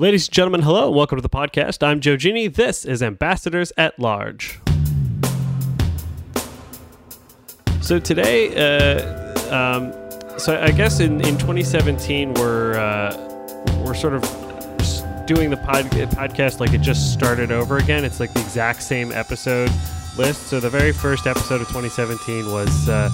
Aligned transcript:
Ladies 0.00 0.26
and 0.26 0.34
gentlemen, 0.34 0.62
hello. 0.62 0.90
Welcome 0.90 1.18
to 1.18 1.22
the 1.22 1.28
podcast. 1.28 1.86
I'm 1.86 2.00
Joe 2.00 2.16
Genie. 2.16 2.48
This 2.48 2.84
is 2.84 3.00
Ambassadors 3.00 3.72
at 3.76 3.96
Large. 3.96 4.58
So 7.80 8.00
today, 8.00 8.50
uh, 8.56 9.54
um, 9.54 9.92
so 10.36 10.60
I 10.60 10.72
guess 10.72 10.98
in, 10.98 11.20
in 11.20 11.38
2017 11.38 12.34
we're 12.34 12.76
uh, 12.76 13.16
we're 13.84 13.94
sort 13.94 14.14
of 14.14 14.22
doing 15.26 15.50
the 15.50 15.58
pod, 15.58 15.84
podcast 15.84 16.58
like 16.58 16.72
it 16.72 16.80
just 16.80 17.12
started 17.12 17.52
over 17.52 17.76
again. 17.78 18.04
It's 18.04 18.18
like 18.18 18.34
the 18.34 18.40
exact 18.40 18.82
same 18.82 19.12
episode 19.12 19.70
list. 20.18 20.48
So 20.48 20.58
the 20.58 20.70
very 20.70 20.92
first 20.92 21.28
episode 21.28 21.60
of 21.60 21.68
2017 21.68 22.50
was. 22.50 22.88
Uh, 22.88 23.10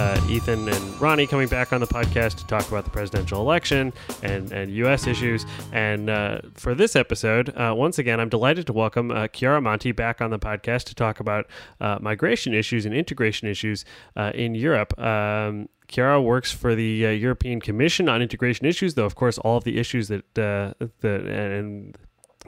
uh, 0.00 0.18
Ethan 0.30 0.66
and 0.66 1.00
Ronnie 1.00 1.26
coming 1.26 1.46
back 1.46 1.74
on 1.74 1.80
the 1.80 1.86
podcast 1.86 2.36
to 2.36 2.46
talk 2.46 2.66
about 2.68 2.84
the 2.84 2.90
presidential 2.90 3.38
election 3.42 3.92
and, 4.22 4.50
and 4.50 4.72
U.S. 4.76 5.06
issues. 5.06 5.44
And 5.72 6.08
uh, 6.08 6.40
for 6.54 6.74
this 6.74 6.96
episode, 6.96 7.50
uh, 7.50 7.74
once 7.76 7.98
again, 7.98 8.18
I'm 8.18 8.30
delighted 8.30 8.66
to 8.68 8.72
welcome 8.72 9.10
uh, 9.10 9.28
Chiara 9.28 9.60
Monti 9.60 9.92
back 9.92 10.22
on 10.22 10.30
the 10.30 10.38
podcast 10.38 10.84
to 10.84 10.94
talk 10.94 11.20
about 11.20 11.48
uh, 11.82 11.98
migration 12.00 12.54
issues 12.54 12.86
and 12.86 12.94
integration 12.94 13.46
issues 13.46 13.84
uh, 14.16 14.32
in 14.34 14.54
Europe. 14.54 14.98
Um, 14.98 15.68
Chiara 15.86 16.22
works 16.22 16.50
for 16.50 16.74
the 16.74 17.06
uh, 17.06 17.10
European 17.10 17.60
Commission 17.60 18.08
on 18.08 18.22
integration 18.22 18.64
issues, 18.64 18.94
though, 18.94 19.04
of 19.04 19.16
course, 19.16 19.36
all 19.36 19.58
of 19.58 19.64
the 19.64 19.78
issues 19.78 20.08
that 20.08 20.24
the 20.34 20.74
and 21.02 21.98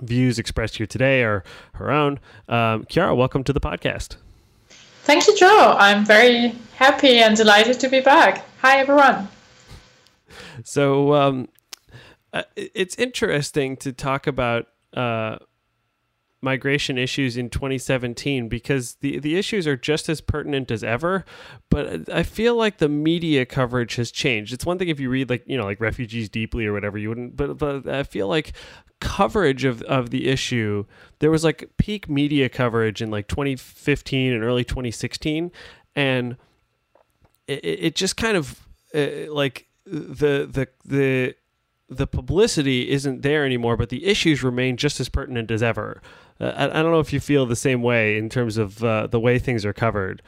views 0.00 0.38
expressed 0.38 0.78
here 0.78 0.86
today 0.86 1.22
are 1.22 1.44
her 1.74 1.90
own. 1.90 2.18
Um, 2.48 2.86
Chiara, 2.86 3.14
welcome 3.14 3.44
to 3.44 3.52
the 3.52 3.60
podcast. 3.60 4.16
Thank 5.04 5.26
you, 5.26 5.36
Joe. 5.36 5.74
I'm 5.78 6.04
very 6.04 6.54
happy 6.76 7.18
and 7.18 7.36
delighted 7.36 7.80
to 7.80 7.88
be 7.88 8.00
back. 8.00 8.44
Hi, 8.60 8.78
everyone. 8.78 9.28
So, 10.62 11.14
um, 11.14 11.48
uh, 12.32 12.44
it's 12.56 12.94
interesting 12.96 13.76
to 13.78 13.92
talk 13.92 14.28
about 14.28 14.68
uh, 14.94 15.38
migration 16.42 16.98
issues 16.98 17.36
in 17.36 17.48
2017 17.48 18.48
because 18.48 18.96
the 18.96 19.20
the 19.20 19.36
issues 19.36 19.66
are 19.66 19.76
just 19.76 20.08
as 20.08 20.20
pertinent 20.20 20.72
as 20.72 20.82
ever 20.82 21.24
but 21.70 22.12
i 22.12 22.24
feel 22.24 22.56
like 22.56 22.78
the 22.78 22.88
media 22.88 23.46
coverage 23.46 23.94
has 23.94 24.10
changed. 24.10 24.52
It's 24.52 24.66
one 24.66 24.76
thing 24.76 24.88
if 24.88 24.98
you 24.98 25.08
read 25.08 25.30
like 25.30 25.44
you 25.46 25.56
know 25.56 25.64
like 25.64 25.80
refugees 25.80 26.28
deeply 26.28 26.66
or 26.66 26.72
whatever 26.72 26.98
you 26.98 27.08
wouldn't 27.08 27.36
but 27.36 27.58
but 27.58 27.86
i 27.86 28.02
feel 28.02 28.26
like 28.26 28.52
coverage 29.00 29.64
of, 29.64 29.82
of 29.82 30.10
the 30.10 30.28
issue 30.28 30.84
there 31.20 31.30
was 31.30 31.44
like 31.44 31.70
peak 31.76 32.08
media 32.08 32.48
coverage 32.48 33.00
in 33.00 33.10
like 33.10 33.28
2015 33.28 34.32
and 34.32 34.44
early 34.44 34.64
2016 34.64 35.50
and 35.96 36.36
it, 37.46 37.64
it 37.64 37.94
just 37.94 38.16
kind 38.16 38.36
of 38.36 38.66
uh, 38.94 39.32
like 39.32 39.66
the 39.84 40.46
the 40.46 40.68
the 40.84 41.34
the 41.96 42.06
publicity 42.06 42.90
isn't 42.90 43.22
there 43.22 43.44
anymore, 43.44 43.76
but 43.76 43.88
the 43.88 44.06
issues 44.06 44.42
remain 44.42 44.76
just 44.76 45.00
as 45.00 45.08
pertinent 45.08 45.50
as 45.50 45.62
ever. 45.62 46.02
Uh, 46.40 46.52
I, 46.56 46.64
I, 46.64 46.82
don't 46.82 46.92
know 46.92 47.00
if 47.00 47.12
you 47.12 47.20
feel 47.20 47.46
the 47.46 47.56
same 47.56 47.82
way 47.82 48.16
in 48.16 48.28
terms 48.28 48.56
of 48.56 48.82
uh, 48.82 49.06
the 49.06 49.20
way 49.20 49.38
things 49.38 49.64
are 49.64 49.72
covered. 49.72 50.22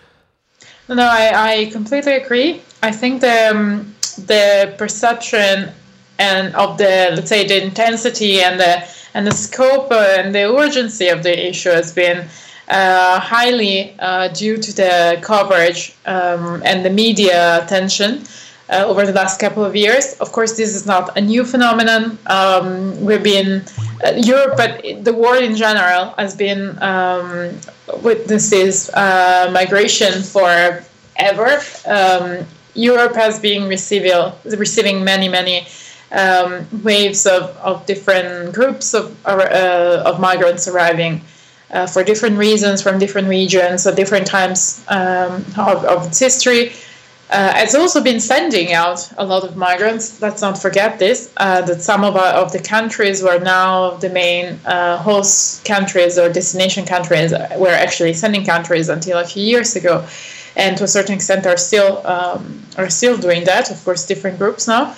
No, 0.88 1.02
I, 1.02 1.52
I 1.52 1.70
completely 1.70 2.12
agree. 2.12 2.62
I 2.82 2.92
think 2.92 3.20
the 3.20 3.50
um, 3.50 3.94
the 4.26 4.74
perception 4.78 5.70
and 6.18 6.54
of 6.54 6.78
the 6.78 7.10
let's 7.14 7.28
say 7.28 7.46
the 7.46 7.62
intensity 7.62 8.40
and 8.40 8.60
the 8.60 8.86
and 9.14 9.26
the 9.26 9.32
scope 9.32 9.90
and 9.92 10.34
the 10.34 10.52
urgency 10.54 11.08
of 11.08 11.22
the 11.22 11.48
issue 11.48 11.70
has 11.70 11.92
been 11.92 12.28
uh, 12.68 13.18
highly 13.20 13.94
uh, 13.98 14.28
due 14.28 14.56
to 14.56 14.74
the 14.74 15.18
coverage 15.22 15.94
um, 16.06 16.62
and 16.64 16.84
the 16.84 16.90
media 16.90 17.62
attention 17.62 18.24
uh, 18.70 18.84
over 18.86 19.04
the 19.06 19.12
last 19.12 19.40
couple 19.40 19.64
of 19.64 19.76
years. 19.76 20.14
Of 20.20 20.32
course, 20.32 20.56
this 20.56 20.74
is 20.74 20.86
not 20.86 21.16
a 21.16 21.20
new 21.20 21.44
phenomenon. 21.44 22.18
Um, 22.26 23.04
we've 23.04 23.22
been 23.22 23.64
uh, 24.04 24.12
Europe, 24.16 24.56
but 24.56 24.82
the 25.04 25.12
world 25.12 25.42
in 25.42 25.56
general 25.56 26.14
has 26.16 26.34
been 26.34 26.80
um, 26.82 27.58
witnesses 28.02 28.90
uh, 28.90 29.50
migration 29.52 30.22
for 30.22 30.82
ever. 31.16 31.60
Um, 31.86 32.46
Europe 32.74 33.14
has 33.14 33.38
been 33.38 33.68
receiving 33.68 34.32
receiving 34.44 35.04
many 35.04 35.28
many. 35.28 35.66
Um, 36.12 36.68
waves 36.84 37.26
of, 37.26 37.56
of 37.56 37.86
different 37.86 38.54
groups 38.54 38.94
of, 38.94 39.16
uh, 39.26 40.02
of 40.06 40.20
migrants 40.20 40.68
arriving 40.68 41.22
uh, 41.72 41.88
for 41.88 42.04
different 42.04 42.38
reasons 42.38 42.80
from 42.80 42.98
different 42.98 43.26
regions 43.26 43.84
at 43.84 43.96
different 43.96 44.26
times 44.26 44.84
um, 44.88 45.44
of, 45.58 45.84
of 45.84 46.06
its 46.06 46.20
history. 46.20 46.72
Uh, 47.30 47.52
it's 47.56 47.74
also 47.74 48.02
been 48.02 48.20
sending 48.20 48.72
out 48.74 49.10
a 49.16 49.24
lot 49.24 49.44
of 49.44 49.56
migrants. 49.56 50.20
Let's 50.20 50.42
not 50.42 50.60
forget 50.60 50.98
this. 50.98 51.32
Uh, 51.38 51.62
that 51.62 51.80
some 51.80 52.04
of, 52.04 52.16
our, 52.16 52.34
of 52.34 52.52
the 52.52 52.58
countries 52.58 53.22
were 53.22 53.38
now 53.38 53.92
the 53.92 54.10
main 54.10 54.60
uh, 54.66 54.98
host 54.98 55.64
countries 55.64 56.18
or 56.18 56.30
destination 56.30 56.84
countries 56.84 57.32
were 57.56 57.70
actually 57.70 58.12
sending 58.12 58.44
countries 58.44 58.90
until 58.90 59.18
a 59.18 59.24
few 59.24 59.42
years 59.42 59.74
ago, 59.74 60.06
and 60.54 60.76
to 60.76 60.84
a 60.84 60.88
certain 60.88 61.14
extent 61.14 61.46
are 61.46 61.56
still 61.56 62.06
um, 62.06 62.62
are 62.76 62.90
still 62.90 63.16
doing 63.16 63.44
that. 63.44 63.70
Of 63.70 63.82
course, 63.84 64.06
different 64.06 64.38
groups 64.38 64.68
now. 64.68 64.94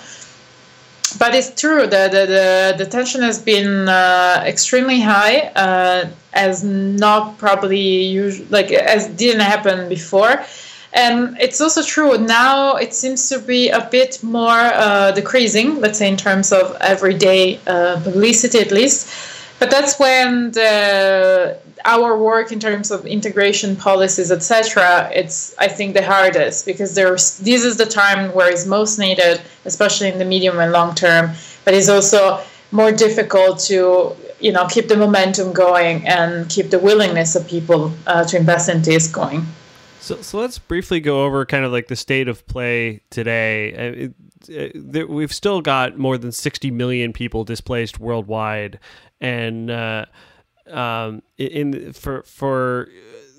But 1.17 1.33
it's 1.33 1.59
true 1.59 1.87
that 1.87 2.11
the, 2.11 2.25
the, 2.25 2.83
the, 2.83 2.85
tension 2.85 3.21
has 3.21 3.41
been 3.41 3.87
uh, 3.87 4.43
extremely 4.45 4.99
high, 4.99 5.49
uh, 5.55 6.09
as 6.33 6.65
not 6.65 7.37
probably 7.37 8.03
usual, 8.03 8.45
like 8.49 8.73
as 8.73 9.07
didn't 9.07 9.39
happen 9.39 9.87
before 9.87 10.45
and 10.97 11.37
it's 11.39 11.61
also 11.61 11.83
true 11.83 12.17
now 12.17 12.75
it 12.75 12.93
seems 12.93 13.29
to 13.29 13.37
be 13.37 13.69
a 13.69 13.87
bit 13.91 14.21
more 14.23 14.63
uh, 14.85 15.11
decreasing, 15.11 15.79
let's 15.79 15.99
say 15.99 16.09
in 16.09 16.17
terms 16.17 16.51
of 16.51 16.75
everyday 16.81 17.59
uh, 17.67 18.01
publicity 18.03 18.59
at 18.59 18.71
least. 18.71 19.07
But 19.59 19.71
that's 19.71 19.99
when 19.99 20.51
the, 20.51 21.57
our 21.85 22.17
work 22.17 22.51
in 22.51 22.59
terms 22.59 22.91
of 22.91 23.05
integration 23.05 23.75
policies, 23.75 24.31
etc., 24.31 25.09
it's 25.13 25.55
I 25.57 25.67
think 25.67 25.93
the 25.93 26.03
hardest 26.03 26.65
because 26.65 26.93
there's 26.95 27.37
this 27.39 27.63
is 27.63 27.77
the 27.77 27.85
time 27.85 28.33
where 28.33 28.49
it's 28.51 28.65
most 28.65 28.99
needed, 28.99 29.41
especially 29.65 30.09
in 30.09 30.17
the 30.19 30.25
medium 30.25 30.59
and 30.59 30.71
long 30.71 30.95
term. 30.95 31.31
But 31.63 31.73
it's 31.73 31.89
also 31.89 32.41
more 32.71 32.91
difficult 32.91 33.59
to 33.71 34.15
you 34.39 34.51
know 34.51 34.67
keep 34.67 34.87
the 34.87 34.97
momentum 34.97 35.53
going 35.53 36.07
and 36.07 36.49
keep 36.49 36.69
the 36.69 36.79
willingness 36.79 37.35
of 37.35 37.47
people 37.47 37.93
uh, 38.05 38.23
to 38.25 38.37
invest 38.37 38.69
in 38.69 38.81
this 38.81 39.07
going. 39.07 39.45
So, 40.07 40.21
so 40.21 40.39
let's 40.39 40.57
briefly 40.57 41.01
go 41.01 41.25
over 41.25 41.45
kind 41.45 41.65
of 41.65 41.73
like 41.73 41.87
the 41.87 41.95
state 41.97 42.29
of 42.29 42.47
play 42.47 43.01
today. 43.09 43.73
Uh, 43.73 44.09
it, 44.47 44.95
it, 44.95 45.09
we've 45.09 45.33
still 45.33 45.59
got 45.59 45.97
more 45.97 46.17
than 46.17 46.31
60 46.31 46.71
million 46.71 47.11
people 47.11 47.43
displaced 47.43 47.99
worldwide, 47.99 48.79
and 49.19 49.69
uh, 49.69 50.05
um, 50.69 51.23
in 51.37 51.91
for 51.91 52.23
for 52.23 52.87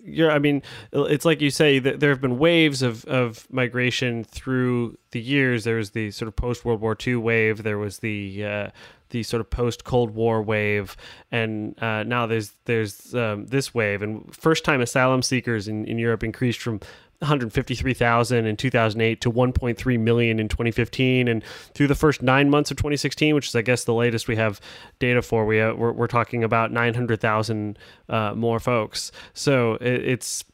yeah, 0.05 0.29
I 0.29 0.39
mean, 0.39 0.61
it's 0.93 1.25
like 1.25 1.41
you 1.41 1.51
say 1.51 1.79
that 1.79 2.01
there 2.01 2.11
have 2.11 2.21
been 2.21 2.39
waves 2.39 2.83
of, 2.83 3.07
of 3.07 3.47
migration 3.51 4.23
through 4.25 4.99
the 5.13 5.21
years. 5.21 5.65
There 5.65 5.77
was 5.77 5.93
the 5.93 6.11
sort 6.11 6.29
of 6.29 6.37
post 6.37 6.67
World 6.67 6.83
War 6.83 6.95
II 7.07 7.17
wave. 7.17 7.63
There 7.63 7.79
was 7.79 8.01
the 8.01 8.45
uh, 8.45 8.71
the 9.11 9.23
sort 9.23 9.41
of 9.41 9.51
post 9.51 9.85
Cold 9.85 10.11
War 10.11 10.43
wave, 10.43 10.97
and 11.31 11.81
uh, 11.83 12.03
now 12.05 12.27
there's 12.27 12.53
there's 12.65 13.15
um, 13.15 13.47
this 13.47 13.75
wave. 13.75 14.03
And 14.03 14.35
first 14.35 14.65
time 14.65 14.81
asylum 14.81 15.23
seekers 15.23 15.69
in, 15.69 15.85
in 15.85 15.99
Europe 15.99 16.23
increased 16.23 16.61
from 16.61 16.81
153,000 17.21 18.47
in 18.47 18.57
2008 18.57 19.21
to 19.21 19.33
1.3 19.33 20.01
million 20.01 20.39
in 20.39 20.49
2015, 20.49 21.27
and 21.27 21.43
through 21.75 21.89
the 21.89 21.95
first 21.97 22.23
nine 22.23 22.49
months 22.49 22.71
of 22.71 22.77
2016, 22.77 23.35
which 23.35 23.49
is 23.49 23.57
I 23.57 23.63
guess 23.63 23.85
the 23.85 23.95
latest 23.95 24.29
we 24.29 24.37
have 24.37 24.61
data 25.01 25.21
for, 25.21 25.45
we 25.45 25.61
uh, 25.61 25.75
we're, 25.75 25.93
we're, 25.93 26.07
talking 26.07 26.45
about 26.45 26.71
900,000 26.71 27.79
uh, 28.09 28.35
more 28.35 28.61
folks. 28.61 29.11
So 29.35 29.75
it, 29.75 30.05
it's 30.05 30.45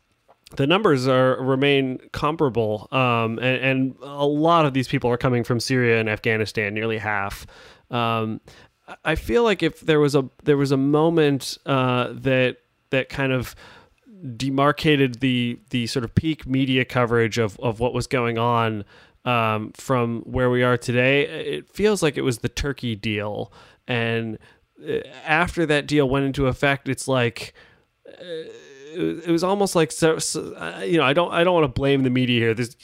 the 0.57 0.67
numbers 0.67 1.07
are 1.07 1.43
remain 1.43 1.99
comparable, 2.13 2.89
um, 2.93 3.39
and, 3.41 3.43
and, 3.43 3.97
a 4.03 4.27
lot 4.27 4.65
of 4.65 4.73
these 4.73 4.89
people 4.89 5.11
are 5.11 5.17
coming 5.17 5.45
from 5.45 5.61
Syria 5.61 6.01
and 6.01 6.09
Afghanistan, 6.09 6.73
nearly 6.73 6.99
half. 6.99 7.47
Um, 7.91 8.41
I 9.05 9.15
feel 9.15 9.43
like 9.45 9.63
if 9.63 9.81
there 9.81 10.01
was 10.01 10.15
a 10.15 10.29
there 10.43 10.57
was 10.57 10.73
a 10.73 10.77
moment 10.77 11.59
uh, 11.65 12.09
that 12.13 12.59
that 12.91 13.09
kind 13.09 13.33
of 13.33 13.55
demarcated 14.37 15.21
the 15.21 15.59
the 15.71 15.87
sort 15.87 16.05
of 16.05 16.15
peak 16.15 16.47
media 16.47 16.85
coverage 16.85 17.39
of 17.39 17.59
of 17.61 17.81
what 17.81 17.95
was 17.95 18.07
going 18.07 18.39
on 18.39 18.85
um, 19.25 19.73
from 19.73 20.21
where 20.23 20.51
we 20.51 20.63
are 20.63 20.77
today, 20.77 21.23
it 21.23 21.69
feels 21.71 22.03
like 22.03 22.19
it 22.19 22.23
was 22.23 22.39
the 22.39 22.49
Turkey 22.49 22.95
deal, 22.95 23.53
and 23.89 24.39
uh, 24.87 24.99
after 25.25 25.65
that 25.65 25.87
deal 25.87 26.09
went 26.09 26.27
into 26.27 26.47
effect, 26.47 26.89
it's 26.89 27.09
like. 27.09 27.55
Uh, 28.07 28.49
it 28.97 29.27
was 29.31 29.43
almost 29.43 29.75
like 29.75 29.93
uh, 30.03 30.83
you 30.87 30.97
know 30.97 31.03
I 31.03 31.13
don't 31.13 31.33
I 31.33 31.43
don't 31.43 31.55
want 31.55 31.65
to 31.65 31.69
blame 31.81 32.05
the 32.05 32.11
media 32.11 32.39
here. 32.39 32.55
There's 32.55 32.77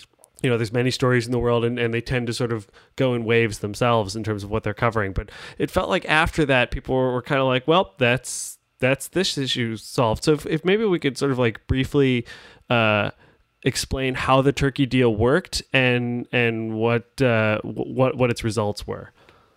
you 0.43 0.51
know, 0.51 0.57
there's 0.57 0.73
many 0.73 0.91
stories 0.91 1.27
in 1.27 1.33
the 1.33 1.39
world 1.39 1.65
and, 1.65 1.79
and 1.79 1.93
they 1.93 2.01
tend 2.01 2.27
to 2.27 2.33
sort 2.33 2.53
of 2.53 2.69
go 2.97 3.15
in 3.15 3.25
waves 3.25 3.59
themselves 3.59 4.17
in 4.17 4.25
terms 4.25 4.43
of 4.43 4.51
what 4.51 4.63
they're 4.63 4.75
covering. 4.75 5.13
But 5.13 5.31
it 5.59 5.71
felt 5.71 5.89
like 5.89 6.05
after 6.07 6.47
that, 6.47 6.71
people 6.71 6.95
were, 6.95 7.13
were 7.13 7.23
kind 7.23 7.41
of 7.41 7.47
like, 7.47 7.69
well, 7.69 7.95
that's 7.99 8.59
that's 8.79 9.09
this 9.09 9.37
issue 9.37 9.77
solved. 9.77 10.25
So 10.25 10.33
if, 10.33 10.47
if 10.47 10.65
maybe 10.65 10.85
we 10.85 10.99
could 10.99 11.19
sort 11.19 11.33
of 11.33 11.39
like 11.39 11.67
briefly 11.67 12.27
uh, 12.71 13.11
explain 13.63 14.15
how 14.15 14.41
the 14.41 14.53
Turkey 14.53 14.87
deal 14.87 15.15
worked 15.15 15.63
and 15.73 16.27
and 16.33 16.75
what 16.75 17.21
uh, 17.21 17.61
what 17.63 18.17
what 18.17 18.31
its 18.31 18.43
results 18.43 18.87
were. 18.87 19.13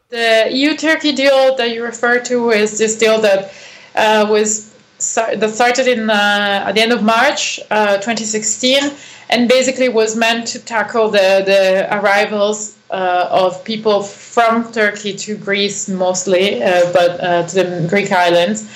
the 0.10 0.48
EU-Turkey 0.52 1.14
deal 1.14 1.56
that 1.56 1.72
you 1.72 1.84
refer 1.84 2.20
to 2.20 2.52
is 2.52 2.78
this 2.78 2.98
deal 2.98 3.20
that 3.22 3.52
uh, 3.96 4.28
was 4.30 4.74
that 5.16 5.50
started 5.50 5.88
in 5.88 6.10
uh, 6.10 6.66
at 6.68 6.74
the 6.74 6.82
end 6.82 6.92
of 6.92 7.04
March 7.04 7.60
uh, 7.72 7.96
2016, 7.98 8.92
and 9.30 9.48
basically 9.48 9.90
was 9.90 10.16
meant 10.16 10.48
to 10.48 10.60
tackle 10.60 11.10
the 11.10 11.44
the 11.46 11.88
arrivals 11.98 12.78
uh, 12.90 13.28
of 13.32 13.64
people 13.64 14.04
from 14.04 14.72
Turkey 14.72 15.14
to 15.18 15.36
Greece 15.36 15.90
mostly, 15.90 16.64
uh, 16.64 16.92
but 16.94 17.20
uh, 17.20 17.48
to 17.48 17.56
the 17.56 17.88
Greek 17.90 18.12
islands 18.12 18.70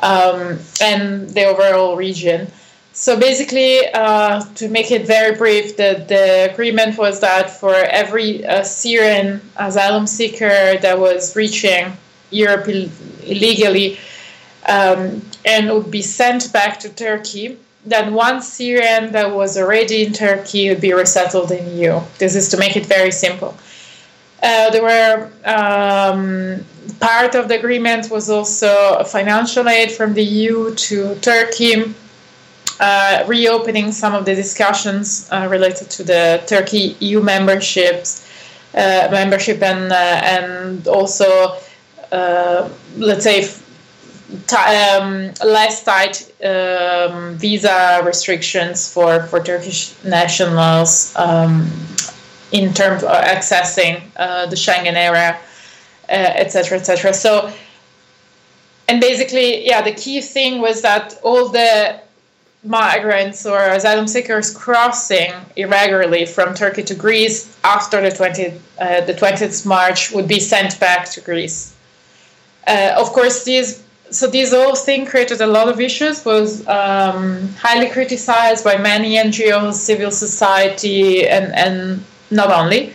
um, 0.00 0.58
and 0.80 1.28
the 1.30 1.44
overall 1.44 1.96
region. 1.96 2.46
So 2.92 3.18
basically, 3.18 3.88
uh, 3.92 4.44
to 4.54 4.68
make 4.68 4.92
it 4.92 5.04
very 5.04 5.34
brief, 5.36 5.76
the, 5.76 6.04
the 6.06 6.48
agreement 6.52 6.96
was 6.96 7.18
that 7.20 7.50
for 7.50 7.74
every 7.74 8.46
uh, 8.46 8.62
Syrian 8.62 9.40
asylum 9.56 10.06
seeker 10.06 10.78
that 10.78 10.96
was 10.96 11.34
reaching 11.34 11.96
Europe 12.30 12.68
Ill- 12.68 12.90
illegally 13.24 13.98
um, 14.68 15.22
and 15.44 15.72
would 15.72 15.90
be 15.90 16.02
sent 16.02 16.52
back 16.52 16.78
to 16.80 16.88
Turkey, 16.88 17.58
then 17.86 18.14
one 18.14 18.40
Syrian 18.40 19.12
that 19.12 19.34
was 19.34 19.56
already 19.58 20.06
in 20.06 20.12
Turkey 20.12 20.68
would 20.70 20.80
be 20.80 20.92
resettled 20.92 21.50
in 21.50 21.76
EU. 21.76 22.00
This 22.18 22.34
is 22.34 22.48
to 22.48 22.56
make 22.56 22.76
it 22.76 22.86
very 22.86 23.10
simple. 23.10 23.56
Uh, 24.42 24.70
there 24.70 24.82
were 24.82 25.30
um, 25.44 26.64
part 27.00 27.34
of 27.34 27.48
the 27.48 27.58
agreement 27.58 28.10
was 28.10 28.28
also 28.28 29.02
financial 29.04 29.68
aid 29.68 29.90
from 29.90 30.14
the 30.14 30.22
EU 30.22 30.74
to 30.74 31.14
Turkey 31.16 31.94
uh, 32.80 33.24
reopening 33.26 33.92
some 33.92 34.14
of 34.14 34.24
the 34.24 34.34
discussions 34.34 35.28
uh, 35.30 35.46
related 35.50 35.88
to 35.90 36.02
the 36.02 36.42
Turkey 36.46 36.96
EU 37.00 37.20
memberships, 37.20 38.28
uh, 38.74 39.08
membership, 39.10 39.62
and 39.62 39.92
uh, 39.92 40.20
and 40.24 40.88
also 40.88 41.56
uh, 42.12 42.68
let's 42.96 43.24
say 43.24 43.48
um, 44.32 45.32
less 45.44 45.84
tight 45.84 46.32
um, 46.44 47.36
visa 47.36 48.00
restrictions 48.04 48.92
for 48.92 49.22
for 49.24 49.42
Turkish 49.42 49.94
nationals 50.04 51.14
um, 51.16 51.70
in 52.52 52.72
terms 52.72 53.02
of 53.02 53.10
accessing 53.10 54.02
uh, 54.16 54.46
the 54.46 54.56
Schengen 54.56 54.94
area, 54.94 55.38
etc., 56.08 56.78
etc. 56.78 57.12
So. 57.12 57.52
And 58.86 59.00
basically, 59.00 59.66
yeah, 59.66 59.80
the 59.80 59.92
key 59.92 60.20
thing 60.20 60.60
was 60.60 60.82
that 60.82 61.18
all 61.22 61.48
the 61.48 61.98
migrants 62.64 63.44
or 63.46 63.60
asylum 63.60 64.06
seekers 64.06 64.52
crossing 64.52 65.32
irregularly 65.56 66.24
from 66.24 66.54
Turkey 66.54 66.82
to 66.82 66.94
Greece 66.94 67.56
after 67.62 68.00
the 68.00 68.08
20th, 68.08 68.58
uh, 68.78 69.00
the 69.02 69.14
20th 69.14 69.66
March 69.66 70.10
would 70.12 70.26
be 70.26 70.40
sent 70.40 70.80
back 70.80 71.08
to 71.10 71.20
Greece. 71.20 71.74
Uh, 72.66 72.94
of 72.96 73.12
course, 73.12 73.44
these 73.44 73.83
so 74.10 74.26
this 74.26 74.52
whole 74.52 74.74
thing 74.74 75.06
created 75.06 75.40
a 75.40 75.46
lot 75.46 75.68
of 75.68 75.80
issues. 75.80 76.24
Was 76.24 76.66
um, 76.68 77.48
highly 77.54 77.88
criticized 77.88 78.64
by 78.64 78.76
many 78.76 79.16
NGOs, 79.16 79.74
civil 79.74 80.10
society, 80.10 81.26
and 81.26 81.54
and 81.54 82.04
not 82.30 82.50
only. 82.50 82.94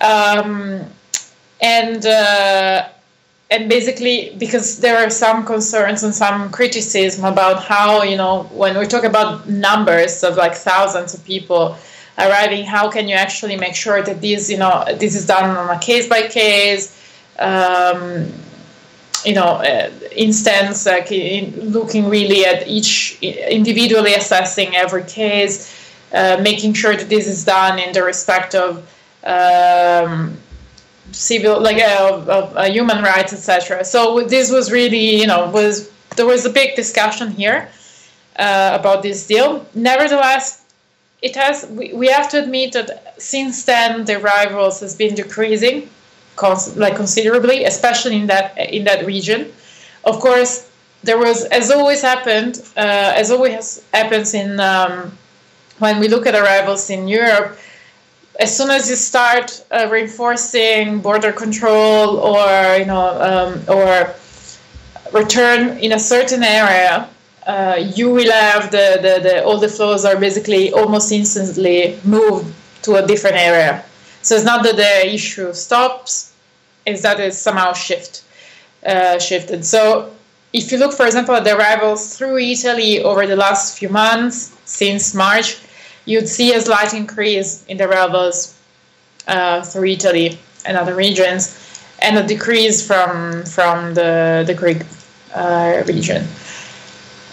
Um, 0.00 0.84
and 1.60 2.06
uh, 2.06 2.88
and 3.50 3.68
basically 3.68 4.34
because 4.38 4.78
there 4.80 4.98
are 4.98 5.10
some 5.10 5.44
concerns 5.44 6.02
and 6.02 6.14
some 6.14 6.50
criticism 6.50 7.24
about 7.24 7.62
how 7.62 8.02
you 8.02 8.16
know 8.16 8.44
when 8.52 8.78
we 8.78 8.86
talk 8.86 9.04
about 9.04 9.48
numbers 9.48 10.22
of 10.22 10.36
like 10.36 10.54
thousands 10.54 11.14
of 11.14 11.24
people 11.24 11.76
arriving 12.18 12.64
how 12.64 12.90
can 12.90 13.08
you 13.08 13.14
actually 13.14 13.56
make 13.56 13.74
sure 13.74 14.02
that 14.02 14.20
this 14.20 14.50
you 14.50 14.58
know 14.58 14.84
this 14.98 15.14
is 15.14 15.26
done 15.26 15.44
on 15.44 15.74
a 15.74 15.78
case 15.80 16.08
by 16.08 16.22
case 16.28 16.94
um, 17.38 18.30
you 19.24 19.34
know 19.34 19.60
uh, 19.70 19.90
instance 20.12 20.86
like 20.86 21.10
in 21.10 21.70
looking 21.70 22.08
really 22.08 22.44
at 22.44 22.66
each 22.68 23.18
individually 23.22 24.14
assessing 24.14 24.76
every 24.76 25.04
case 25.04 25.74
uh, 26.12 26.38
making 26.42 26.72
sure 26.72 26.96
that 26.96 27.08
this 27.08 27.26
is 27.26 27.44
done 27.44 27.78
in 27.78 27.92
the 27.92 28.02
respect 28.02 28.54
of 28.54 28.88
um, 29.24 30.36
civil 31.12 31.60
like 31.60 31.78
uh, 31.78 32.22
of, 32.26 32.56
uh, 32.56 32.64
human 32.64 33.02
rights 33.02 33.32
etc 33.32 33.84
so 33.84 34.22
this 34.22 34.50
was 34.50 34.70
really 34.70 35.20
you 35.20 35.26
know 35.26 35.50
was 35.50 35.90
there 36.16 36.26
was 36.26 36.44
a 36.44 36.50
big 36.50 36.74
discussion 36.74 37.30
here 37.30 37.68
uh, 38.38 38.76
about 38.78 39.02
this 39.02 39.26
deal. 39.26 39.66
Nevertheless 39.74 40.64
it 41.20 41.34
has 41.34 41.66
we, 41.70 41.92
we 41.92 42.06
have 42.08 42.28
to 42.30 42.42
admit 42.42 42.72
that 42.72 43.20
since 43.20 43.64
then 43.64 44.04
the 44.04 44.20
arrivals 44.20 44.80
has 44.80 44.94
been 44.94 45.14
decreasing 45.14 45.90
cons- 46.38 46.76
like 46.76 46.96
considerably 46.96 47.64
especially 47.64 48.16
in 48.16 48.26
that 48.26 48.56
in 48.58 48.84
that 48.84 49.04
region 49.04 49.40
of 50.04 50.18
course 50.20 50.70
there 51.02 51.18
was 51.18 51.44
as 51.46 51.70
always 51.70 52.00
happened 52.00 52.54
uh, 52.76 53.12
as 53.20 53.30
always 53.30 53.84
happens 53.92 54.34
in 54.34 54.58
um, 54.60 55.12
when 55.78 56.00
we 56.00 56.08
look 56.08 56.24
at 56.26 56.34
arrivals 56.34 56.88
in 56.90 57.06
europe 57.06 57.58
as 58.40 58.56
soon 58.56 58.70
as 58.70 58.88
you 58.88 58.96
start 58.96 59.64
uh, 59.70 59.88
reinforcing 59.90 61.00
border 61.00 61.32
control 61.32 62.18
or 62.18 62.76
you 62.80 62.86
know 62.86 63.08
um, 63.28 63.50
or 63.68 64.14
return 65.12 65.78
in 65.78 65.92
a 65.92 65.98
certain 65.98 66.42
area, 66.42 67.08
uh, 67.46 67.76
you 67.94 68.10
will 68.10 68.30
have 68.30 68.70
the, 68.70 68.98
the, 69.00 69.20
the 69.22 69.44
all 69.44 69.58
the 69.58 69.68
flows 69.68 70.04
are 70.04 70.18
basically 70.18 70.72
almost 70.72 71.10
instantly 71.12 71.98
moved 72.04 72.54
to 72.82 72.96
a 72.96 73.06
different 73.06 73.36
area. 73.36 73.84
So 74.28 74.34
it's 74.34 74.44
not 74.44 74.62
that 74.64 74.76
the 74.76 75.14
issue 75.14 75.54
stops; 75.54 76.34
it's 76.84 77.00
that 77.00 77.18
it's 77.18 77.38
somehow 77.38 77.72
shift 77.72 78.24
uh, 78.84 79.18
shifted. 79.18 79.64
So 79.64 80.12
if 80.52 80.70
you 80.70 80.76
look, 80.76 80.92
for 80.92 81.06
example, 81.06 81.34
at 81.34 81.44
the 81.44 81.56
arrivals 81.56 82.14
through 82.14 82.36
Italy 82.36 83.02
over 83.02 83.26
the 83.26 83.36
last 83.36 83.78
few 83.78 83.88
months 83.88 84.54
since 84.66 85.14
March 85.14 85.56
you'd 86.04 86.28
see 86.28 86.52
a 86.54 86.60
slight 86.60 86.92
increase 86.94 87.64
in 87.68 87.76
the 87.76 87.88
arrivals 87.88 88.54
uh, 89.28 89.62
through 89.62 89.88
Italy 89.88 90.38
and 90.66 90.76
other 90.76 90.94
regions, 90.94 91.42
and 92.00 92.18
a 92.18 92.26
decrease 92.26 92.86
from 92.86 93.44
from 93.44 93.94
the 93.94 94.44
the 94.46 94.54
Greek 94.54 94.82
uh, 95.34 95.82
region. 95.86 96.22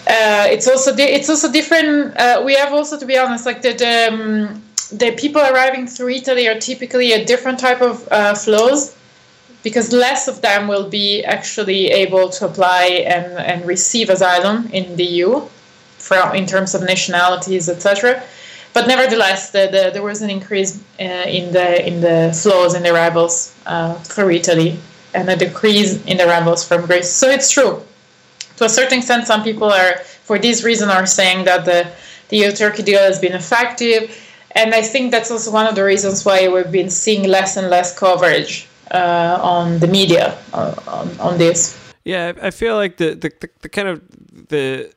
Uh, 0.07 0.45
it's 0.47 0.67
also 0.67 0.95
it's 0.95 1.29
also 1.29 1.51
different. 1.51 2.15
Uh, 2.17 2.41
we 2.45 2.53
have 2.55 2.71
also 2.71 2.97
to 2.97 3.05
be 3.05 3.17
honest, 3.17 3.45
like 3.45 3.61
the 3.61 3.73
the, 3.73 4.07
um, 4.13 4.61
the, 4.97 5.11
people 5.11 5.41
arriving 5.41 5.87
through 5.87 6.09
Italy 6.09 6.47
are 6.47 6.59
typically 6.59 7.13
a 7.13 7.25
different 7.25 7.59
type 7.59 7.81
of 7.81 8.07
uh, 8.11 8.35
flows 8.35 8.95
because 9.63 9.91
less 9.91 10.27
of 10.27 10.41
them 10.41 10.67
will 10.67 10.89
be 10.89 11.23
actually 11.23 11.87
able 11.87 12.29
to 12.29 12.45
apply 12.45 13.03
and, 13.07 13.37
and 13.39 13.65
receive 13.65 14.09
asylum 14.09 14.67
in 14.71 14.95
the 14.95 15.03
EU 15.03 15.41
from 15.97 16.35
in 16.35 16.45
terms 16.45 16.75
of 16.75 16.83
nationalities, 16.83 17.67
etc 17.69 18.23
but 18.75 18.89
nevertheless, 18.89 19.51
the, 19.51 19.69
the, 19.71 19.91
there 19.93 20.03
was 20.03 20.21
an 20.21 20.29
increase 20.29 20.83
uh, 20.99 21.03
in 21.39 21.53
the 21.53 21.87
in 21.87 22.01
the 22.01 22.37
flows 22.41 22.73
and 22.73 22.85
arrivals 22.85 23.55
uh, 23.65 23.93
for 24.03 24.29
Italy, 24.29 24.77
and 25.13 25.29
a 25.29 25.37
decrease 25.37 26.03
in 26.03 26.17
the 26.17 26.27
arrivals 26.27 26.67
from 26.67 26.85
Greece. 26.85 27.09
So 27.09 27.29
it's 27.29 27.49
true. 27.49 27.81
To 28.57 28.65
a 28.65 28.69
certain 28.69 28.97
extent, 28.97 29.27
some 29.27 29.43
people 29.43 29.71
are, 29.71 29.99
for 30.27 30.37
this 30.37 30.65
reason, 30.65 30.89
are 30.89 31.05
saying 31.05 31.45
that 31.45 31.63
the 31.63 31.89
the 32.27 32.37
EU-Turkey 32.37 32.83
deal 32.83 32.99
has 32.99 33.17
been 33.17 33.31
effective, 33.31 34.03
and 34.55 34.73
I 34.73 34.81
think 34.81 35.11
that's 35.11 35.29
also 35.29 35.51
one 35.51 35.67
of 35.67 35.75
the 35.75 35.83
reasons 35.83 36.25
why 36.25 36.47
we've 36.47 36.71
been 36.71 36.89
seeing 36.89 37.27
less 37.27 37.57
and 37.57 37.69
less 37.69 37.97
coverage 37.97 38.67
uh, 38.91 39.39
on 39.41 39.79
the 39.79 39.87
media 39.87 40.37
uh, 40.53 40.73
on, 40.87 41.19
on 41.19 41.37
this. 41.37 41.77
Yeah, 42.05 42.33
I 42.41 42.51
feel 42.51 42.75
like 42.75 42.97
the 42.97 43.15
the, 43.15 43.31
the, 43.39 43.49
the 43.61 43.69
kind 43.69 43.87
of 43.87 44.01
the, 44.49 44.93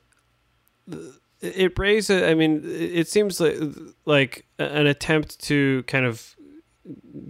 the 0.87 1.19
it 1.41 1.79
raises. 1.79 2.23
I 2.23 2.35
mean, 2.35 2.63
it 2.65 3.09
seems 3.09 3.41
like 3.41 3.57
like 4.05 4.47
an 4.59 4.87
attempt 4.87 5.41
to 5.45 5.83
kind 5.87 6.07
of 6.07 6.37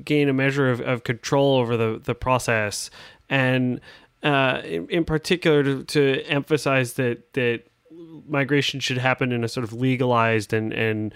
gain 0.05 0.29
a 0.29 0.33
measure 0.33 0.71
of, 0.71 0.81
of 0.81 1.05
control 1.05 1.57
over 1.57 1.77
the 1.77 2.01
the 2.03 2.15
process, 2.15 2.91
and 3.29 3.81
uh, 4.23 4.61
in, 4.65 4.89
in 4.89 5.05
particular 5.05 5.63
to, 5.63 5.85
to 5.85 6.23
emphasize 6.25 6.95
that 6.95 7.33
that 7.35 7.65
migration 8.27 8.81
should 8.81 8.99
happen 8.99 9.33
in 9.33 9.45
a 9.45 9.49
sort 9.49 9.65
of 9.65 9.73
legalized 9.73 10.53
and 10.53 10.73
and 10.73 11.15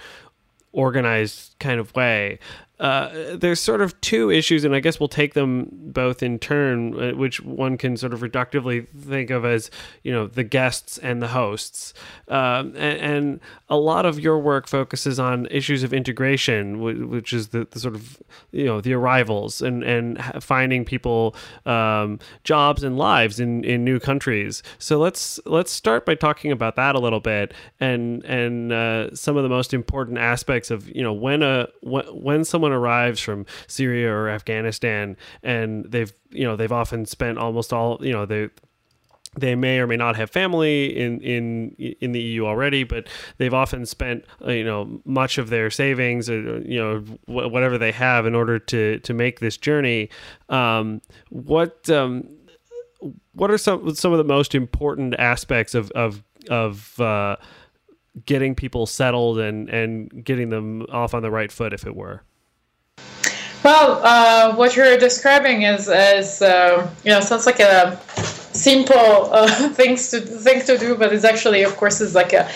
organized 0.73 1.55
kind 1.59 1.81
of 1.81 1.95
way. 1.95 2.39
Uh, 2.83 3.37
there's 3.37 3.61
sort 3.61 3.81
of 3.81 3.99
two 4.01 4.29
issues, 4.29 4.65
and 4.65 4.75
I 4.75 4.81
guess 4.81 4.99
we'll 4.99 5.09
take 5.09 5.35
them 5.35 5.69
both 5.71 6.21
in 6.21 6.41
turn, 6.41 7.01
uh, 7.01 7.17
which 7.17 7.41
one 7.41 7.79
can 7.79 7.97
sort 7.97 8.13
of 8.13 8.23
reductively 8.23 8.89
think 8.89 9.31
of 9.31 9.45
as, 9.45 9.71
you 10.03 10.11
know, 10.11 10.27
the 10.27 10.43
guests 10.43 10.99
and 10.99 11.23
the 11.23 11.29
hosts. 11.29 11.95
Um, 12.27 12.75
and, 12.77 12.99
and, 12.99 13.41
a 13.69 13.77
lot 13.77 14.05
of 14.05 14.21
your 14.21 14.39
work 14.39 14.69
focuses 14.69 15.19
on 15.19 15.47
issues 15.51 15.83
of 15.83 15.95
integration, 15.95 16.83
which 17.09 17.33
is 17.33 17.49
the, 17.49 17.67
the 17.71 17.81
sort 17.81 17.95
of, 17.95 18.23
you 18.51 18.67
know, 18.67 18.83
the 18.83 18.93
arrivals 18.93 19.63
and, 19.63 19.83
and 19.83 20.23
finding 20.43 20.85
people 20.85 21.35
um, 21.65 22.19
jobs 22.45 22.83
and 22.85 22.99
lives 22.99 23.41
in, 23.41 23.65
in 23.65 23.83
new 23.83 23.99
countries. 23.99 24.63
So 24.79 24.99
let's 24.99 25.41
let's 25.47 25.73
start 25.73 26.05
by 26.05 26.17
talking 26.17 26.53
about 26.53 26.77
that 26.77 26.95
a 26.95 26.99
little 26.99 27.21
bit 27.21 27.55
and 27.81 28.23
and 28.25 28.73
uh, 28.73 29.15
some 29.15 29.39
of 29.39 29.43
the 29.43 29.49
most 29.49 29.73
important 29.73 30.19
aspects 30.19 30.71
of, 30.71 30.87
you 30.95 31.03
know, 31.03 31.15
when 31.15 31.43
a 31.43 31.69
when, 31.81 32.05
when 32.09 32.45
someone 32.45 32.72
someone 32.73 32.83
arrives 32.83 33.21
from 33.21 33.47
Syria 33.67 34.13
or 34.13 34.29
Afghanistan 34.29 35.17
and 35.43 35.85
they've 35.91 36.13
you 36.31 36.45
know 36.45 36.57
they've 36.57 36.73
often 36.73 37.07
spent 37.07 37.39
almost 37.39 37.73
all 37.73 37.99
you 38.01 38.13
know 38.13 38.27
they 38.27 38.49
they 39.39 39.55
may 39.55 39.79
or 39.79 39.87
may 39.87 39.97
not 39.97 40.15
have 40.17 40.31
family 40.31 40.95
in 40.95 41.21
in 41.23 41.71
in 42.01 42.13
the 42.13 42.21
EU 42.21 42.45
already, 42.45 42.85
but 42.85 43.09
they've 43.39 43.55
often 43.55 43.87
spent 43.87 44.25
uh, 44.47 44.51
you 44.51 44.65
know 44.65 45.01
much 45.07 45.39
of 45.39 45.49
their 45.49 45.71
savings, 45.71 46.29
or, 46.29 46.57
uh, 46.57 46.61
you 46.65 46.79
know 46.79 47.01
whatever 47.27 47.79
they 47.79 47.93
have 47.93 48.27
in 48.27 48.35
order 48.35 48.59
to 48.59 48.99
to 48.99 49.15
make 49.15 49.41
this 49.41 49.57
journey. 49.57 50.11
Um, 50.51 51.01
what 51.31 51.89
um, 51.89 52.29
what 53.33 53.51
are 53.51 53.57
some 53.57 53.95
some 53.95 54.13
of 54.13 54.19
the 54.19 54.33
most 54.37 54.55
important 54.55 55.15
aspects 55.19 55.75
of 55.75 55.91
of 55.93 56.23
of 56.51 57.01
uh, 57.01 57.37
getting 58.27 58.55
people 58.55 58.87
settled 58.87 59.39
and 59.39 59.71
and 59.71 60.25
getting 60.25 60.51
them 60.51 60.83
off 60.93 61.15
on 61.15 61.23
the 61.23 61.31
right 61.31 61.51
foot, 61.51 61.73
if 61.73 61.87
it 61.87 61.97
were? 61.97 62.23
Well, 63.65 64.01
uh, 64.03 64.57
what 64.57 64.75
you're 64.75 64.99
describing 64.99 65.63
is 65.63 65.89
is 65.89 66.43
uh, 66.43 66.91
you 67.05 67.11
know 67.13 67.21
sounds 67.21 67.47
like 67.47 67.61
a 67.61 68.01
simple 68.53 69.33
uh, 69.33 69.69
things 69.81 70.11
to 70.11 70.21
thing 70.21 70.65
to 70.67 70.77
do, 70.77 70.97
but 70.97 71.13
it's 71.13 71.25
actually, 71.25 71.63
of 71.63 71.77
course, 71.77 72.01
is 72.01 72.13
like 72.15 72.33
a, 72.33 72.51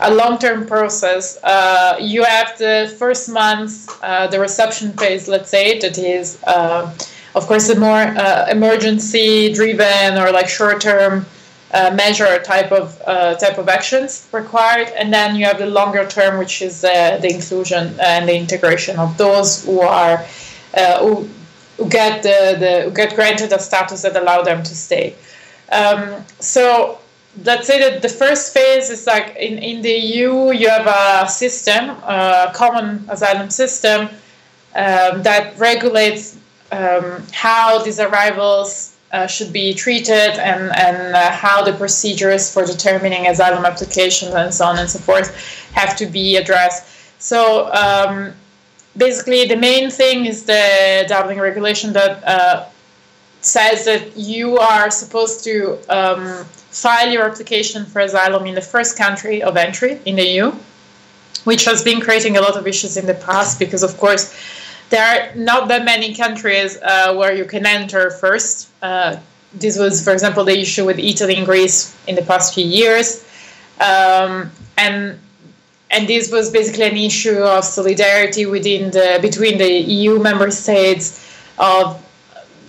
a 0.00 0.14
long 0.14 0.38
term 0.38 0.66
process. 0.66 1.38
Uh, 1.42 1.96
you 2.00 2.24
have 2.24 2.56
the 2.56 2.94
first 2.98 3.28
month, 3.28 3.90
uh, 4.02 4.28
the 4.28 4.40
reception 4.40 4.92
phase, 4.92 5.28
let's 5.28 5.50
say, 5.50 5.78
that 5.78 5.98
is, 5.98 6.42
uh, 6.44 6.90
of 7.34 7.46
course, 7.46 7.68
a 7.68 7.78
more 7.78 8.06
uh, 8.16 8.46
emergency 8.50 9.52
driven 9.52 10.16
or 10.16 10.30
like 10.32 10.48
short 10.48 10.80
term. 10.80 11.26
Uh, 11.72 11.90
measure 11.94 12.38
type 12.44 12.70
of 12.70 12.96
type 13.40 13.58
of 13.58 13.68
actions 13.68 14.28
required, 14.32 14.88
and 14.96 15.12
then 15.12 15.34
you 15.34 15.44
have 15.44 15.58
the 15.58 15.66
longer 15.66 16.06
term, 16.06 16.38
which 16.38 16.62
is 16.62 16.82
the 16.82 17.28
inclusion 17.28 17.92
and 18.00 18.28
the 18.28 18.34
integration 18.34 18.96
of 19.00 19.18
those 19.18 19.64
who 19.64 19.80
are 19.80 20.24
who, 21.00 21.28
who 21.76 21.88
get 21.88 22.22
the, 22.22 22.56
the 22.58 22.82
who 22.84 22.90
get 22.90 23.14
granted 23.14 23.52
a 23.52 23.58
status 23.58 24.02
that 24.02 24.16
allow 24.16 24.42
them 24.42 24.62
to 24.62 24.74
stay. 24.74 25.14
Um, 25.72 26.24
so 26.40 26.98
let's 27.44 27.66
say 27.66 27.78
that 27.78 28.02
the 28.02 28.08
first 28.08 28.54
phase 28.54 28.90
is 28.90 29.06
like 29.06 29.36
in, 29.36 29.58
in 29.58 29.82
the 29.82 29.92
EU, 29.92 30.52
you 30.52 30.68
have 30.68 30.86
a 30.86 31.28
system, 31.28 31.90
a 31.90 32.52
common 32.54 33.04
asylum 33.08 33.50
system 33.50 34.08
um, 34.74 35.22
that 35.22 35.54
regulates 35.58 36.38
um, 36.72 37.22
how 37.32 37.82
these 37.82 38.00
arrivals 38.00 38.96
uh, 39.12 39.26
should 39.26 39.52
be 39.52 39.72
treated 39.72 40.38
and, 40.38 40.74
and 40.76 41.14
uh, 41.14 41.30
how 41.30 41.62
the 41.62 41.72
procedures 41.72 42.52
for 42.52 42.64
determining 42.66 43.26
asylum 43.28 43.64
applications 43.64 44.34
and 44.34 44.52
so 44.52 44.64
on 44.64 44.78
and 44.78 44.90
so 44.90 44.98
forth 44.98 45.70
have 45.72 45.96
to 45.96 46.06
be 46.06 46.36
addressed. 46.36 46.84
So 47.18 47.72
um, 47.72 48.32
basically, 48.96 49.46
the 49.46 49.56
main 49.56 49.90
thing 49.90 50.26
is 50.26 50.44
the 50.44 51.04
Dublin 51.08 51.40
regulation 51.40 51.92
that 51.92 52.24
uh, 52.24 52.66
says 53.40 53.84
that 53.84 54.16
you 54.16 54.58
are 54.58 54.90
supposed 54.90 55.44
to 55.44 55.78
um, 55.88 56.44
file 56.44 57.10
your 57.10 57.28
application 57.30 57.86
for 57.86 58.00
asylum 58.00 58.46
in 58.46 58.54
the 58.54 58.60
first 58.60 58.98
country 58.98 59.42
of 59.42 59.56
entry 59.56 60.00
in 60.04 60.16
the 60.16 60.26
EU, 60.26 60.52
which 61.44 61.64
has 61.64 61.82
been 61.82 62.00
creating 62.00 62.36
a 62.36 62.40
lot 62.40 62.56
of 62.56 62.66
issues 62.66 62.96
in 62.96 63.06
the 63.06 63.14
past 63.14 63.58
because, 63.58 63.82
of 63.82 63.96
course, 63.98 64.34
there 64.90 65.04
are 65.04 65.34
not 65.34 65.68
that 65.68 65.84
many 65.84 66.14
countries 66.14 66.78
uh, 66.82 67.14
where 67.14 67.34
you 67.34 67.44
can 67.44 67.66
enter 67.66 68.10
first. 68.10 68.68
Uh, 68.82 69.16
this 69.52 69.78
was, 69.78 70.02
for 70.04 70.12
example, 70.12 70.44
the 70.44 70.58
issue 70.58 70.84
with 70.84 70.98
Italy 70.98 71.36
and 71.36 71.46
Greece 71.46 71.96
in 72.06 72.14
the 72.14 72.22
past 72.22 72.54
few 72.54 72.66
years, 72.66 73.24
um, 73.80 74.50
and 74.76 75.18
and 75.90 76.08
this 76.08 76.30
was 76.30 76.50
basically 76.50 76.84
an 76.84 76.96
issue 76.96 77.38
of 77.38 77.64
solidarity 77.64 78.46
within 78.46 78.90
the 78.90 79.18
between 79.22 79.58
the 79.58 79.70
EU 79.70 80.18
member 80.18 80.50
states 80.50 81.22
of 81.58 82.02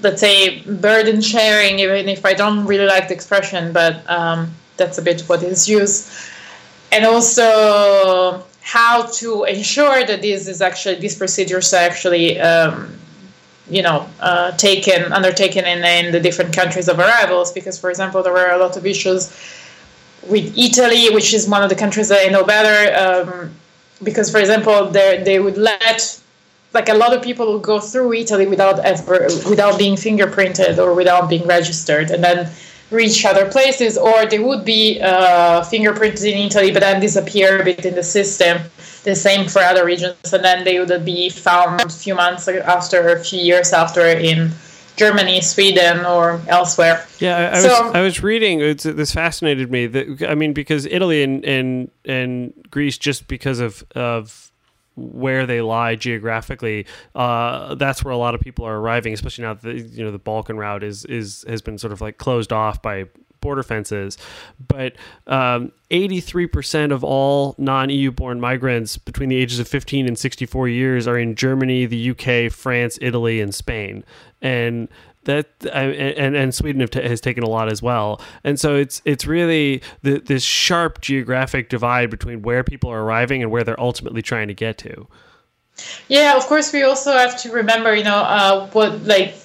let's 0.01 0.21
say 0.21 0.61
burden 0.61 1.19
sharing 1.19 1.79
even 1.79 2.07
if 2.07 2.23
i 2.23 2.31
don't 2.31 2.65
really 2.65 2.85
like 2.85 3.07
the 3.07 3.13
expression 3.15 3.73
but 3.73 4.07
um, 4.07 4.53
that's 4.77 4.97
a 4.97 5.01
bit 5.01 5.21
what 5.21 5.43
is 5.43 5.67
used. 5.67 6.09
And 6.91 7.05
also 7.05 8.45
how 8.61 9.07
to 9.07 9.43
ensure 9.43 10.05
that 10.05 10.21
this 10.21 10.47
is 10.47 10.61
actually 10.61 10.95
these 10.95 11.15
procedures 11.15 11.73
are 11.73 11.77
actually 11.77 12.39
um, 12.39 12.97
you 13.69 13.81
know 13.81 14.07
uh, 14.21 14.51
taken 14.51 15.11
undertaken 15.11 15.65
in, 15.65 15.83
in 15.83 16.11
the 16.11 16.19
different 16.19 16.53
countries 16.53 16.87
of 16.87 16.99
arrivals 16.99 17.51
because 17.51 17.77
for 17.77 17.89
example 17.89 18.23
there 18.23 18.31
were 18.31 18.51
a 18.51 18.57
lot 18.57 18.77
of 18.77 18.85
issues 18.85 19.33
with 20.23 20.57
italy 20.57 21.09
which 21.13 21.33
is 21.33 21.47
one 21.47 21.63
of 21.63 21.69
the 21.69 21.75
countries 21.75 22.09
that 22.09 22.25
i 22.25 22.29
know 22.29 22.43
better 22.43 22.77
um, 22.95 23.51
because 24.03 24.29
for 24.31 24.39
example 24.39 24.89
they 24.89 25.39
would 25.39 25.57
let 25.57 26.19
like 26.73 26.89
a 26.89 26.93
lot 26.93 27.13
of 27.15 27.21
people 27.21 27.45
will 27.45 27.59
go 27.59 27.79
through 27.79 28.13
Italy 28.13 28.45
without 28.45 28.79
ever 28.85 29.27
without 29.49 29.77
being 29.77 29.95
fingerprinted 29.95 30.77
or 30.77 30.93
without 30.93 31.29
being 31.29 31.45
registered, 31.47 32.11
and 32.11 32.23
then 32.23 32.49
reach 32.91 33.25
other 33.25 33.49
places, 33.49 33.97
or 33.97 34.25
they 34.25 34.39
would 34.39 34.63
be 34.63 34.99
uh, 35.01 35.61
fingerprinted 35.71 36.31
in 36.31 36.37
Italy 36.49 36.71
but 36.71 36.81
then 36.81 37.01
disappear 37.01 37.61
a 37.61 37.63
bit 37.63 37.85
in 37.85 37.95
the 37.95 38.03
system. 38.03 38.61
The 39.03 39.15
same 39.15 39.47
for 39.47 39.61
other 39.61 39.85
regions, 39.85 40.33
and 40.33 40.43
then 40.43 40.63
they 40.65 40.79
would 40.79 41.05
be 41.05 41.29
found 41.29 41.81
a 41.81 41.89
few 41.89 42.15
months 42.15 42.47
after, 42.47 42.97
a 43.09 43.23
few 43.23 43.39
years 43.39 43.71
after 43.71 44.05
in 44.05 44.51
Germany, 44.97 45.41
Sweden, 45.41 46.05
or 46.05 46.41
elsewhere. 46.47 47.05
Yeah, 47.19 47.37
I, 47.37 47.57
I 47.57 47.61
so, 47.61 47.85
was 47.85 47.95
I 47.95 48.01
was 48.01 48.23
reading. 48.23 48.59
this 48.59 49.13
fascinated 49.13 49.71
me. 49.71 49.87
That 49.87 50.27
I 50.27 50.35
mean, 50.35 50.53
because 50.53 50.85
Italy 50.85 51.23
and 51.23 51.45
and 51.45 51.91
and 52.03 52.53
Greece, 52.69 52.97
just 52.97 53.27
because 53.27 53.59
of 53.59 53.85
of 53.95 54.51
where 54.95 55.45
they 55.45 55.61
lie 55.61 55.95
geographically, 55.95 56.87
uh, 57.13 57.75
that's 57.75 58.03
where 58.03 58.11
a 58.11 58.17
lot 58.17 58.33
of 58.33 58.41
people 58.41 58.65
are 58.65 58.75
arriving. 58.75 59.13
Especially 59.13 59.43
now 59.43 59.53
that 59.53 59.61
the, 59.61 59.79
you 59.79 60.03
know 60.03 60.11
the 60.11 60.19
Balkan 60.19 60.57
route 60.57 60.83
is 60.83 61.05
is 61.05 61.45
has 61.47 61.61
been 61.61 61.77
sort 61.77 61.93
of 61.93 62.01
like 62.01 62.17
closed 62.17 62.51
off 62.51 62.81
by 62.81 63.05
border 63.41 63.63
fences. 63.63 64.17
But 64.67 64.93
um, 65.27 65.71
83% 65.91 66.91
of 66.91 67.03
all 67.03 67.55
non 67.57 67.89
EU 67.89 68.11
born 68.11 68.39
migrants 68.39 68.97
between 68.97 69.29
the 69.29 69.37
ages 69.37 69.59
of 69.59 69.67
15 69.67 70.07
and 70.07 70.17
64 70.17 70.67
years 70.67 71.07
are 71.07 71.17
in 71.17 71.35
Germany, 71.35 71.85
the 71.85 72.11
UK, 72.11 72.51
France, 72.51 72.97
Italy, 73.01 73.41
and 73.41 73.53
Spain. 73.53 74.03
And 74.41 74.87
that 75.27 75.47
and 75.73 76.35
and 76.35 76.55
Sweden 76.55 76.87
t- 76.87 77.01
has 77.01 77.21
taken 77.21 77.43
a 77.43 77.49
lot 77.49 77.71
as 77.71 77.81
well. 77.81 78.19
And 78.43 78.59
so 78.59 78.75
it's 78.75 79.01
it's 79.05 79.25
really 79.25 79.81
the, 80.01 80.19
this 80.19 80.43
sharp 80.43 81.01
geographic 81.01 81.69
divide 81.69 82.09
between 82.09 82.41
where 82.41 82.63
people 82.63 82.89
are 82.89 83.01
arriving 83.01 83.43
and 83.43 83.51
where 83.51 83.63
they're 83.63 83.79
ultimately 83.79 84.21
trying 84.21 84.47
to 84.47 84.53
get 84.53 84.77
to. 84.79 85.07
Yeah, 86.07 86.35
of 86.35 86.45
course, 86.45 86.73
we 86.73 86.81
also 86.83 87.11
have 87.11 87.39
to 87.41 87.51
remember, 87.51 87.93
you 87.93 88.03
know, 88.03 88.15
uh, 88.15 88.67
what 88.71 89.03
like 89.03 89.35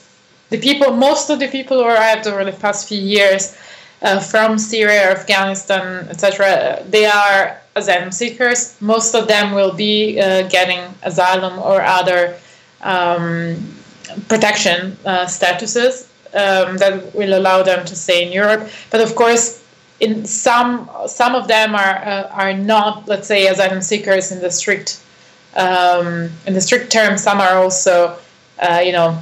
the 0.49 0.58
people, 0.58 0.92
most 0.92 1.30
of 1.30 1.40
the 1.40 1.49
people 1.49 1.78
who 1.78 1.84
arrived 1.84 2.26
over 2.26 2.44
the 2.44 2.52
past 2.52 2.88
few 2.88 3.00
years 3.00 3.56
uh, 4.02 4.21
from 4.21 4.59
Syria, 4.59 5.11
Afghanistan, 5.11 6.06
etc., 6.09 6.82
they 6.88 7.06
are 7.06 7.61
asylum 7.75 8.12
seekers. 8.12 8.76
Most 8.80 9.14
of 9.14 9.28
them 9.28 9.52
will 9.54 9.73
be 9.73 10.21
uh, 10.21 10.49
getting 10.49 10.80
asylum 11.02 11.59
or 11.59 11.80
other. 11.82 12.37
Um, 12.82 13.56
protection 14.28 14.97
uh, 15.04 15.26
statuses 15.26 16.09
um, 16.35 16.76
that 16.78 17.14
will 17.14 17.38
allow 17.38 17.62
them 17.62 17.85
to 17.87 17.97
stay 17.97 18.26
in 18.26 18.32
Europe. 18.32 18.68
But 18.90 19.00
of 19.00 19.14
course, 19.14 19.62
in 20.00 20.25
some 20.25 20.90
some 21.06 21.35
of 21.35 21.49
them 21.49 21.75
are 21.75 21.97
uh, 22.04 22.28
are 22.32 22.54
not, 22.54 23.06
let's 23.09 23.28
say, 23.28 23.47
asylum 23.47 23.82
seekers 23.82 24.32
in 24.32 24.40
the 24.40 24.50
strict 24.50 25.00
um, 25.56 26.30
in 26.47 26.54
the 26.54 26.61
strict 26.61 26.90
term. 26.90 27.18
Some 27.18 27.40
are 27.40 27.56
also, 27.56 28.18
uh, 28.59 28.82
you 28.85 28.92
know, 28.92 29.18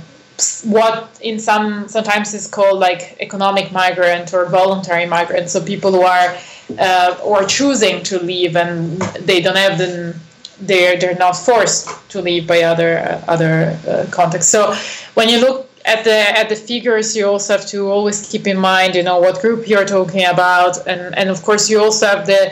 what 0.65 1.19
in 1.21 1.39
some 1.39 1.89
sometimes 1.89 2.35
is 2.35 2.47
called 2.47 2.79
like 2.79 3.17
economic 3.21 3.73
migrant 3.73 4.33
or 4.35 4.47
voluntary 4.47 5.07
migrant. 5.07 5.51
So 5.51 5.63
people 5.63 5.93
who 5.93 6.03
are 6.03 6.37
uh, 6.79 7.17
or 7.25 7.45
choosing 7.45 8.03
to 8.05 8.19
leave 8.23 8.57
and 8.57 9.01
they 9.29 9.41
don't 9.41 9.57
have 9.57 9.79
the 9.79 10.15
they're 10.61 10.99
they're 10.99 11.17
not 11.17 11.37
forced 11.37 11.89
to 12.11 12.21
leave 12.21 12.47
by 12.47 12.63
other 12.63 12.99
uh, 12.99 13.25
other 13.29 13.79
uh, 13.89 14.07
contexts. 14.11 14.51
So 14.51 14.75
when 15.15 15.29
you 15.29 15.41
look 15.41 15.69
at 15.85 16.05
the 16.05 16.39
at 16.39 16.49
the 16.49 16.57
figures, 16.57 17.17
you 17.17 17.27
also 17.27 17.57
have 17.57 17.67
to 17.69 17.91
always 17.91 18.29
keep 18.31 18.47
in 18.47 18.59
mind, 18.59 18.95
you 18.95 19.03
know, 19.03 19.19
what 19.19 19.41
group 19.41 19.69
you're 19.69 19.87
talking 19.87 20.25
about, 20.27 20.87
and 20.87 21.17
and 21.17 21.31
of 21.31 21.43
course 21.43 21.71
you 21.71 21.81
also 21.81 22.07
have 22.07 22.27
the 22.27 22.43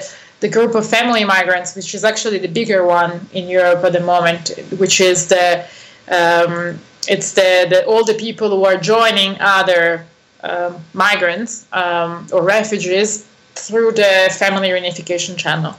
the 0.41 0.49
group 0.49 0.75
of 0.75 0.89
family 0.89 1.25
migrants, 1.25 1.75
which 1.75 1.95
is 1.95 2.05
actually 2.05 2.39
the 2.39 2.49
bigger 2.49 2.87
one 2.87 3.21
in 3.33 3.49
Europe 3.49 3.85
at 3.85 3.93
the 3.93 4.01
moment, 4.01 4.53
which 4.79 5.01
is 5.01 5.29
the 5.29 5.65
um, 6.11 6.79
it's 7.07 7.33
the, 7.33 7.67
the 7.71 7.87
all 7.87 8.05
the 8.05 8.15
people 8.15 8.49
who 8.51 8.65
are 8.65 8.77
joining 8.77 9.37
other 9.41 10.05
um, 10.43 10.77
migrants 10.93 11.67
um, 11.73 12.27
or 12.33 12.43
refugees 12.43 13.27
through 13.55 13.93
the 13.93 14.35
family 14.39 14.69
reunification 14.69 15.37
channel. 15.37 15.75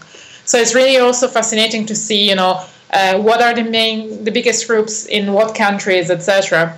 So 0.46 0.58
it's 0.58 0.76
really 0.76 0.98
also 0.98 1.28
fascinating 1.28 1.86
to 1.86 1.96
see, 1.96 2.30
you 2.30 2.36
know, 2.36 2.66
uh, 2.92 3.20
what 3.20 3.42
are 3.42 3.54
the 3.54 3.64
main, 3.64 4.24
the 4.24 4.32
biggest 4.32 4.68
groups 4.68 5.06
in 5.06 5.34
what 5.34 5.56
countries, 5.56 6.10
etc. 6.10 6.78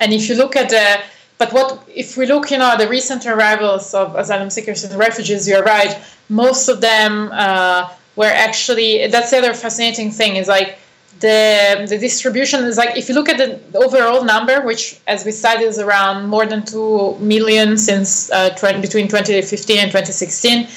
And 0.00 0.12
if 0.12 0.28
you 0.28 0.36
look 0.36 0.56
at 0.56 0.68
the, 0.70 1.00
but 1.38 1.52
what 1.52 1.82
if 1.88 2.16
we 2.16 2.26
look, 2.26 2.50
you 2.50 2.58
know, 2.58 2.70
at 2.72 2.78
the 2.78 2.88
recent 2.88 3.26
arrivals 3.26 3.94
of 3.94 4.14
asylum 4.14 4.50
seekers 4.50 4.84
and 4.84 4.96
refugees, 4.98 5.48
you're 5.48 5.64
right. 5.64 5.98
Most 6.28 6.68
of 6.68 6.80
them 6.80 7.30
uh, 7.32 7.90
were 8.16 8.26
actually. 8.26 9.08
That's 9.08 9.30
the 9.30 9.38
other 9.38 9.54
fascinating 9.54 10.10
thing 10.12 10.36
is 10.36 10.46
like 10.46 10.78
the 11.20 11.86
the 11.88 11.98
distribution 11.98 12.64
is 12.64 12.76
like 12.76 12.96
if 12.96 13.08
you 13.08 13.14
look 13.14 13.28
at 13.28 13.38
the 13.38 13.78
overall 13.78 14.24
number, 14.24 14.60
which 14.62 15.00
as 15.06 15.24
we 15.24 15.30
said 15.30 15.60
is 15.60 15.78
around 15.78 16.28
more 16.28 16.46
than 16.46 16.64
two 16.64 17.16
million 17.18 17.78
since 17.78 18.30
uh, 18.30 18.50
20, 18.50 18.80
between 18.80 19.08
2015 19.08 19.78
and 19.78 19.90
2016. 19.90 20.68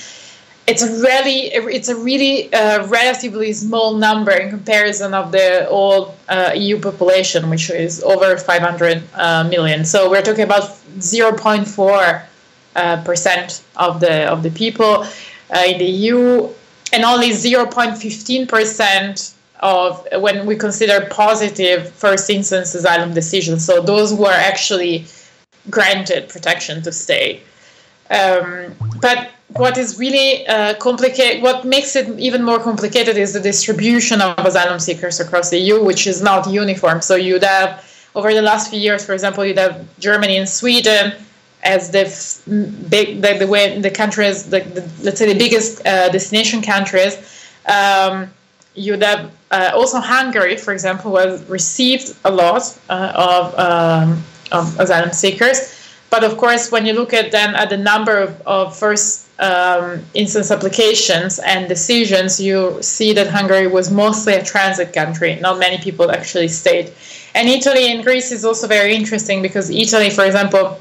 It's 0.67 0.83
really 0.83 1.45
it's 1.53 1.87
a 1.87 1.95
really 1.95 2.53
uh, 2.53 2.85
relatively 2.87 3.53
small 3.53 3.95
number 3.95 4.31
in 4.31 4.49
comparison 4.49 5.13
of 5.13 5.31
the 5.31 5.65
whole 5.69 6.13
uh, 6.27 6.51
EU 6.53 6.77
population, 6.77 7.49
which 7.49 7.69
is 7.69 8.03
over 8.03 8.35
500 8.35 9.01
uh, 9.13 9.45
million. 9.45 9.85
So 9.85 10.09
we're 10.09 10.21
talking 10.21 10.43
about 10.43 10.63
0.4 10.99 12.23
uh, 12.75 13.03
percent 13.03 13.63
of 13.77 14.01
the 14.01 14.25
of 14.25 14.43
the 14.43 14.51
people 14.51 15.05
uh, 15.51 15.63
in 15.65 15.77
the 15.77 15.85
EU, 15.85 16.49
and 16.91 17.05
only 17.05 17.29
0.15 17.29 18.49
percent 18.49 19.33
of 19.59 20.07
when 20.19 20.45
we 20.45 20.55
consider 20.55 21.07
positive 21.09 21.89
first 21.93 22.29
instance 22.29 22.75
asylum 22.75 23.13
decisions. 23.13 23.65
So 23.65 23.81
those 23.81 24.13
were 24.13 24.31
actually 24.31 25.05
granted 25.69 26.29
protection 26.29 26.81
to 26.83 26.91
stay. 26.91 27.41
Um, 28.09 28.75
but 29.01 29.31
what 29.49 29.77
is 29.77 29.97
really 29.97 30.45
uh, 30.47 30.75
complicated, 30.75 31.41
what 31.41 31.65
makes 31.65 31.95
it 31.95 32.07
even 32.19 32.43
more 32.43 32.59
complicated 32.59 33.17
is 33.17 33.33
the 33.33 33.39
distribution 33.39 34.21
of 34.21 34.45
asylum 34.45 34.79
seekers 34.79 35.19
across 35.19 35.49
the 35.49 35.57
EU, 35.57 35.83
which 35.83 36.05
is 36.07 36.21
not 36.21 36.49
uniform. 36.49 37.01
So 37.01 37.15
you'd 37.15 37.43
have, 37.43 37.83
over 38.15 38.33
the 38.33 38.41
last 38.41 38.69
few 38.69 38.79
years, 38.79 39.05
for 39.05 39.13
example, 39.13 39.45
you'd 39.45 39.57
have 39.57 39.85
Germany 39.99 40.37
and 40.37 40.47
Sweden 40.47 41.13
as 41.63 41.91
the 41.91 42.03
big, 42.89 43.21
the, 43.21 43.37
the 43.39 43.47
way 43.47 43.79
the 43.79 43.89
countries, 43.89 44.49
the, 44.49 44.59
the, 44.61 44.89
let's 45.01 45.17
say 45.17 45.31
the 45.31 45.37
biggest 45.37 45.85
uh, 45.85 46.09
destination 46.09 46.61
countries. 46.61 47.17
Um, 47.65 48.31
you'd 48.77 49.01
have 49.01 49.31
uh, 49.51 49.71
also 49.73 49.99
Hungary, 49.99 50.55
for 50.55 50.73
example, 50.73 51.11
was 51.11 51.43
received 51.49 52.15
a 52.25 52.31
lot 52.31 52.77
uh, 52.89 53.11
of, 53.15 53.59
um, 53.59 54.23
of 54.51 54.79
asylum 54.79 55.11
seekers. 55.11 55.73
But 56.09 56.23
of 56.23 56.37
course, 56.37 56.71
when 56.71 56.85
you 56.85 56.93
look 56.93 57.13
at 57.13 57.31
then 57.31 57.55
at 57.55 57.69
the 57.69 57.77
number 57.77 58.17
of, 58.17 58.41
of 58.45 58.77
first 58.77 59.27
um, 59.39 60.03
instance 60.13 60.51
applications 60.51 61.39
and 61.39 61.67
decisions, 61.67 62.39
you 62.39 62.77
see 62.81 63.13
that 63.13 63.27
Hungary 63.27 63.67
was 63.67 63.91
mostly 63.91 64.33
a 64.33 64.43
transit 64.43 64.93
country. 64.93 65.35
Not 65.41 65.59
many 65.59 65.77
people 65.77 66.09
actually 66.11 66.47
stayed. 66.47 66.93
And 67.35 67.49
Italy 67.49 67.91
and 67.91 68.03
Greece 68.03 68.31
is 68.31 68.45
also 68.45 68.67
very 68.67 68.95
interesting 68.95 69.41
because 69.41 69.69
Italy, 69.69 70.09
for 70.09 70.25
example, 70.25 70.79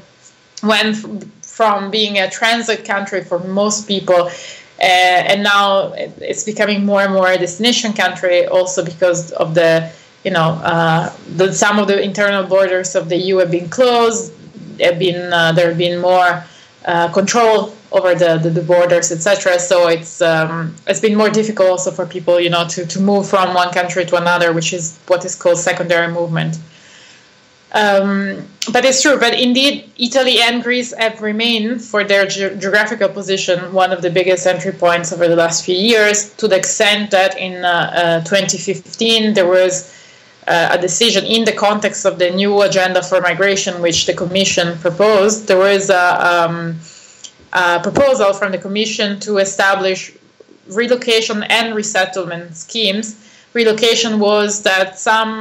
went 0.63 0.95
from 1.41 1.91
being 1.91 2.19
a 2.19 2.29
transit 2.29 2.85
country 2.85 3.23
for 3.23 3.39
most 3.39 3.87
people 3.87 4.29
uh, 4.79 4.83
and 5.31 5.43
now 5.43 5.93
it's 5.93 6.43
becoming 6.43 6.85
more 6.85 7.01
and 7.01 7.13
more 7.13 7.31
a 7.31 7.37
destination 7.37 7.93
country 7.93 8.45
also 8.45 8.83
because 8.83 9.31
of 9.31 9.55
the 9.55 9.91
you 10.23 10.31
know 10.31 10.59
uh, 10.63 11.11
the, 11.35 11.51
some 11.53 11.79
of 11.79 11.87
the 11.87 12.01
internal 12.01 12.43
borders 12.43 12.95
of 12.95 13.09
the 13.09 13.17
EU 13.17 13.37
have 13.37 13.51
been 13.51 13.69
closed. 13.69 14.33
Have 14.79 14.99
been 14.99 15.33
uh, 15.33 15.53
there 15.53 15.69
have 15.69 15.77
been 15.77 15.99
more 15.99 16.43
uh, 16.85 17.11
control 17.11 17.73
over 17.91 18.13
the, 18.13 18.37
the, 18.37 18.49
the 18.49 18.61
borders 18.61 19.11
etc 19.11 19.57
so 19.59 19.87
it's 19.87 20.21
um, 20.21 20.75
it's 20.87 20.99
been 20.99 21.15
more 21.15 21.29
difficult 21.29 21.69
also 21.69 21.91
for 21.91 22.05
people 22.05 22.39
you 22.39 22.49
know 22.49 22.67
to, 22.67 22.85
to 22.85 22.99
move 22.99 23.27
from 23.27 23.53
one 23.53 23.71
country 23.73 24.05
to 24.05 24.17
another 24.17 24.51
which 24.51 24.73
is 24.73 24.99
what 25.07 25.23
is 25.23 25.35
called 25.35 25.57
secondary 25.57 26.11
movement 26.11 26.57
um, 27.73 28.47
but 28.71 28.85
it's 28.85 29.01
true. 29.01 29.19
But 29.19 29.33
indeed, 29.33 29.89
Italy 29.97 30.39
and 30.41 30.63
Greece 30.63 30.93
have 30.97 31.21
remained, 31.21 31.81
for 31.81 32.03
their 32.03 32.25
ge- 32.25 32.59
geographical 32.59 33.09
position, 33.09 33.73
one 33.73 33.91
of 33.91 34.01
the 34.01 34.09
biggest 34.09 34.45
entry 34.47 34.71
points 34.71 35.11
over 35.11 35.27
the 35.27 35.35
last 35.35 35.65
few 35.65 35.75
years. 35.75 36.33
To 36.35 36.47
the 36.47 36.55
extent 36.55 37.11
that 37.11 37.37
in 37.37 37.65
uh, 37.65 38.21
uh, 38.23 38.23
2015 38.23 39.33
there 39.33 39.47
was 39.47 39.93
uh, 40.47 40.69
a 40.71 40.81
decision 40.81 41.25
in 41.25 41.43
the 41.43 41.51
context 41.51 42.05
of 42.05 42.19
the 42.19 42.31
new 42.31 42.61
agenda 42.61 43.03
for 43.03 43.19
migration, 43.19 43.81
which 43.81 44.05
the 44.05 44.13
Commission 44.13 44.77
proposed. 44.79 45.47
There 45.47 45.57
was 45.57 45.89
a, 45.89 46.45
um, 46.45 46.79
a 47.51 47.81
proposal 47.81 48.33
from 48.33 48.53
the 48.53 48.57
Commission 48.57 49.19
to 49.21 49.37
establish 49.37 50.13
relocation 50.69 51.43
and 51.43 51.75
resettlement 51.75 52.55
schemes 52.55 53.26
relocation 53.57 54.19
was 54.19 54.61
that 54.69 54.87
some 55.09 55.31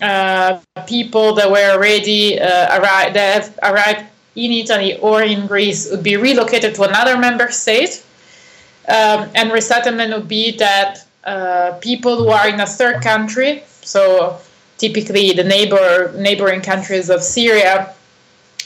uh, 0.00 0.60
people 0.86 1.34
that 1.34 1.48
were 1.50 1.68
already 1.76 2.38
uh, 2.38 2.78
arrived 2.78 3.12
that 3.16 3.28
have 3.34 3.48
arrived 3.70 4.02
in 4.44 4.50
Italy 4.62 4.90
or 5.08 5.22
in 5.22 5.40
Greece 5.52 5.80
would 5.90 6.04
be 6.12 6.16
relocated 6.16 6.74
to 6.76 6.82
another 6.90 7.16
member 7.26 7.48
state, 7.50 7.94
um, 8.88 9.18
and 9.38 9.52
resettlement 9.52 10.10
would 10.14 10.28
be 10.28 10.46
that 10.66 10.90
uh, 11.24 11.72
people 11.80 12.14
who 12.20 12.28
are 12.28 12.48
in 12.48 12.60
a 12.60 12.66
third 12.78 13.02
country, 13.02 13.64
so 13.94 14.38
typically 14.78 15.32
the 15.32 15.46
neighbor 15.56 16.12
neighboring 16.28 16.62
countries 16.72 17.06
of 17.10 17.20
Syria, 17.22 17.74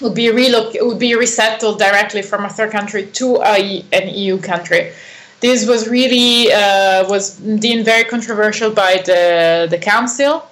would 0.03 0.14
be 0.14 0.27
reloc- 0.40 0.79
would 0.88 1.03
be 1.09 1.14
resettled 1.14 1.79
directly 1.79 2.23
from 2.23 2.44
a 2.44 2.51
third 2.57 2.71
country 2.79 3.03
to 3.21 3.27
a, 3.42 3.85
an 3.99 4.07
EU 4.23 4.38
country 4.53 4.92
this 5.40 5.68
was 5.68 5.88
really 5.88 6.53
uh, 6.53 7.09
was 7.09 7.37
deemed 7.37 7.85
very 7.85 8.05
controversial 8.05 8.70
by 8.70 9.03
the 9.05 9.66
the 9.70 9.79
council 9.79 10.44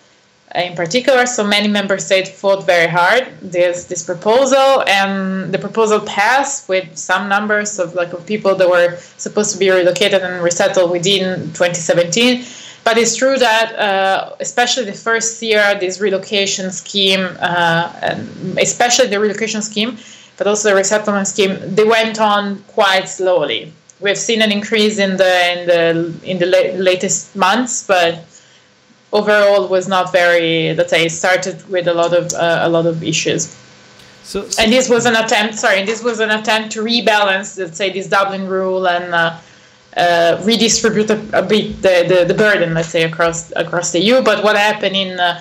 in 0.55 0.75
particular. 0.75 1.27
So 1.27 1.45
many 1.45 1.69
member 1.69 1.99
states 1.99 2.31
fought 2.31 2.65
very 2.65 2.89
hard 2.89 3.27
this 3.43 3.85
this 3.85 4.05
proposal, 4.05 4.85
and 4.87 5.53
the 5.53 5.59
proposal 5.59 6.01
passed 6.01 6.69
with 6.69 6.97
some 6.97 7.29
numbers 7.29 7.79
of 7.79 7.95
like 7.95 8.13
of 8.13 8.25
people 8.27 8.55
that 8.55 8.69
were 8.69 8.97
supposed 9.17 9.53
to 9.53 9.59
be 9.59 9.71
relocated 9.71 10.23
and 10.23 10.43
resettled 10.43 10.91
within 10.91 11.41
2017. 11.53 12.45
But 12.85 12.97
it's 12.99 13.17
true 13.17 13.37
that, 13.37 13.75
uh, 13.75 14.37
especially 14.39 14.85
the 14.85 14.93
first 14.93 15.43
year, 15.43 15.77
this 15.81 16.01
relocation 16.01 16.71
scheme, 16.71 17.37
uh, 17.41 18.17
especially 18.59 19.09
the 19.09 19.19
relocation 19.19 19.61
scheme, 19.61 19.99
but 20.37 20.47
also 20.47 20.69
the 20.69 20.77
resettlement 20.77 21.27
scheme, 21.27 21.59
they 21.75 21.83
went 21.83 22.21
on 22.21 22.63
quite 22.69 23.09
slowly 23.09 23.73
we've 24.01 24.19
seen 24.19 24.43
an 24.43 24.53
increase 24.53 24.99
in 24.99 25.17
the 25.17 25.53
in 25.53 25.67
the 25.67 26.31
in 26.31 26.39
the 26.39 26.47
la- 26.47 26.79
latest 26.79 27.35
months, 27.37 27.87
but 27.87 28.25
overall 29.13 29.69
was 29.69 29.89
not 29.89 30.13
very. 30.13 30.75
Let's 30.75 30.91
say 30.91 31.09
started 31.09 31.69
with 31.69 31.89
a 31.89 31.95
lot 31.95 32.13
of 32.13 32.33
uh, 32.33 32.61
a 32.63 32.69
lot 32.69 32.87
of 32.87 33.03
issues. 33.03 33.57
So, 34.23 34.49
so, 34.49 34.63
and 34.63 34.73
this 34.73 34.89
was 34.89 35.07
an 35.07 35.15
attempt. 35.15 35.55
Sorry, 35.55 35.85
this 35.85 36.03
was 36.03 36.19
an 36.19 36.31
attempt 36.31 36.73
to 36.73 36.83
rebalance, 36.83 37.57
let's 37.59 37.77
say, 37.77 37.93
this 37.93 38.09
Dublin 38.09 38.49
rule 38.49 38.89
and 38.89 39.15
uh, 39.15 39.39
uh, 39.97 40.43
redistribute 40.45 41.09
a, 41.11 41.39
a, 41.39 41.43
bit 41.43 41.81
the, 41.81 42.05
the, 42.09 42.25
the 42.25 42.35
burden, 42.35 42.75
let's 42.75 42.89
say, 42.89 43.05
across 43.05 43.53
across 43.55 43.93
the 43.93 44.01
EU. 44.01 44.23
But 44.23 44.43
what 44.43 44.57
happened 44.57 44.97
in 44.97 45.21
uh, 45.21 45.41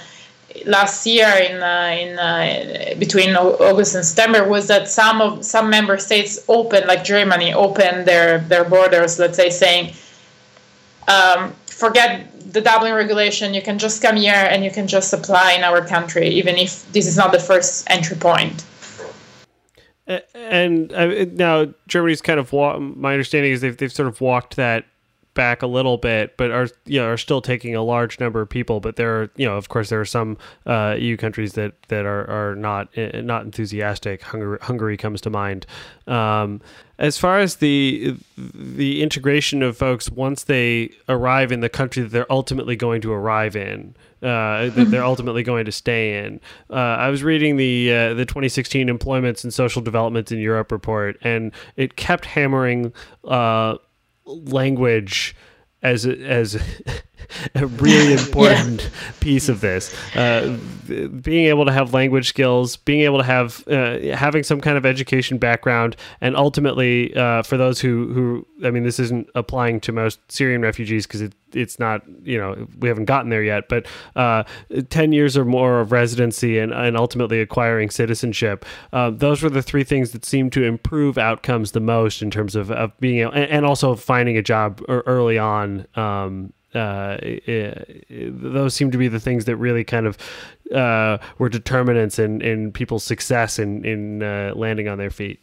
last 0.66 1.06
year 1.06 1.28
in 1.28 1.62
uh, 1.62 1.98
in 2.00 2.20
uh, 2.20 2.96
between 3.00 3.36
August 3.36 3.96
and 3.96 4.06
September 4.06 4.48
was 4.48 4.68
that 4.68 4.88
some 4.88 5.22
of 5.22 5.46
some 5.46 5.70
member 5.70 5.98
states 5.98 6.44
opened, 6.48 6.86
like 6.88 7.04
Germany, 7.04 7.54
opened 7.54 8.06
their 8.06 8.40
their 8.40 8.64
borders. 8.64 9.20
Let's 9.20 9.38
say 9.38 9.50
saying, 9.50 9.94
um, 11.08 11.54
forget 11.68 12.32
the 12.54 12.62
Dublin 12.62 12.94
regulation. 12.94 13.54
You 13.54 13.62
can 13.62 13.78
just 13.78 14.02
come 14.02 14.16
here 14.16 14.34
and 14.34 14.64
you 14.64 14.72
can 14.72 14.88
just 14.88 15.14
apply 15.14 15.54
in 15.54 15.64
our 15.64 15.86
country, 15.86 16.28
even 16.30 16.56
if 16.56 16.90
this 16.94 17.08
is 17.08 17.18
not 17.18 17.32
the 17.32 17.40
first 17.40 17.86
entry 17.90 18.18
point. 18.18 18.64
And 20.36 20.94
uh, 20.94 21.26
now 21.34 21.74
Germany's 21.88 22.22
kind 22.22 22.40
of 22.40 22.52
wa- 22.54 22.78
my 22.80 23.14
understanding 23.14 23.52
is 23.52 23.62
they've 23.62 23.76
they've 23.76 23.92
sort 23.92 24.08
of 24.08 24.22
walked 24.22 24.56
that 24.56 24.86
back 25.36 25.62
a 25.62 25.68
little 25.68 25.98
bit, 25.98 26.36
but 26.38 26.50
are 26.50 26.68
you 26.86 27.00
know 27.00 27.08
are 27.08 27.18
still 27.18 27.42
taking 27.42 27.76
a 27.76 27.84
large 27.84 28.20
number 28.20 28.42
of 28.42 28.50
people. 28.50 28.80
But 28.80 28.96
there 28.96 29.22
are 29.22 29.30
you 29.36 29.46
know 29.46 29.56
of 29.56 29.70
course 29.70 29.90
there 29.90 30.02
are 30.02 30.06
some 30.06 30.38
uh, 30.66 30.96
EU 30.98 31.16
countries 31.18 31.54
that 31.54 31.74
that 31.90 32.06
are 32.06 32.28
are 32.30 32.56
not 32.56 32.98
uh, 32.98 33.22
not 33.22 33.44
enthusiastic. 33.44 34.24
Hungary, 34.24 34.58
Hungary 34.62 34.98
comes 34.98 35.22
to 35.22 35.30
mind. 35.30 35.68
Um, 36.08 36.62
as 36.98 37.18
far 37.18 37.40
as 37.40 37.58
the 37.58 38.16
the 38.38 39.04
integration 39.04 39.62
of 39.62 39.78
folks 39.78 40.10
once 40.10 40.44
they 40.44 40.92
arrive 41.10 41.52
in 41.52 41.60
the 41.60 41.70
country 41.70 42.04
that 42.04 42.10
they're 42.10 42.32
ultimately 42.32 42.76
going 42.76 43.02
to 43.02 43.12
arrive 43.12 43.56
in, 43.56 43.96
uh, 44.22 44.70
that 44.70 44.88
they're 44.90 45.04
ultimately 45.14 45.44
going 45.44 45.66
to 45.66 45.72
stay 45.72 46.24
in. 46.24 46.40
Uh, 46.70 46.74
I 46.74 47.10
was 47.10 47.24
reading 47.24 47.58
the 47.58 47.94
uh, 47.94 48.14
the 48.14 48.26
2016 48.26 48.88
Employments 48.88 49.44
and 49.44 49.54
Social 49.54 49.82
Developments 49.82 50.32
in 50.32 50.40
Europe 50.40 50.72
report, 50.72 51.18
and 51.22 51.52
it 51.76 51.96
kept 51.96 52.26
hammering 52.26 52.94
uh, 53.26 53.76
language 54.26 55.36
as 55.82 56.06
as 56.06 56.58
a 57.56 57.66
really 57.68 58.14
important 58.22 58.84
yeah. 58.84 59.12
piece 59.20 59.50
of 59.50 59.62
this. 59.62 59.94
Uh, 60.16 60.58
being 61.22 61.48
able 61.48 61.66
to 61.66 61.72
have 61.72 61.94
language 61.94 62.30
skills, 62.30 62.78
being 62.78 63.02
able 63.02 63.18
to 63.18 63.24
have 63.24 63.68
uh, 63.68 64.00
having 64.16 64.44
some 64.44 64.62
kind 64.62 64.78
of 64.78 64.86
education 64.86 65.38
background, 65.38 65.96
and 66.22 66.36
ultimately 66.36 67.16
uh, 67.16 67.44
for 67.44 67.58
those 67.58 67.80
who 67.80 68.14
who 68.14 68.48
I 68.66 68.72
mean, 68.72 68.84
this 68.84 69.00
isn't 69.00 69.30
applying 69.36 69.80
to 69.82 69.92
most 69.92 70.20
Syrian 70.32 70.62
refugees 70.62 71.06
because 71.06 71.22
it, 71.22 71.34
it's 71.54 71.80
not 71.80 72.04
you 72.24 72.38
know 72.38 72.68
we 72.80 72.88
haven't 72.88 73.06
gotten 73.06 73.30
there 73.30 73.44
yet, 73.44 73.68
but 73.70 73.86
uh, 74.16 74.44
ten 74.90 75.12
years 75.12 75.36
or 75.38 75.46
more 75.46 75.82
of 75.82 75.92
residency 75.92 76.60
and, 76.60 76.72
and 76.72 76.98
ultimately 76.98 77.42
acquiring 77.42 77.90
citizenship. 77.90 78.66
Uh, 78.94 79.10
those 79.10 79.42
were 79.42 79.50
the 79.50 79.64
three 79.64 79.84
things 79.84 80.12
that 80.12 80.26
seemed 80.26 80.54
to 80.54 80.64
improve 80.64 81.18
outcomes 81.18 81.72
the 81.72 81.80
most 81.80 82.22
in 82.22 82.32
terms 82.32 82.56
of, 82.56 82.72
of 82.72 82.98
being 83.00 83.20
able, 83.20 83.32
and, 83.32 83.50
and 83.50 83.66
also 83.66 83.96
finding 83.96 84.38
a 84.38 84.42
job 84.42 84.82
early 84.88 85.38
on. 85.38 85.86
Um, 85.96 86.54
uh, 86.76 87.18
those 88.10 88.74
seem 88.74 88.92
to 88.92 88.98
be 88.98 89.08
the 89.08 89.20
things 89.20 89.46
that 89.46 89.56
really 89.56 89.84
kind 89.84 90.06
of 90.06 90.18
uh, 90.74 91.18
were 91.38 91.50
determinants 91.50 92.20
in, 92.20 92.42
in 92.42 92.72
people's 92.72 93.04
success 93.04 93.60
in 93.60 93.86
in 93.86 94.24
uh, 94.24 94.54
landing 94.56 94.88
on 94.88 94.98
their 94.98 95.12
feet. 95.12 95.42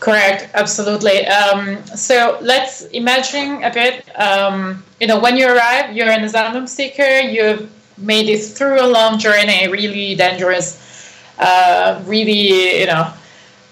Correct, 0.00 0.50
absolutely. 0.52 1.26
Um, 1.26 1.82
so 1.86 2.36
let's 2.42 2.82
imagine 2.86 3.62
a 3.62 3.72
bit. 3.72 4.04
Um, 4.20 4.84
you 5.00 5.06
know, 5.06 5.18
when 5.18 5.36
you 5.38 5.48
arrive, 5.48 5.96
you're 5.96 6.10
an 6.10 6.24
asylum 6.24 6.66
seeker. 6.66 7.20
You've 7.20 7.70
made 7.96 8.28
it 8.28 8.40
through 8.40 8.82
a 8.82 8.88
long 8.88 9.18
journey, 9.18 9.66
really 9.68 10.14
dangerous, 10.14 11.16
uh, 11.38 12.02
really, 12.04 12.80
you 12.80 12.86
know, 12.86 13.12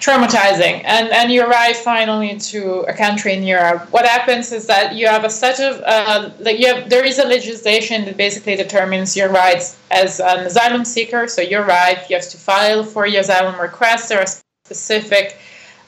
traumatizing. 0.02 0.82
And 0.84 1.08
and 1.18 1.30
you 1.32 1.40
arrive 1.46 1.76
finally 1.76 2.36
to 2.50 2.60
a 2.92 2.94
country 3.04 3.32
in 3.34 3.42
Europe. 3.44 3.80
What 3.92 4.04
happens 4.04 4.50
is 4.52 4.66
that 4.66 4.96
you 4.96 5.06
have 5.06 5.24
a 5.24 5.30
set 5.30 5.60
of 5.60 5.80
uh, 5.86 6.30
like 6.40 6.58
you 6.58 6.66
have 6.66 6.90
there 6.90 7.04
is 7.04 7.18
a 7.18 7.26
legislation 7.36 8.04
that 8.06 8.16
basically 8.16 8.56
determines 8.56 9.16
your 9.16 9.30
rights 9.30 9.78
as 9.90 10.20
an 10.20 10.40
asylum 10.50 10.84
seeker. 10.84 11.28
So 11.28 11.40
you 11.40 11.58
arrive, 11.60 11.98
you 12.08 12.16
have 12.16 12.28
to 12.30 12.36
file 12.36 12.82
for 12.82 13.06
your 13.06 13.20
asylum 13.20 13.60
request. 13.60 14.08
There 14.08 14.20
are 14.20 14.30
specific 14.66 15.38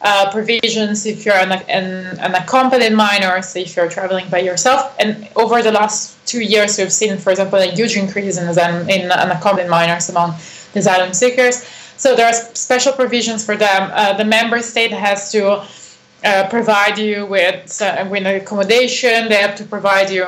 uh, 0.00 0.30
provisions 0.30 1.06
if 1.06 1.24
you're 1.24 1.34
an, 1.34 1.52
an, 1.52 2.18
an, 2.18 2.34
accompanied 2.34 2.92
minor, 2.92 3.40
so 3.40 3.58
if 3.58 3.74
you're 3.74 3.88
traveling 3.88 4.28
by 4.28 4.38
yourself. 4.38 4.94
And 5.00 5.26
over 5.34 5.62
the 5.62 5.72
last 5.72 6.14
two 6.26 6.42
years, 6.42 6.76
we've 6.76 6.92
seen, 6.92 7.16
for 7.16 7.30
example, 7.30 7.58
a 7.58 7.70
huge 7.70 7.96
increase 7.96 8.36
in, 8.36 8.46
in 8.90 9.10
unaccompanied 9.10 9.70
minors 9.70 10.10
among 10.10 10.34
asylum 10.74 11.14
seekers. 11.14 11.64
So 11.96 12.14
there 12.16 12.26
are 12.26 12.32
special 12.32 12.92
provisions 12.92 13.44
for 13.44 13.56
them. 13.56 13.90
Uh, 13.92 14.14
the 14.14 14.24
member 14.24 14.60
state 14.60 14.92
has 14.92 15.30
to 15.32 15.64
uh, 16.24 16.48
provide 16.48 16.98
you 16.98 17.26
with, 17.26 17.80
uh, 17.82 18.06
with 18.10 18.26
accommodation, 18.26 19.28
they 19.28 19.36
have 19.36 19.54
to 19.56 19.64
provide 19.64 20.10
you 20.10 20.26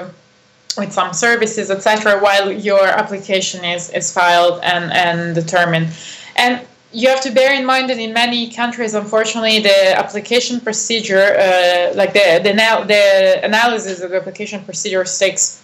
with 0.76 0.92
some 0.92 1.12
services, 1.14 1.70
etc., 1.70 2.20
while 2.20 2.52
your 2.52 2.86
application 2.86 3.64
is, 3.64 3.90
is 3.90 4.12
filed 4.12 4.60
and, 4.62 4.92
and 4.92 5.34
determined. 5.34 5.88
And 6.36 6.60
you 6.92 7.08
have 7.08 7.22
to 7.22 7.30
bear 7.30 7.54
in 7.54 7.64
mind 7.64 7.90
that 7.90 7.98
in 7.98 8.12
many 8.12 8.50
countries, 8.50 8.94
unfortunately, 8.94 9.60
the 9.60 9.98
application 9.98 10.60
procedure, 10.60 11.34
uh, 11.38 11.92
like 11.94 12.12
the, 12.12 12.40
the, 12.42 12.52
the 12.86 13.44
analysis 13.44 14.00
of 14.02 14.10
the 14.10 14.16
application 14.16 14.64
procedure, 14.64 15.04
takes 15.04 15.62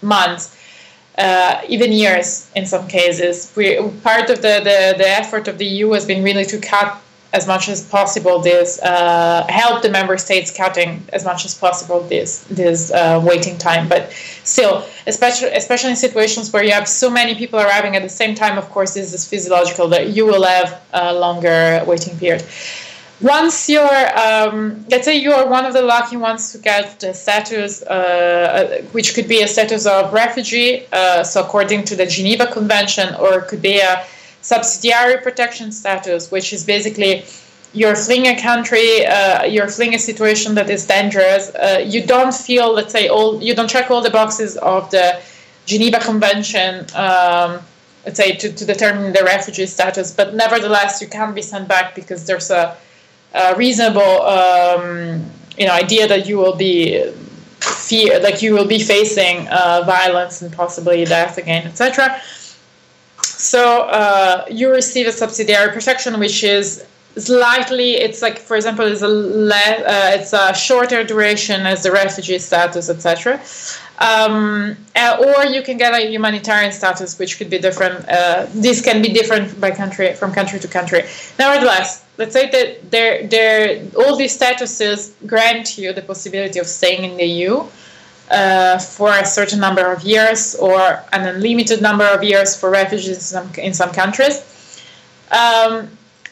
months, 0.00 0.56
uh, 1.18 1.60
even 1.68 1.92
years 1.92 2.50
in 2.56 2.66
some 2.66 2.88
cases. 2.88 3.52
We, 3.56 3.76
part 4.02 4.30
of 4.30 4.42
the, 4.42 4.60
the, 4.62 4.94
the 4.96 5.08
effort 5.08 5.48
of 5.48 5.58
the 5.58 5.66
EU 5.66 5.92
has 5.92 6.06
been 6.06 6.22
really 6.24 6.44
to 6.46 6.58
cut 6.58 7.02
as 7.32 7.46
much 7.46 7.68
as 7.68 7.82
possible 7.82 8.38
this 8.40 8.80
uh, 8.82 9.46
help 9.48 9.82
the 9.82 9.90
member 9.90 10.18
states 10.18 10.54
cutting 10.54 11.02
as 11.12 11.24
much 11.24 11.44
as 11.44 11.54
possible 11.54 12.00
this 12.02 12.44
this 12.50 12.90
uh, 12.92 13.22
waiting 13.24 13.56
time 13.56 13.88
but 13.88 14.12
still 14.44 14.84
especially 15.06 15.48
especially 15.48 15.90
in 15.90 15.96
situations 15.96 16.52
where 16.52 16.62
you 16.62 16.72
have 16.72 16.86
so 16.86 17.08
many 17.08 17.34
people 17.34 17.58
arriving 17.58 17.96
at 17.96 18.02
the 18.02 18.08
same 18.08 18.34
time 18.34 18.58
of 18.58 18.68
course 18.70 18.94
this 18.94 19.14
is 19.14 19.26
physiological 19.26 19.88
that 19.88 20.10
you 20.10 20.26
will 20.26 20.44
have 20.44 20.82
a 20.92 21.14
longer 21.14 21.82
waiting 21.86 22.16
period 22.18 22.44
once 23.20 23.68
you're 23.68 24.18
um, 24.18 24.84
let's 24.88 25.04
say 25.04 25.16
you 25.16 25.32
are 25.32 25.46
one 25.48 25.64
of 25.64 25.72
the 25.72 25.82
lucky 25.82 26.16
ones 26.16 26.52
to 26.52 26.58
get 26.58 26.98
the 27.00 27.12
status 27.12 27.82
uh, 27.82 27.86
uh 27.88 28.82
which 28.92 29.14
could 29.14 29.28
be 29.28 29.42
a 29.42 29.48
status 29.48 29.86
of 29.86 30.12
refugee 30.12 30.86
uh, 30.92 31.22
so 31.22 31.42
according 31.44 31.84
to 31.84 31.94
the 31.94 32.06
geneva 32.06 32.46
convention 32.46 33.14
or 33.16 33.40
it 33.40 33.48
could 33.48 33.62
be 33.62 33.78
a 33.78 34.04
subsidiary 34.42 35.22
protection 35.22 35.72
status, 35.72 36.30
which 36.30 36.52
is 36.52 36.64
basically 36.64 37.24
you're 37.72 37.96
fleeing 37.96 38.26
a 38.26 38.38
country, 38.38 39.06
uh, 39.06 39.44
you're 39.44 39.68
fleeing 39.68 39.94
a 39.94 39.98
situation 39.98 40.54
that 40.56 40.68
is 40.68 40.84
dangerous. 40.84 41.54
Uh, 41.54 41.82
you 41.84 42.04
don't 42.04 42.34
feel, 42.34 42.74
let's 42.74 42.92
say, 42.92 43.08
all 43.08 43.42
you 43.42 43.54
don't 43.54 43.70
check 43.70 43.90
all 43.90 44.02
the 44.02 44.10
boxes 44.10 44.58
of 44.58 44.90
the 44.90 45.18
Geneva 45.64 45.98
Convention, 46.00 46.84
um, 46.94 47.60
let's 48.04 48.18
say, 48.18 48.32
to, 48.36 48.52
to 48.52 48.64
determine 48.66 49.12
the 49.14 49.24
refugee 49.24 49.66
status, 49.66 50.12
but 50.12 50.34
nevertheless, 50.34 51.00
you 51.00 51.06
can 51.06 51.32
be 51.32 51.40
sent 51.40 51.66
back 51.66 51.94
because 51.94 52.26
there's 52.26 52.50
a, 52.50 52.76
a 53.34 53.54
reasonable, 53.56 54.22
um, 54.22 55.24
you 55.56 55.66
know, 55.66 55.72
idea 55.72 56.06
that 56.06 56.26
you 56.26 56.36
will 56.38 56.56
be 56.56 57.10
fear, 57.60 58.20
like 58.20 58.42
you 58.42 58.54
will 58.54 58.66
be 58.66 58.78
facing 58.78 59.48
uh, 59.48 59.82
violence 59.86 60.42
and 60.42 60.52
possibly 60.52 61.04
death 61.04 61.38
again, 61.38 61.66
etc. 61.66 62.20
So 63.22 63.82
uh, 63.82 64.44
you 64.50 64.70
receive 64.70 65.06
a 65.06 65.12
subsidiary 65.12 65.72
protection, 65.72 66.18
which 66.18 66.44
is 66.44 66.84
slightly. 67.16 67.92
It's 67.94 68.22
like, 68.22 68.38
for 68.38 68.56
example, 68.56 68.86
it's 68.86 69.02
a 69.02 69.08
le- 69.08 69.82
uh, 69.84 70.10
it's 70.14 70.32
a 70.32 70.54
shorter 70.54 71.04
duration 71.04 71.66
as 71.66 71.82
the 71.82 71.92
refugee 71.92 72.38
status, 72.38 72.88
etc. 72.88 73.40
Um, 74.02 74.76
uh, 74.96 75.16
or 75.24 75.46
you 75.46 75.62
can 75.62 75.76
get 75.76 75.94
a 75.94 76.10
humanitarian 76.10 76.72
status, 76.72 77.20
which 77.20 77.38
could 77.38 77.48
be 77.48 77.58
different. 77.58 78.04
Uh, 78.08 78.46
this 78.50 78.80
can 78.80 79.00
be 79.00 79.10
different 79.12 79.60
by 79.60 79.70
country, 79.70 80.14
from 80.14 80.32
country 80.32 80.58
to 80.58 80.66
country. 80.66 81.02
Nevertheless, 81.38 82.04
let's 82.18 82.32
say 82.32 82.50
that 82.50 82.90
there, 82.90 83.24
there, 83.28 83.84
all 83.96 84.16
these 84.16 84.36
statuses 84.36 85.12
grant 85.28 85.78
you 85.78 85.92
the 85.92 86.02
possibility 86.02 86.58
of 86.58 86.66
staying 86.66 87.04
in 87.08 87.16
the 87.16 87.24
EU 87.24 87.64
uh, 88.30 88.78
for 88.78 89.10
a 89.10 89.24
certain 89.24 89.60
number 89.60 89.92
of 89.92 90.02
years 90.02 90.56
or 90.56 90.80
an 91.12 91.28
unlimited 91.28 91.80
number 91.80 92.06
of 92.06 92.24
years 92.24 92.58
for 92.58 92.70
refugees 92.70 93.08
in 93.08 93.20
some, 93.20 93.54
in 93.54 93.72
some 93.72 93.92
countries. 93.92 94.36
Um, 95.30 95.88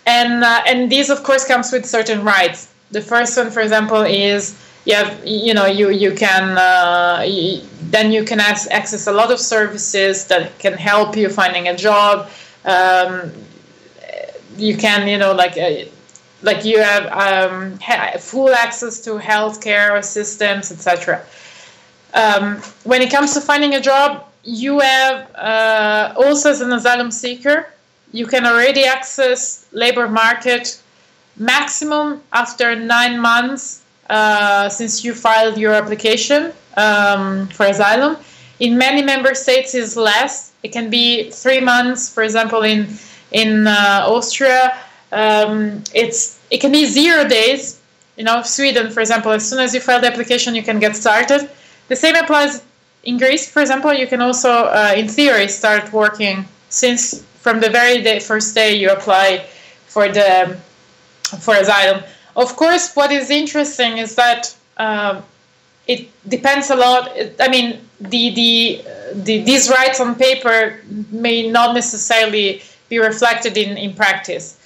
and, 0.06 0.42
uh, 0.42 0.62
and 0.66 0.90
this, 0.90 1.08
of 1.08 1.22
course, 1.22 1.44
comes 1.44 1.70
with 1.70 1.86
certain 1.86 2.24
rights. 2.24 2.68
The 2.90 3.00
first 3.00 3.36
one, 3.36 3.52
for 3.52 3.60
example, 3.60 4.02
is 4.02 4.58
have, 4.88 5.24
you 5.26 5.54
know, 5.54 5.66
you, 5.66 5.90
you 5.90 6.12
can, 6.14 6.56
uh, 6.56 7.22
you, 7.26 7.62
then 7.82 8.12
you 8.12 8.24
can 8.24 8.40
access 8.40 9.06
a 9.06 9.12
lot 9.12 9.30
of 9.30 9.38
services 9.38 10.26
that 10.26 10.58
can 10.58 10.74
help 10.74 11.16
you 11.16 11.28
finding 11.28 11.68
a 11.68 11.76
job. 11.76 12.30
Um, 12.64 13.32
you 14.56 14.76
can, 14.76 15.08
you 15.08 15.18
know, 15.18 15.32
like, 15.32 15.56
uh, 15.56 15.84
like 16.42 16.64
you 16.64 16.82
have 16.82 17.06
um, 17.12 17.78
full 18.18 18.50
access 18.50 19.00
to 19.02 19.18
healthcare 19.18 20.02
systems, 20.04 20.72
etc 20.72 21.24
um, 22.14 22.56
when 22.84 23.02
it 23.02 23.10
comes 23.10 23.34
to 23.34 23.40
finding 23.40 23.74
a 23.74 23.80
job, 23.80 24.26
you 24.42 24.80
have 24.80 25.34
uh, 25.34 26.14
also 26.16 26.50
as 26.50 26.60
an 26.60 26.72
asylum 26.72 27.10
seeker, 27.10 27.72
you 28.12 28.26
can 28.26 28.46
already 28.46 28.84
access 28.84 29.66
labor 29.72 30.08
market 30.08 30.80
maximum 31.36 32.22
after 32.32 32.74
nine 32.74 33.20
months 33.20 33.82
uh, 34.10 34.68
since 34.68 35.04
you 35.04 35.14
filed 35.14 35.56
your 35.56 35.72
application 35.72 36.52
um, 36.76 37.46
for 37.48 37.66
asylum. 37.66 38.16
In 38.58 38.76
many 38.76 39.02
member 39.02 39.34
states, 39.34 39.74
is 39.74 39.96
less. 39.96 40.52
It 40.62 40.72
can 40.72 40.90
be 40.90 41.30
three 41.30 41.60
months, 41.60 42.12
for 42.12 42.22
example, 42.22 42.62
in 42.62 42.88
in 43.32 43.66
uh, 43.66 44.04
Austria. 44.06 44.76
Um, 45.12 45.82
it's 45.94 46.38
it 46.50 46.60
can 46.60 46.72
be 46.72 46.84
zero 46.84 47.26
days. 47.26 47.80
You 48.16 48.24
know, 48.24 48.42
Sweden, 48.42 48.90
for 48.90 49.00
example, 49.00 49.32
as 49.32 49.48
soon 49.48 49.60
as 49.60 49.72
you 49.72 49.80
file 49.80 50.00
the 50.00 50.08
application, 50.08 50.54
you 50.54 50.62
can 50.62 50.78
get 50.78 50.94
started. 50.96 51.48
The 51.88 51.96
same 51.96 52.16
applies 52.16 52.62
in 53.04 53.16
Greece, 53.16 53.48
for 53.48 53.62
example. 53.62 53.94
You 53.94 54.06
can 54.06 54.20
also, 54.20 54.50
uh, 54.50 54.92
in 54.94 55.08
theory, 55.08 55.48
start 55.48 55.92
working 55.92 56.44
since 56.68 57.24
from 57.40 57.60
the 57.60 57.70
very 57.70 58.02
day, 58.02 58.20
first 58.20 58.54
day 58.54 58.74
you 58.74 58.90
apply 58.90 59.46
for 59.86 60.08
the 60.08 60.58
for 61.40 61.54
asylum. 61.54 62.02
Of 62.36 62.56
course, 62.56 62.94
what 62.94 63.10
is 63.10 63.30
interesting 63.30 63.98
is 63.98 64.14
that 64.14 64.54
um, 64.76 65.22
it 65.86 66.08
depends 66.28 66.70
a 66.70 66.76
lot. 66.76 67.10
I 67.40 67.48
mean, 67.48 67.80
the, 68.00 68.30
the, 68.34 68.84
the 69.14 69.42
these 69.42 69.68
rights 69.68 70.00
on 70.00 70.14
paper 70.14 70.80
may 71.10 71.48
not 71.48 71.74
necessarily 71.74 72.62
be 72.88 72.98
reflected 72.98 73.56
in 73.56 73.76
in 73.76 73.94
practice. 73.94 74.56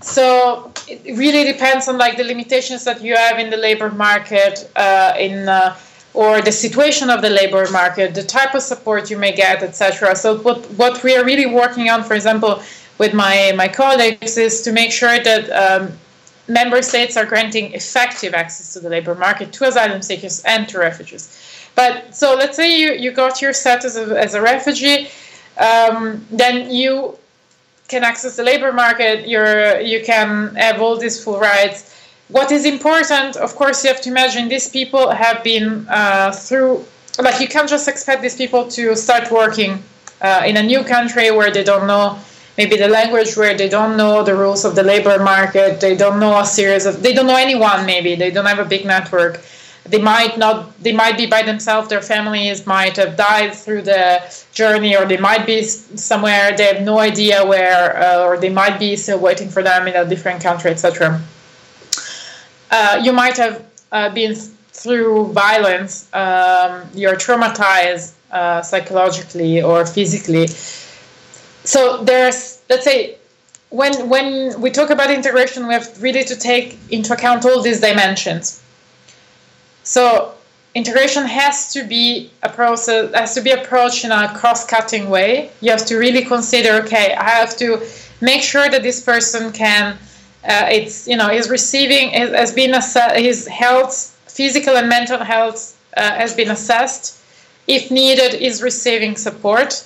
So 0.00 0.72
it 0.86 1.16
really 1.18 1.44
depends 1.44 1.88
on 1.88 1.98
like 1.98 2.16
the 2.16 2.24
limitations 2.24 2.84
that 2.84 3.02
you 3.02 3.16
have 3.16 3.38
in 3.38 3.50
the 3.50 3.56
labor 3.56 3.90
market 3.90 4.70
uh, 4.76 5.14
in. 5.18 5.48
Uh, 5.48 5.76
or 6.12 6.40
the 6.42 6.50
situation 6.50 7.08
of 7.08 7.22
the 7.22 7.30
labor 7.30 7.70
market, 7.70 8.14
the 8.14 8.22
type 8.22 8.52
of 8.54 8.62
support 8.62 9.10
you 9.10 9.16
may 9.16 9.32
get, 9.32 9.62
etc. 9.62 10.16
So 10.16 10.38
what 10.38 10.58
what 10.72 11.02
we 11.04 11.16
are 11.16 11.24
really 11.24 11.46
working 11.46 11.88
on, 11.88 12.02
for 12.02 12.14
example, 12.14 12.62
with 12.98 13.14
my 13.14 13.52
my 13.54 13.68
colleagues, 13.68 14.36
is 14.36 14.62
to 14.62 14.72
make 14.72 14.90
sure 14.90 15.22
that 15.22 15.48
um, 15.50 15.92
member 16.58 16.82
states 16.82 17.16
are 17.16 17.26
granting 17.26 17.72
effective 17.80 18.32
access 18.34 18.72
to 18.74 18.80
the 18.80 18.90
labor 18.96 19.14
market 19.14 19.52
to 19.56 19.64
asylum 19.68 20.02
seekers 20.02 20.42
and 20.44 20.68
to 20.68 20.78
refugees. 20.78 21.24
But 21.74 22.14
so 22.14 22.34
let's 22.34 22.56
say 22.56 22.68
you 22.80 22.88
you 23.04 23.10
got 23.12 23.40
your 23.42 23.52
status 23.52 23.96
as, 23.96 24.10
as 24.10 24.34
a 24.34 24.42
refugee, 24.42 25.08
um, 25.68 26.26
then 26.30 26.54
you 26.80 27.16
can 27.88 28.02
access 28.04 28.36
the 28.36 28.44
labor 28.52 28.72
market. 28.72 29.28
You're 29.32 29.80
you 29.92 30.00
can 30.10 30.54
have 30.56 30.76
all 30.82 30.96
these 30.96 31.16
full 31.22 31.38
rights 31.52 31.90
what 32.30 32.52
is 32.52 32.64
important, 32.64 33.36
of 33.36 33.56
course, 33.56 33.82
you 33.82 33.90
have 33.90 34.00
to 34.02 34.08
imagine 34.08 34.48
these 34.48 34.68
people 34.68 35.10
have 35.10 35.42
been 35.42 35.86
uh, 35.88 36.30
through, 36.30 36.84
like, 37.18 37.40
you 37.40 37.48
can't 37.48 37.68
just 37.68 37.88
expect 37.88 38.22
these 38.22 38.36
people 38.36 38.68
to 38.68 38.94
start 38.94 39.30
working 39.32 39.82
uh, 40.20 40.42
in 40.46 40.56
a 40.56 40.62
new 40.62 40.84
country 40.84 41.30
where 41.32 41.50
they 41.50 41.64
don't 41.64 41.86
know 41.86 42.18
maybe 42.60 42.76
the 42.76 42.88
language, 42.88 43.30
where 43.40 43.56
they 43.56 43.70
don't 43.76 43.96
know 43.96 44.22
the 44.30 44.36
rules 44.44 44.62
of 44.68 44.72
the 44.78 44.82
labor 44.92 45.18
market, 45.32 45.80
they 45.80 45.94
don't 46.02 46.18
know 46.24 46.34
a 46.40 46.46
series 46.46 46.84
of, 46.86 47.02
they 47.04 47.12
don't 47.16 47.26
know 47.26 47.40
anyone 47.48 47.80
maybe, 47.86 48.14
they 48.22 48.30
don't 48.30 48.50
have 48.52 48.62
a 48.66 48.68
big 48.74 48.84
network. 48.94 49.34
they 49.84 50.00
might 50.00 50.38
not 50.38 50.56
they 50.82 50.92
might 50.92 51.16
be 51.16 51.26
by 51.26 51.42
themselves 51.42 51.88
their 51.88 52.02
families 52.02 52.66
might 52.66 52.96
have 52.96 53.16
died 53.16 53.54
through 53.54 53.82
the 53.82 54.20
journey 54.52 54.96
or 54.96 55.04
they 55.04 55.16
might 55.16 55.46
be 55.46 55.62
somewhere 55.62 56.56
they 56.56 56.64
have 56.64 56.82
no 56.82 56.98
idea 56.98 57.44
where 57.44 57.96
uh, 57.96 58.24
or 58.24 58.36
they 58.36 58.48
might 58.50 58.78
be 58.78 58.94
still 58.96 59.18
waiting 59.18 59.48
for 59.48 59.62
them 59.62 59.88
in 59.88 59.96
a 59.96 60.04
different 60.04 60.42
country 60.42 60.70
etc 60.70 61.20
uh, 62.70 63.00
you 63.02 63.12
might 63.12 63.36
have 63.36 63.64
uh, 63.92 64.08
been 64.10 64.34
through 64.34 65.32
violence 65.32 66.12
um, 66.14 66.82
you're 66.94 67.16
traumatized 67.16 68.12
uh, 68.30 68.62
psychologically 68.62 69.62
or 69.62 69.86
physically 69.86 70.46
so 71.64 72.02
there's 72.04 72.49
let's 72.70 72.84
say 72.84 73.16
when 73.70 74.08
when 74.08 74.60
we 74.60 74.70
talk 74.70 74.90
about 74.90 75.10
integration 75.10 75.66
we 75.66 75.74
have 75.74 76.02
really 76.02 76.24
to 76.24 76.36
take 76.36 76.78
into 76.90 77.12
account 77.12 77.44
all 77.44 77.60
these 77.62 77.80
dimensions. 77.80 78.62
So 79.82 80.34
integration 80.74 81.24
has 81.26 81.72
to 81.74 81.84
be 81.84 82.30
a 82.42 82.48
process 82.48 83.12
has 83.14 83.34
to 83.34 83.42
be 83.42 83.50
approached 83.50 84.04
in 84.04 84.12
a 84.12 84.32
cross-cutting 84.34 85.10
way. 85.10 85.50
You 85.60 85.70
have 85.72 85.84
to 85.86 85.96
really 85.96 86.24
consider 86.24 86.72
okay 86.84 87.14
i 87.14 87.30
have 87.30 87.56
to 87.58 87.68
make 88.20 88.42
sure 88.42 88.68
that 88.70 88.82
this 88.82 89.02
person 89.02 89.52
can 89.52 89.98
uh, 90.44 90.66
it's 90.70 91.08
you 91.08 91.16
know 91.16 91.28
is 91.30 91.50
receiving 91.50 92.10
has 92.10 92.52
been 92.52 92.74
assessed 92.74 93.16
his 93.16 93.46
health 93.48 94.16
physical 94.40 94.76
and 94.76 94.88
mental 94.88 95.18
health 95.18 95.76
uh, 95.96 96.12
has 96.12 96.34
been 96.34 96.50
assessed. 96.50 97.18
If 97.66 97.90
needed 97.90 98.34
is 98.34 98.62
receiving 98.62 99.16
support 99.16 99.84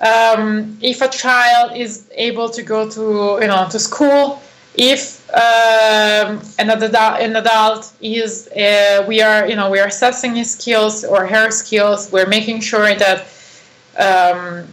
um, 0.00 0.78
if 0.80 1.00
a 1.00 1.08
child 1.08 1.76
is 1.76 2.10
able 2.14 2.48
to 2.50 2.62
go 2.62 2.88
to 2.88 3.38
you 3.40 3.48
know 3.48 3.66
to 3.70 3.78
school 3.78 4.40
if 4.74 5.28
um, 5.34 6.40
an, 6.60 6.70
adult, 6.70 7.20
an 7.20 7.34
adult 7.34 7.92
is 8.00 8.48
uh, 8.48 9.04
we 9.08 9.20
are 9.20 9.48
you 9.48 9.56
know 9.56 9.70
we 9.70 9.80
are 9.80 9.88
assessing 9.88 10.36
his 10.36 10.50
skills 10.50 11.04
or 11.04 11.26
her 11.26 11.50
skills 11.50 12.12
we're 12.12 12.28
making 12.28 12.60
sure 12.60 12.94
that 12.94 13.26
um, 13.98 14.66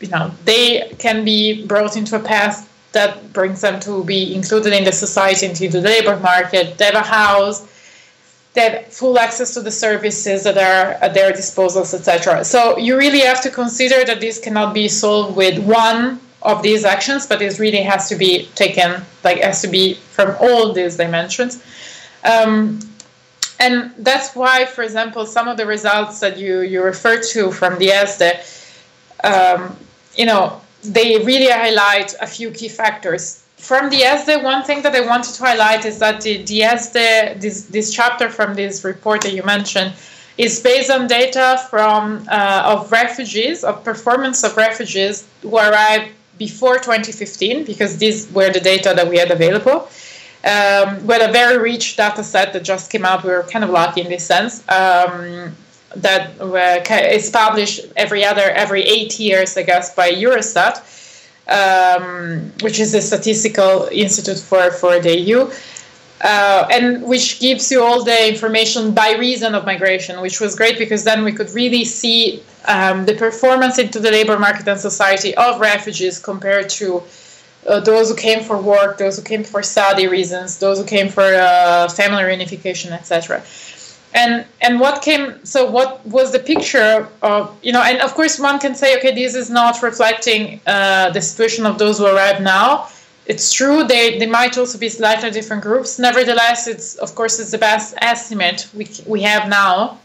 you 0.00 0.08
know 0.08 0.32
they 0.44 0.92
can 0.98 1.24
be 1.24 1.64
brought 1.66 1.96
into 1.96 2.16
a 2.16 2.20
path 2.20 2.72
that 2.92 3.32
brings 3.32 3.60
them 3.60 3.78
to 3.78 4.02
be 4.04 4.34
included 4.34 4.72
in 4.72 4.84
the 4.84 4.92
society 4.92 5.46
into 5.46 5.68
the 5.68 5.80
labor 5.80 6.18
market 6.18 6.76
they 6.78 6.86
have 6.86 6.94
a 6.94 7.02
house 7.02 7.75
have 8.56 8.86
full 8.86 9.18
access 9.18 9.54
to 9.54 9.60
the 9.60 9.70
services 9.70 10.44
that 10.44 10.56
are 10.56 10.92
at 11.04 11.14
their 11.14 11.32
disposals 11.32 11.94
etc 11.94 12.44
so 12.44 12.76
you 12.78 12.96
really 12.96 13.20
have 13.20 13.40
to 13.40 13.50
consider 13.50 14.04
that 14.04 14.20
this 14.20 14.38
cannot 14.38 14.74
be 14.74 14.88
solved 14.88 15.36
with 15.36 15.58
one 15.58 16.20
of 16.46 16.62
these 16.62 16.84
actions, 16.84 17.26
but 17.26 17.42
it 17.42 17.58
really 17.58 17.82
has 17.82 18.08
to 18.08 18.16
be 18.16 18.46
taken, 18.54 19.02
like 19.24 19.38
has 19.38 19.60
to 19.62 19.68
be 19.68 19.94
from 19.94 20.36
all 20.40 20.72
these 20.72 20.96
dimensions. 20.96 21.62
Um, 22.24 22.78
and 23.58 23.92
that's 23.98 24.34
why, 24.34 24.64
for 24.66 24.82
example, 24.82 25.26
some 25.26 25.48
of 25.48 25.56
the 25.56 25.66
results 25.66 26.20
that 26.20 26.38
you, 26.38 26.60
you 26.60 26.82
refer 26.82 27.20
to 27.32 27.50
from 27.50 27.78
the 27.78 27.88
ESDE, 27.88 28.34
um, 29.24 29.76
you 30.14 30.26
know, 30.26 30.60
they 30.82 31.24
really 31.24 31.50
highlight 31.50 32.14
a 32.20 32.26
few 32.26 32.50
key 32.50 32.68
factors. 32.68 33.45
From 33.56 33.90
the 33.90 34.00
ESDE, 34.00 34.42
one 34.42 34.62
thing 34.64 34.82
that 34.82 34.94
I 34.94 35.00
wanted 35.00 35.34
to 35.34 35.42
highlight 35.42 35.86
is 35.86 35.98
that 35.98 36.20
the, 36.20 36.42
the 36.44 36.60
ESDE, 36.60 37.40
this, 37.40 37.62
this 37.66 37.92
chapter 37.92 38.28
from 38.28 38.54
this 38.54 38.84
report 38.84 39.22
that 39.22 39.32
you 39.32 39.42
mentioned, 39.42 39.94
is 40.38 40.60
based 40.60 40.90
on 40.90 41.06
data 41.06 41.64
from 41.70 42.26
uh, 42.30 42.62
of 42.64 42.92
refugees, 42.92 43.64
of 43.64 43.82
performance 43.82 44.44
of 44.44 44.56
refugees 44.56 45.26
who 45.40 45.56
arrived 45.56 46.10
before 46.38 46.76
2015 46.76 47.64
because 47.64 47.96
these 47.96 48.30
were 48.32 48.52
the 48.52 48.60
data 48.60 48.92
that 48.94 49.08
we 49.08 49.16
had 49.16 49.30
available. 49.30 49.88
Um, 50.44 51.06
we 51.06 51.14
had 51.14 51.28
a 51.28 51.32
very 51.32 51.58
rich 51.58 51.96
data 51.96 52.22
set 52.22 52.52
that 52.52 52.62
just 52.62 52.90
came 52.90 53.04
out. 53.04 53.24
We 53.24 53.30
were 53.30 53.44
kind 53.44 53.64
of 53.64 53.70
lucky 53.70 54.02
in 54.02 54.08
this 54.08 54.24
sense. 54.24 54.62
Um, 54.68 55.56
that 55.96 56.38
is 57.10 57.30
published 57.30 57.86
every 57.96 58.24
other 58.24 58.50
every 58.50 58.82
eight 58.82 59.18
years, 59.18 59.56
I 59.56 59.62
guess, 59.62 59.94
by 59.94 60.10
Eurostat, 60.10 60.82
um, 61.48 62.52
which 62.62 62.80
is 62.80 62.92
the 62.92 63.00
statistical 63.00 63.88
institute 63.92 64.38
for 64.38 64.70
for 64.70 64.98
the 65.00 65.18
EU 65.18 65.50
uh, 66.22 66.66
and 66.70 67.02
which 67.02 67.40
gives 67.40 67.70
you 67.70 67.82
all 67.82 68.02
the 68.02 68.28
information 68.28 68.92
by 68.92 69.12
reason 69.12 69.54
of 69.54 69.66
migration, 69.66 70.20
which 70.20 70.40
was 70.40 70.56
great 70.56 70.78
because 70.78 71.04
then 71.04 71.24
we 71.24 71.32
could 71.32 71.50
really 71.50 71.84
see 71.84 72.42
um, 72.66 73.04
the 73.04 73.14
performance 73.14 73.78
into 73.78 74.00
the 74.00 74.10
labor 74.10 74.38
market 74.38 74.66
and 74.66 74.80
society 74.80 75.34
of 75.36 75.60
refugees 75.60 76.18
compared 76.18 76.68
to 76.68 77.02
uh, 77.66 77.80
those 77.80 78.08
who 78.08 78.16
came 78.16 78.42
for 78.42 78.60
work, 78.60 78.96
those 78.96 79.16
who 79.16 79.22
came 79.22 79.44
for 79.44 79.62
study 79.62 80.06
reasons, 80.06 80.58
those 80.58 80.78
who 80.78 80.84
came 80.84 81.08
for 81.08 81.22
uh, 81.22 81.88
family 81.90 82.22
reunification, 82.22 82.92
etc. 82.92 83.42
And 84.16 84.44
and 84.60 84.80
what 84.80 85.02
came? 85.02 85.44
So 85.44 85.70
what 85.70 86.04
was 86.06 86.32
the 86.32 86.38
picture 86.38 87.08
of 87.22 87.56
you 87.62 87.72
know? 87.72 87.82
And 87.82 87.98
of 87.98 88.14
course, 88.14 88.40
one 88.40 88.58
can 88.58 88.74
say, 88.74 88.96
okay, 88.96 89.14
this 89.14 89.34
is 89.34 89.50
not 89.50 89.82
reflecting 89.82 90.60
uh, 90.66 91.10
the 91.10 91.20
situation 91.20 91.66
of 91.66 91.78
those 91.78 91.98
who 91.98 92.06
arrive 92.06 92.40
now 92.40 92.88
it's 93.26 93.52
true 93.52 93.84
they, 93.84 94.18
they 94.18 94.26
might 94.26 94.56
also 94.56 94.78
be 94.78 94.88
slightly 94.88 95.30
different 95.30 95.62
groups 95.62 95.98
nevertheless 95.98 96.66
it's 96.66 96.94
of 96.96 97.14
course 97.14 97.38
it's 97.38 97.50
the 97.50 97.58
best 97.58 97.94
estimate 97.98 98.68
we, 98.74 98.88
we 99.06 99.20
have 99.22 99.48
now 99.48 99.98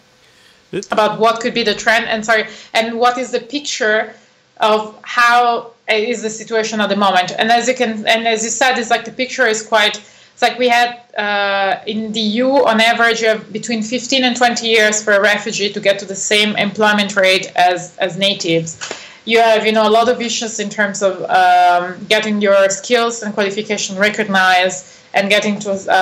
about 0.91 1.19
what 1.19 1.39
could 1.39 1.54
be 1.54 1.63
the 1.63 1.76
trend 1.76 2.06
and 2.06 2.26
sorry 2.26 2.45
and 2.74 2.97
what 2.97 3.17
is 3.17 3.32
the 3.32 3.39
picture 3.39 4.13
of 4.58 4.97
how 5.04 5.71
is 5.88 6.21
the 6.21 6.30
situation 6.30 6.80
at 6.80 6.89
the 6.89 6.95
moment 6.95 7.32
and 7.38 7.52
as 7.52 7.67
you 7.67 7.76
can 7.76 8.06
and 8.08 8.28
as 8.28 8.43
you 8.43 8.50
said 8.50 8.78
it's 8.78 8.89
like 8.89 9.06
the 9.06 9.12
picture 9.12 9.45
is 9.45 9.62
quite 9.62 9.97
it's 10.41 10.49
like 10.49 10.58
we 10.58 10.69
had 10.69 10.99
uh, 11.17 11.84
in 11.86 12.12
the 12.13 12.19
EU 12.19 12.47
on 12.65 12.82
average 12.82 13.21
you 13.21 13.27
have 13.27 13.54
between 13.54 13.84
15 13.84 14.23
and 14.23 14.36
20 14.36 14.67
years 14.67 15.04
for 15.04 15.13
a 15.13 15.21
refugee 15.21 15.71
to 15.71 15.80
get 15.80 15.99
to 15.99 16.06
the 16.06 16.15
same 16.15 16.56
employment 16.56 17.15
rate 17.15 17.51
as 17.56 17.95
as 17.97 18.17
natives. 18.17 18.77
You 19.25 19.39
have 19.39 19.65
you 19.67 19.71
know 19.71 19.88
a 19.88 19.93
lot 19.99 20.10
of 20.10 20.19
issues 20.19 20.60
in 20.60 20.69
terms 20.69 21.04
of 21.04 21.21
um, 21.30 22.06
getting 22.10 22.41
your 22.41 22.69
skills 22.69 23.21
and 23.21 23.34
qualification 23.34 23.97
recognized 23.97 24.97
and 25.13 25.30
getting 25.30 25.60
to 25.60 25.71
a, 25.71 26.01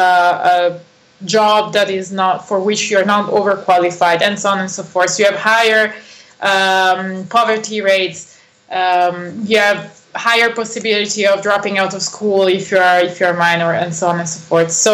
a, 0.52 0.80
job 1.26 1.74
that 1.74 1.90
is 1.90 2.14
not 2.14 2.48
for 2.48 2.62
which 2.62 2.90
you're 2.90 3.04
not 3.04 3.30
overqualified 3.30 4.22
and 4.22 4.40
so 4.40 4.48
on 4.48 4.60
and 4.60 4.72
so 4.72 4.84
forth. 4.84 5.10
So 5.10 5.24
you 5.24 5.30
have 5.30 5.38
higher 5.38 5.94
um, 6.40 7.28
poverty 7.28 7.82
rates. 7.82 8.40
Um, 8.72 9.44
you 9.44 9.58
have 9.58 9.99
higher 10.20 10.54
possibility 10.54 11.26
of 11.26 11.42
dropping 11.42 11.78
out 11.78 11.94
of 11.94 12.02
school 12.02 12.48
if 12.48 12.72
you're 12.72 13.00
if 13.10 13.20
you're 13.20 13.36
a 13.38 13.38
minor 13.38 13.72
and 13.74 13.94
so 13.94 14.08
on 14.10 14.20
and 14.20 14.30
so 14.30 14.40
forth. 14.50 14.72
So 14.72 14.94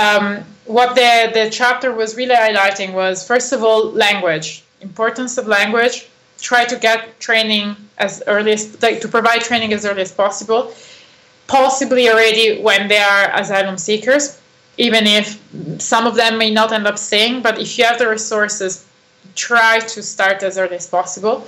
um, 0.00 0.44
what 0.64 0.94
the 0.94 1.30
the 1.38 1.48
chapter 1.50 1.92
was 1.92 2.16
really 2.16 2.34
highlighting 2.34 2.92
was 2.92 3.26
first 3.26 3.52
of 3.52 3.62
all 3.62 3.80
language 3.92 4.64
importance 4.80 5.38
of 5.38 5.46
language. 5.46 6.08
Try 6.40 6.64
to 6.66 6.76
get 6.76 7.18
training 7.18 7.76
as 7.98 8.22
early 8.26 8.52
as 8.52 8.80
like 8.82 9.00
to 9.00 9.08
provide 9.08 9.40
training 9.40 9.72
as 9.72 9.84
early 9.84 10.02
as 10.02 10.12
possible. 10.12 10.72
Possibly 11.46 12.08
already 12.10 12.60
when 12.62 12.88
they 12.88 12.98
are 12.98 13.24
asylum 13.40 13.78
seekers 13.78 14.38
even 14.78 15.08
if 15.08 15.26
some 15.80 16.06
of 16.06 16.14
them 16.14 16.38
may 16.38 16.50
not 16.50 16.72
end 16.72 16.86
up 16.86 16.98
staying 16.98 17.42
but 17.42 17.58
if 17.58 17.76
you 17.76 17.84
have 17.84 17.98
the 17.98 18.08
resources 18.08 18.86
try 19.34 19.80
to 19.80 20.02
start 20.02 20.42
as 20.42 20.56
early 20.56 20.76
as 20.76 20.86
possible 20.86 21.46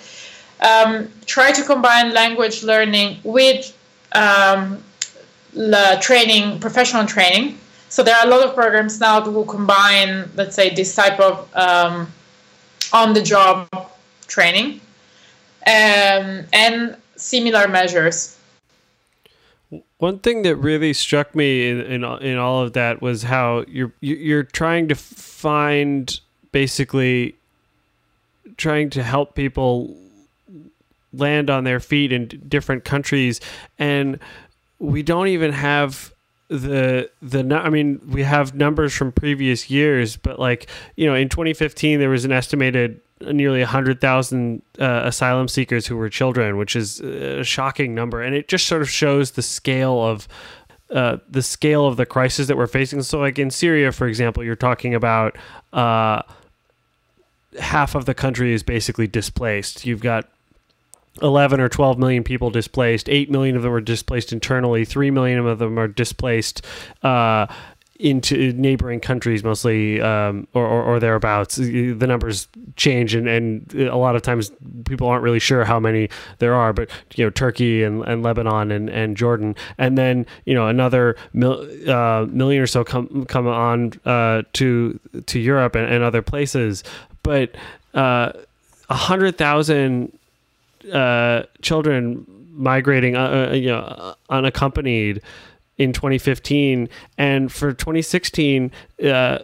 um, 0.60 1.08
try 1.26 1.52
to 1.52 1.62
combine 1.64 2.12
language 2.12 2.62
learning 2.62 3.18
with 3.24 3.76
um, 4.12 4.82
training 6.00 6.60
professional 6.60 7.06
training 7.06 7.58
so 7.88 8.02
there 8.02 8.14
are 8.16 8.26
a 8.26 8.30
lot 8.30 8.46
of 8.46 8.54
programs 8.54 9.00
now 9.00 9.18
that 9.20 9.30
will 9.30 9.44
combine 9.44 10.30
let's 10.36 10.54
say 10.54 10.74
this 10.74 10.94
type 10.94 11.18
of 11.18 11.48
um, 11.56 12.06
on 12.92 13.14
the 13.14 13.22
job 13.22 13.68
training 14.26 14.80
um, 15.66 16.46
and 16.52 16.96
similar 17.16 17.68
measures. 17.68 18.36
One 19.98 20.18
thing 20.18 20.42
that 20.42 20.56
really 20.56 20.92
struck 20.92 21.34
me 21.34 21.68
in, 21.68 21.80
in 21.80 22.04
in 22.22 22.38
all 22.38 22.62
of 22.62 22.72
that 22.72 23.02
was 23.02 23.22
how 23.22 23.64
you're 23.68 23.92
you're 24.00 24.42
trying 24.42 24.88
to 24.88 24.94
find 24.94 26.20
basically 26.50 27.36
trying 28.56 28.90
to 28.90 29.02
help 29.02 29.34
people 29.34 29.94
land 31.12 31.50
on 31.50 31.64
their 31.64 31.80
feet 31.80 32.12
in 32.12 32.26
different 32.48 32.84
countries 32.84 33.40
and 33.78 34.18
we 34.78 35.02
don't 35.02 35.28
even 35.28 35.52
have 35.52 36.12
the 36.48 37.10
the 37.22 37.40
I 37.54 37.70
mean 37.70 38.00
we 38.08 38.22
have 38.22 38.54
numbers 38.54 38.92
from 38.92 39.12
previous 39.12 39.70
years 39.70 40.16
but 40.16 40.38
like 40.38 40.68
you 40.96 41.06
know 41.06 41.14
in 41.14 41.28
2015 41.28 42.00
there 42.00 42.10
was 42.10 42.24
an 42.24 42.32
estimated 42.32 43.00
nearly 43.20 43.60
100,000 43.60 44.62
uh, 44.78 45.02
asylum 45.04 45.48
seekers 45.48 45.86
who 45.86 45.96
were 45.96 46.08
children, 46.08 46.56
which 46.56 46.74
is 46.74 47.00
a 47.00 47.44
shocking 47.44 47.94
number. 47.94 48.22
And 48.22 48.34
it 48.34 48.48
just 48.48 48.66
sort 48.66 48.82
of 48.82 48.88
shows 48.88 49.32
the 49.32 49.42
scale 49.42 50.02
of 50.02 50.26
uh, 50.90 51.18
the 51.28 51.42
scale 51.42 51.86
of 51.86 51.96
the 51.96 52.06
crisis 52.06 52.48
that 52.48 52.56
we're 52.56 52.66
facing. 52.66 53.02
So, 53.02 53.20
like 53.20 53.38
in 53.38 53.50
Syria, 53.50 53.92
for 53.92 54.08
example, 54.08 54.42
you're 54.42 54.56
talking 54.56 54.94
about 54.94 55.36
uh, 55.72 56.22
half 57.60 57.94
of 57.94 58.06
the 58.06 58.14
country 58.14 58.52
is 58.52 58.64
basically 58.64 59.06
displaced. 59.06 59.86
You've 59.86 60.02
got 60.02 60.28
11 61.22 61.60
or 61.60 61.68
12 61.68 61.98
million 61.98 62.24
people 62.24 62.50
displaced. 62.50 63.08
8 63.08 63.30
million 63.30 63.56
of 63.56 63.62
them 63.62 63.72
are 63.72 63.80
displaced 63.80 64.32
internally. 64.32 64.84
3 64.84 65.10
million 65.10 65.44
of 65.46 65.58
them 65.58 65.78
are 65.78 65.88
displaced 65.88 66.64
uh, 67.02 67.46
into 68.00 68.52
neighboring 68.54 68.98
countries 68.98 69.44
mostly 69.44 70.00
um, 70.00 70.48
or, 70.54 70.64
or, 70.66 70.82
or, 70.82 71.00
thereabouts 71.00 71.56
the 71.56 71.92
numbers 71.92 72.48
change 72.76 73.14
and, 73.14 73.28
and 73.28 73.72
a 73.74 73.96
lot 73.96 74.16
of 74.16 74.22
times 74.22 74.50
people 74.86 75.06
aren't 75.06 75.22
really 75.22 75.38
sure 75.38 75.64
how 75.64 75.78
many 75.78 76.08
there 76.38 76.54
are 76.54 76.72
but 76.72 76.88
you 77.14 77.24
know 77.24 77.30
turkey 77.30 77.82
and, 77.82 78.02
and 78.04 78.22
lebanon 78.22 78.70
and, 78.70 78.88
and 78.88 79.18
jordan 79.18 79.54
and 79.76 79.98
then 79.98 80.24
you 80.46 80.54
know 80.54 80.66
another 80.66 81.14
mil, 81.34 81.60
uh, 81.90 82.24
million 82.30 82.62
or 82.62 82.66
so 82.66 82.82
come 82.82 83.26
come 83.26 83.46
on 83.46 83.92
uh, 84.06 84.42
to 84.54 84.98
to 85.26 85.38
europe 85.38 85.74
and, 85.74 85.92
and 85.92 86.02
other 86.02 86.22
places 86.22 86.82
but 87.22 87.54
uh, 87.92 88.32
a 88.88 88.94
hundred 88.94 89.36
thousand 89.36 90.10
uh, 90.92 91.44
children 91.62 92.26
migrating 92.52 93.16
uh, 93.16 93.48
uh, 93.50 93.54
you 93.54 93.68
know 93.68 94.14
unaccompanied 94.28 95.22
in 95.78 95.92
2015, 95.94 96.88
and 97.16 97.50
for 97.50 97.72
2016, 97.72 98.70
uh, 99.02 99.38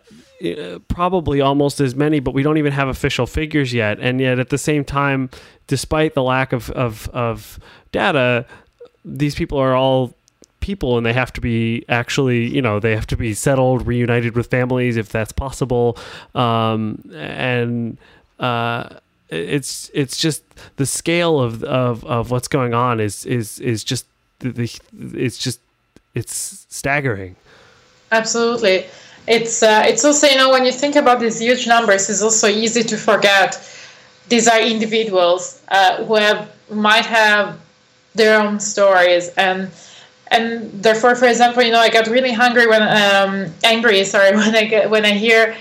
probably 0.88 1.40
almost 1.40 1.81
as 1.81 1.94
many, 1.94 2.20
but 2.20 2.35
we 2.35 2.42
don't 2.42 2.59
even 2.59 2.72
have 2.72 2.88
official 2.88 3.27
figures 3.27 3.72
yet. 3.72 3.99
And 4.01 4.20
yet, 4.20 4.38
at 4.38 4.51
the 4.51 4.59
same 4.59 4.85
time, 4.85 5.31
despite 5.66 6.12
the 6.12 6.22
lack 6.22 6.53
of, 6.53 6.70
of, 6.72 7.09
of 7.14 7.59
data, 7.90 8.44
these 9.03 9.35
people 9.35 9.57
are 9.57 9.75
all 9.75 10.14
people 10.61 10.96
and 10.96 11.07
they 11.07 11.12
have 11.12 11.33
to 11.33 11.40
be 11.40 11.85
actually 11.88 12.44
you 12.44 12.61
know 12.61 12.81
they 12.81 12.92
have 12.92 13.07
to 13.07 13.16
be 13.16 13.33
settled 13.33 13.87
reunited 13.87 14.35
with 14.35 14.49
families 14.49 14.96
if 14.96 15.11
that's 15.11 15.31
possible 15.31 15.96
um, 16.35 17.09
and 17.14 17.96
uh, 18.40 18.88
it's 19.29 19.91
it's 19.93 20.17
just 20.17 20.43
the 20.77 20.87
scale 20.87 21.41
of, 21.41 21.65
of, 21.65 22.05
of 22.05 22.31
what's 22.31 22.49
going 22.49 22.75
on 22.75 23.01
is 23.01 23.25
is 23.27 23.59
is 23.61 23.85
just 23.85 24.07
the, 24.39 24.71
it's 25.15 25.39
just 25.39 25.61
it's 26.15 26.67
staggering. 26.69 27.37
Absolutely. 28.12 28.87
It's 29.27 29.62
uh, 29.62 29.85
it's 29.87 30.05
also 30.05 30.27
you 30.29 30.37
know 30.37 30.51
when 30.51 30.65
you 30.65 30.73
think 30.73 30.97
about 30.97 31.21
these 31.21 31.41
huge 31.41 31.67
numbers, 31.67 32.09
it's 32.09 32.23
also 32.23 32.47
easy 32.49 32.83
to 32.85 32.97
forget 32.97 33.61
these 34.29 34.49
are 34.49 34.61
individuals 34.61 35.62
uh, 35.69 36.05
who 36.05 36.15
have 36.15 36.51
might 36.71 37.07
have 37.07 37.59
their 38.15 38.41
own 38.41 38.61
stories 38.61 39.29
and 39.37 39.71
and 40.29 40.83
therefore, 40.83 41.15
for 41.15 41.27
example, 41.27 41.62
you 41.62 41.71
know 41.71 41.81
I 41.81 41.89
get 41.89 42.07
really 42.09 42.33
hungry 42.33 42.67
when 42.67 42.83
um, 42.83 43.53
angry. 43.65 44.05
Sorry 44.15 44.35
when 44.37 44.55
I 44.55 44.65
get 44.65 44.91
when 44.91 45.05
I 45.05 45.12
hear. 45.12 45.57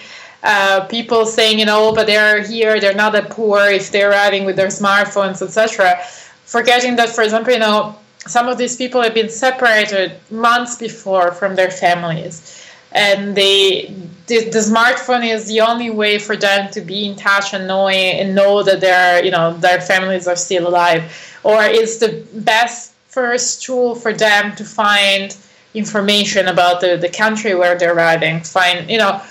Uh, 0.45 0.85
people 0.85 1.25
saying, 1.25 1.57
you 1.57 1.65
know, 1.65 1.91
but 1.91 2.05
they're 2.05 2.43
here, 2.43 2.79
they're 2.79 2.93
not 2.93 3.11
that 3.13 3.31
poor 3.31 3.59
if 3.61 3.91
they're 3.91 4.11
arriving 4.11 4.45
with 4.45 4.55
their 4.55 4.67
smartphones, 4.67 5.41
etc. 5.41 5.97
Forgetting 6.45 6.95
that, 6.97 7.09
for 7.09 7.23
example, 7.23 7.51
you 7.51 7.59
know, 7.59 7.97
some 8.27 8.47
of 8.47 8.57
these 8.57 8.75
people 8.75 9.01
have 9.01 9.13
been 9.13 9.29
separated 9.29 10.11
months 10.29 10.77
before 10.77 11.31
from 11.31 11.55
their 11.55 11.71
families 11.71 12.65
and 12.95 13.35
they 13.35 13.93
the, 14.27 14.49
the, 14.49 14.59
smartphone 14.59 15.23
is 15.23 15.47
the 15.47 15.61
only 15.61 15.91
way 15.91 16.17
for 16.17 16.35
them 16.35 16.71
to 16.71 16.81
be 16.81 17.05
in 17.05 17.15
touch 17.15 17.53
and 17.53 17.67
knowing 17.67 18.19
and 18.19 18.33
know 18.33 18.63
that 18.63 18.81
their 18.81 19.23
you 19.23 19.29
know 19.29 19.53
their 19.57 19.81
families 19.81 20.27
are 20.27 20.35
still 20.35 20.67
alive 20.67 21.03
or 21.43 21.61
it's 21.63 21.97
the 21.97 22.25
best 22.33 22.93
first 23.07 23.61
tool 23.61 23.93
for 23.93 24.13
them 24.13 24.55
to 24.55 24.63
find 24.63 25.37
information 25.73 26.47
about 26.47 26.79
the, 26.81 26.95
the 26.97 27.09
country 27.09 27.53
where 27.53 27.77
they're 27.77 27.93
arriving 27.93 28.41
find 28.41 28.89
you 28.89 28.97
know 28.97 29.21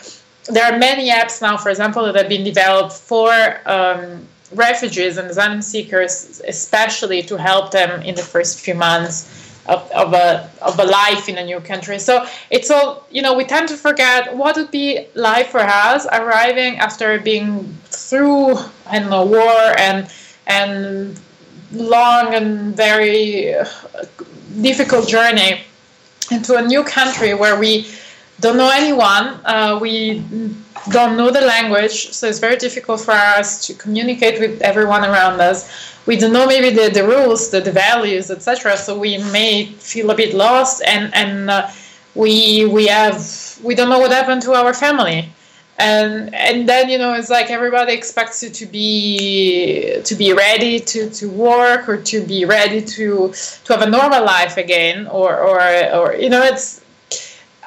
there 0.47 0.65
are 0.65 0.79
many 0.79 1.11
apps 1.11 1.41
now 1.41 1.57
for 1.57 1.71
example 1.71 2.05
that 2.05 2.15
have 2.15 2.29
been 2.29 2.45
developed 2.45 2.93
for 2.93 3.33
um, 3.67 4.27
refugees 4.55 5.17
and 5.17 5.29
asylum 5.31 5.63
seekers, 5.63 6.41
especially 6.47 7.23
to 7.23 7.37
help 7.37 7.71
them 7.71 8.03
in 8.03 8.15
the 8.15 8.23
first 8.23 8.61
few 8.61 8.75
months 8.75 9.61
of, 9.67 9.91
of, 9.93 10.13
a, 10.13 10.51
of 10.61 10.79
a 10.79 10.85
life 10.85 11.29
in 11.29 11.39
a 11.39 11.45
new 11.45 11.61
country. 11.61 11.99
So 11.99 12.27
it's 12.51 12.71
all, 12.71 13.07
you 13.11 13.23
know, 13.23 13.35
we 13.35 13.45
tend 13.45 13.69
to 13.69 13.77
forget 13.77 14.37
what 14.37 14.57
would 14.57 14.71
be 14.71 15.07
life 15.15 15.49
for 15.49 15.61
us 15.61 16.07
arriving 16.07 16.77
after 16.77 17.19
being 17.19 17.65
through, 17.87 18.57
I 18.87 18.99
don't 18.99 19.11
know, 19.11 19.25
war 19.25 19.79
and, 19.79 20.11
and 20.47 21.19
long 21.73 22.35
and 22.35 22.77
very 22.77 23.55
difficult 24.61 25.09
journey 25.09 25.63
into 26.31 26.57
a 26.57 26.63
new 26.63 26.85
country 26.85 27.35
where 27.35 27.59
we 27.59 27.87
don't 28.41 28.57
know 28.57 28.71
anyone. 28.73 29.41
Uh, 29.45 29.79
we 29.81 30.25
don't 30.91 31.17
know 31.17 31.31
the 31.31 31.41
language, 31.41 32.13
so 32.13 32.27
it's 32.27 32.39
very 32.39 32.57
difficult 32.57 33.01
for 33.01 33.13
us 33.13 33.67
to 33.67 33.75
communicate 33.75 34.41
with 34.41 34.61
everyone 34.61 35.05
around 35.05 35.41
us. 35.41 35.97
We 36.07 36.17
don't 36.17 36.33
know 36.33 36.47
maybe 36.47 36.71
the, 36.71 36.91
the 36.91 37.07
rules, 37.07 37.51
the, 37.51 37.61
the 37.61 37.73
values, 37.73 38.31
etc. 38.31 38.77
So 38.77 38.99
we 38.99 39.19
may 39.33 39.67
feel 39.67 40.11
a 40.11 40.15
bit 40.15 40.35
lost, 40.35 40.83
and 40.87 41.15
and 41.15 41.51
uh, 41.51 41.71
we 42.15 42.67
we 42.67 42.87
have 42.89 43.59
we 43.63 43.75
don't 43.75 43.89
know 43.89 43.99
what 43.99 44.13
happened 44.13 44.43
to 44.43 44.53
our 44.53 44.75
family, 44.75 45.31
and 45.79 46.35
and 46.35 46.69
then 46.69 46.91
you 46.91 46.99
know 46.99 47.15
it's 47.15 47.31
like 47.31 47.51
everybody 47.51 47.95
expects 47.95 48.43
you 48.43 48.51
to 48.51 48.67
be 48.67 50.03
to 50.05 50.15
be 50.15 50.35
ready 50.35 50.79
to, 50.81 51.09
to 51.09 51.31
work 51.31 51.89
or 51.89 51.97
to 51.97 52.21
be 52.27 52.45
ready 52.45 52.83
to 52.83 53.33
to 53.65 53.73
have 53.73 53.81
a 53.81 53.91
normal 53.91 54.23
life 54.25 54.59
again, 54.59 55.07
or 55.07 55.41
or 55.41 55.59
or 55.95 56.15
you 56.15 56.29
know 56.29 56.43
it's 56.43 56.84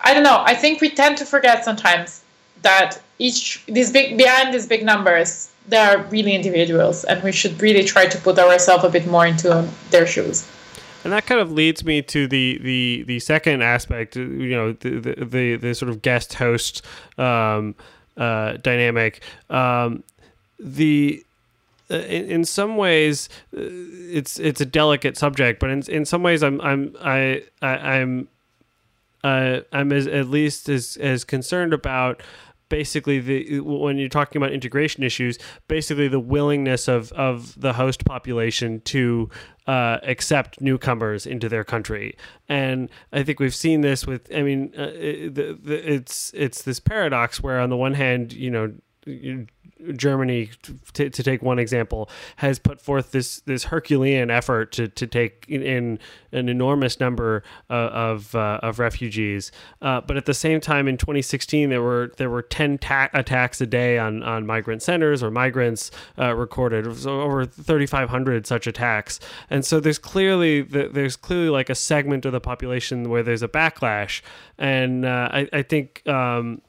I 0.08 0.14
don't 0.14 0.24
know. 0.24 0.42
I 0.46 0.56
think 0.56 0.80
we 0.80 0.90
tend 0.90 1.18
to 1.18 1.26
forget 1.26 1.66
sometimes 1.66 2.24
that 2.62 3.02
each 3.20 3.66
these 3.66 3.92
big 3.92 4.18
behind 4.18 4.54
these 4.54 4.66
big 4.66 4.86
numbers 4.86 5.50
they 5.68 5.76
are 5.78 6.02
really 6.04 6.34
individuals 6.34 7.04
and 7.04 7.22
we 7.24 7.34
should 7.34 7.62
really 7.62 7.84
try 7.84 8.06
to 8.06 8.18
put 8.20 8.40
ourselves 8.40 8.86
a 8.86 8.90
bit 8.90 9.06
more 9.06 9.26
into 9.26 9.68
their 9.90 10.08
shoes 10.08 10.48
and 11.04 11.12
that 11.12 11.26
kind 11.26 11.42
of 11.42 11.52
leads 11.52 11.84
me 11.84 12.02
to 12.02 12.26
the 12.28 12.58
the 12.64 13.04
the 13.04 13.20
second 13.20 13.62
aspect 13.62 14.16
you 14.16 14.56
know 14.56 14.72
the 14.72 15.26
the, 15.26 15.56
the, 15.58 15.76
sort 15.76 15.90
of 15.90 16.02
guest 16.02 16.36
host 16.36 16.86
um, 17.18 17.76
uh, 18.16 18.54
dynamic 18.58 19.22
um, 19.50 20.04
the 20.58 21.24
uh, 21.92 21.96
in, 21.96 22.32
in, 22.32 22.46
some 22.46 22.78
ways 22.78 23.30
uh, 23.56 23.60
it's 23.62 24.40
it's 24.40 24.62
a 24.62 24.66
delicate 24.66 25.18
subject 25.18 25.60
but 25.60 25.70
in, 25.70 25.82
in 25.90 26.06
some 26.06 26.24
ways 26.24 26.44
I'm 26.44 26.62
I'm 26.62 26.96
I, 27.02 27.44
I 27.62 27.70
I'm 28.00 28.30
uh, 29.24 29.62
I'm 29.72 29.92
as, 29.92 30.08
at 30.08 30.28
least 30.28 30.70
as 30.70 30.98
as 30.98 31.24
concerned 31.24 31.74
about 31.74 32.22
basically 32.70 33.20
the 33.20 33.60
when 33.62 33.98
you're 33.98 34.10
talking 34.10 34.42
about 34.42 34.54
integration 34.54 35.04
issues, 35.04 35.38
basically 35.68 36.08
the 36.08 36.20
willingness 36.20 36.88
of 36.88 37.12
of 37.14 37.60
the 37.60 37.74
host 37.74 38.06
population 38.06 38.82
to 38.82 39.30
uh, 39.68 39.98
accept 40.04 40.62
newcomers 40.62 41.26
into 41.26 41.50
their 41.50 41.64
country, 41.64 42.16
and 42.48 42.90
I 43.12 43.24
think 43.24 43.40
we've 43.40 43.56
seen 43.56 43.82
this 43.82 44.06
with. 44.06 44.34
I 44.34 44.42
mean, 44.42 44.74
uh, 44.78 44.92
it, 44.94 45.36
the, 45.36 45.58
the, 45.62 45.94
it's 45.94 46.32
it's 46.34 46.62
this 46.64 46.80
paradox 46.80 47.42
where 47.42 47.60
on 47.60 47.70
the 47.70 47.78
one 47.78 47.94
hand, 47.94 48.34
you 48.34 48.52
know. 48.52 48.74
Germany, 49.96 50.50
to, 50.94 51.10
to 51.10 51.24
take 51.24 51.42
one 51.42 51.60
example, 51.60 52.10
has 52.38 52.60
put 52.60 52.82
forth 52.82 53.12
this 53.12 53.42
this 53.42 53.66
Herculean 53.66 54.30
effort 54.30 54.72
to, 54.74 54.88
to 54.88 55.08
take 55.08 55.46
in 55.48 56.00
an 56.32 56.50
enormous 56.50 57.00
number 57.00 57.44
uh, 57.70 57.74
of 57.74 58.34
uh, 58.36 58.60
of 58.64 58.80
refugees. 58.80 59.52
Uh, 59.82 60.02
but 60.02 60.18
at 60.18 60.26
the 60.26 60.34
same 60.34 60.60
time, 60.60 60.88
in 60.88 60.98
2016, 60.98 61.70
there 61.70 61.82
were 61.82 62.12
there 62.18 62.30
were 62.30 62.42
10 62.42 62.78
ta- 62.80 63.10
attacks 63.14 63.62
a 63.62 63.66
day 63.66 63.98
on 63.98 64.24
on 64.24 64.46
migrant 64.46 64.82
centers 64.82 65.22
or 65.22 65.32
migrants 65.32 65.92
uh, 66.18 66.34
recorded. 66.36 66.88
Was 66.88 67.06
over 67.06 67.46
3,500 67.46 68.48
such 68.48 68.68
attacks, 68.68 69.20
and 69.50 69.66
so 69.66 69.80
there's 69.80 70.00
clearly 70.00 70.62
there's 70.62 71.16
clearly 71.16 71.50
like 71.50 71.70
a 71.70 71.76
segment 71.76 72.26
of 72.26 72.32
the 72.32 72.42
population 72.42 73.10
where 73.10 73.24
there's 73.24 73.44
a 73.44 73.48
backlash, 73.48 74.22
and 74.58 75.06
uh, 75.06 75.30
I, 75.32 75.48
I 75.54 75.62
think. 75.62 76.08
Um, 76.08 76.62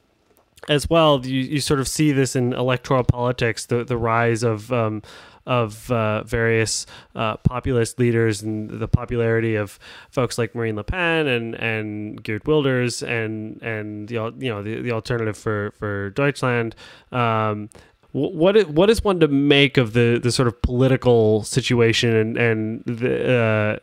as 0.67 0.89
well, 0.89 1.25
you, 1.25 1.41
you 1.41 1.61
sort 1.61 1.79
of 1.79 1.87
see 1.87 2.11
this 2.11 2.35
in 2.35 2.53
electoral 2.53 3.03
politics, 3.03 3.65
the 3.65 3.83
the 3.83 3.97
rise 3.97 4.43
of 4.43 4.71
um, 4.73 5.01
of 5.45 5.91
uh, 5.91 6.23
various 6.23 6.85
uh, 7.15 7.37
populist 7.37 7.97
leaders 7.97 8.41
and 8.41 8.69
the 8.69 8.87
popularity 8.87 9.55
of 9.55 9.79
folks 10.11 10.37
like 10.37 10.53
Marine 10.53 10.75
Le 10.75 10.83
Pen 10.83 11.27
and 11.27 11.55
and 11.55 12.23
Geert 12.23 12.45
Wilders 12.45 13.01
and 13.01 13.61
and 13.61 14.07
the 14.09 14.15
you 14.37 14.49
know 14.49 14.61
the, 14.61 14.81
the 14.81 14.91
alternative 14.91 15.37
for 15.37 15.71
for 15.77 16.11
Deutschland. 16.11 16.75
Um, 17.11 17.69
what 18.11 18.67
what 18.69 18.89
is 18.89 19.03
one 19.03 19.19
to 19.19 19.27
make 19.27 19.77
of 19.77 19.93
the 19.93 20.19
the 20.21 20.31
sort 20.31 20.47
of 20.47 20.61
political 20.61 21.43
situation 21.43 22.15
and 22.15 22.37
and 22.37 22.83
the 22.85 23.79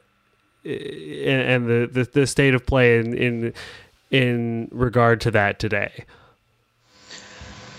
uh, 0.65 0.69
and 0.69 1.67
the, 1.67 1.89
the 1.91 2.09
the 2.13 2.27
state 2.27 2.55
of 2.55 2.67
play 2.67 2.99
in 2.99 3.15
in 3.15 3.55
in 4.11 4.69
regard 4.71 5.21
to 5.23 5.31
that 5.33 5.59
today? 5.59 6.05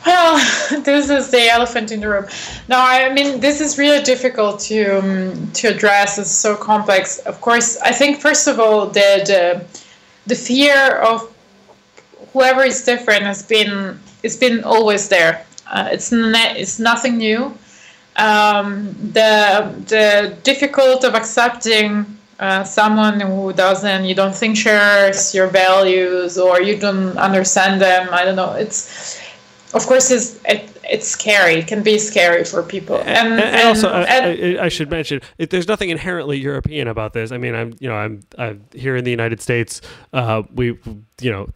Well, 0.07 0.37
this 0.83 1.09
is 1.09 1.31
the 1.31 1.49
elephant 1.49 1.91
in 1.91 1.99
the 1.99 2.07
room. 2.07 2.25
No, 2.69 2.77
I 2.79 3.11
mean 3.13 3.41
this 3.41 3.59
is 3.59 3.77
really 3.77 4.01
difficult 4.03 4.61
to 4.71 4.99
um, 4.99 5.51
to 5.59 5.67
address. 5.67 6.17
It's 6.17 6.31
so 6.31 6.55
complex. 6.55 7.19
Of 7.19 7.41
course, 7.41 7.77
I 7.81 7.91
think 7.91 8.21
first 8.21 8.47
of 8.47 8.59
all 8.59 8.85
the 8.87 9.09
the, 9.31 9.41
the 10.25 10.35
fear 10.35 10.79
of 11.11 11.29
whoever 12.31 12.63
is 12.63 12.83
different 12.85 13.23
has 13.23 13.43
been 13.43 13.99
it's 14.23 14.37
been 14.37 14.63
always 14.63 15.09
there. 15.09 15.45
Uh, 15.69 15.89
it's 15.91 16.11
ne- 16.11 16.55
it's 16.57 16.79
nothing 16.79 17.17
new. 17.17 17.53
Um, 18.15 18.95
the 19.13 19.73
the 19.87 20.37
difficult 20.43 21.03
of 21.03 21.15
accepting 21.15 22.17
uh, 22.39 22.63
someone 22.63 23.19
who 23.19 23.51
doesn't, 23.51 24.05
you 24.05 24.13
don't 24.15 24.35
think 24.35 24.55
shares 24.55 25.33
your 25.33 25.47
values 25.47 26.37
or 26.37 26.61
you 26.61 26.77
don't 26.77 27.17
understand 27.17 27.81
them. 27.81 28.07
I 28.11 28.23
don't 28.25 28.35
know. 28.35 28.53
It's, 28.53 29.19
of 29.73 29.85
course, 29.85 30.09
it's, 30.11 30.39
it, 30.45 30.69
it's 30.89 31.07
scary. 31.07 31.55
It 31.55 31.67
can 31.67 31.83
be 31.83 31.99
scary 31.99 32.43
for 32.45 32.63
people. 32.63 32.97
And, 32.97 33.09
and, 33.09 33.33
and, 33.33 33.55
and 33.55 33.67
also, 33.67 33.89
I, 33.89 34.65
I, 34.65 34.69
should 34.69 34.89
mention, 34.89 35.21
it, 35.37 35.49
there's 35.49 35.67
nothing 35.67 35.89
inherently 35.89 36.37
European 36.37 36.87
about 36.87 37.13
this. 37.13 37.31
I 37.31 37.37
mean, 37.37 37.53
I'm, 37.53 37.73
you 37.79 37.89
know, 37.89 37.95
I'm, 37.95 38.21
I'm 38.37 38.63
here 38.73 38.95
in 38.95 39.03
the 39.03 39.11
United 39.11 39.41
States. 39.41 39.81
Uh, 40.13 40.43
we, 40.53 40.77
you 41.21 41.31
know, 41.31 41.47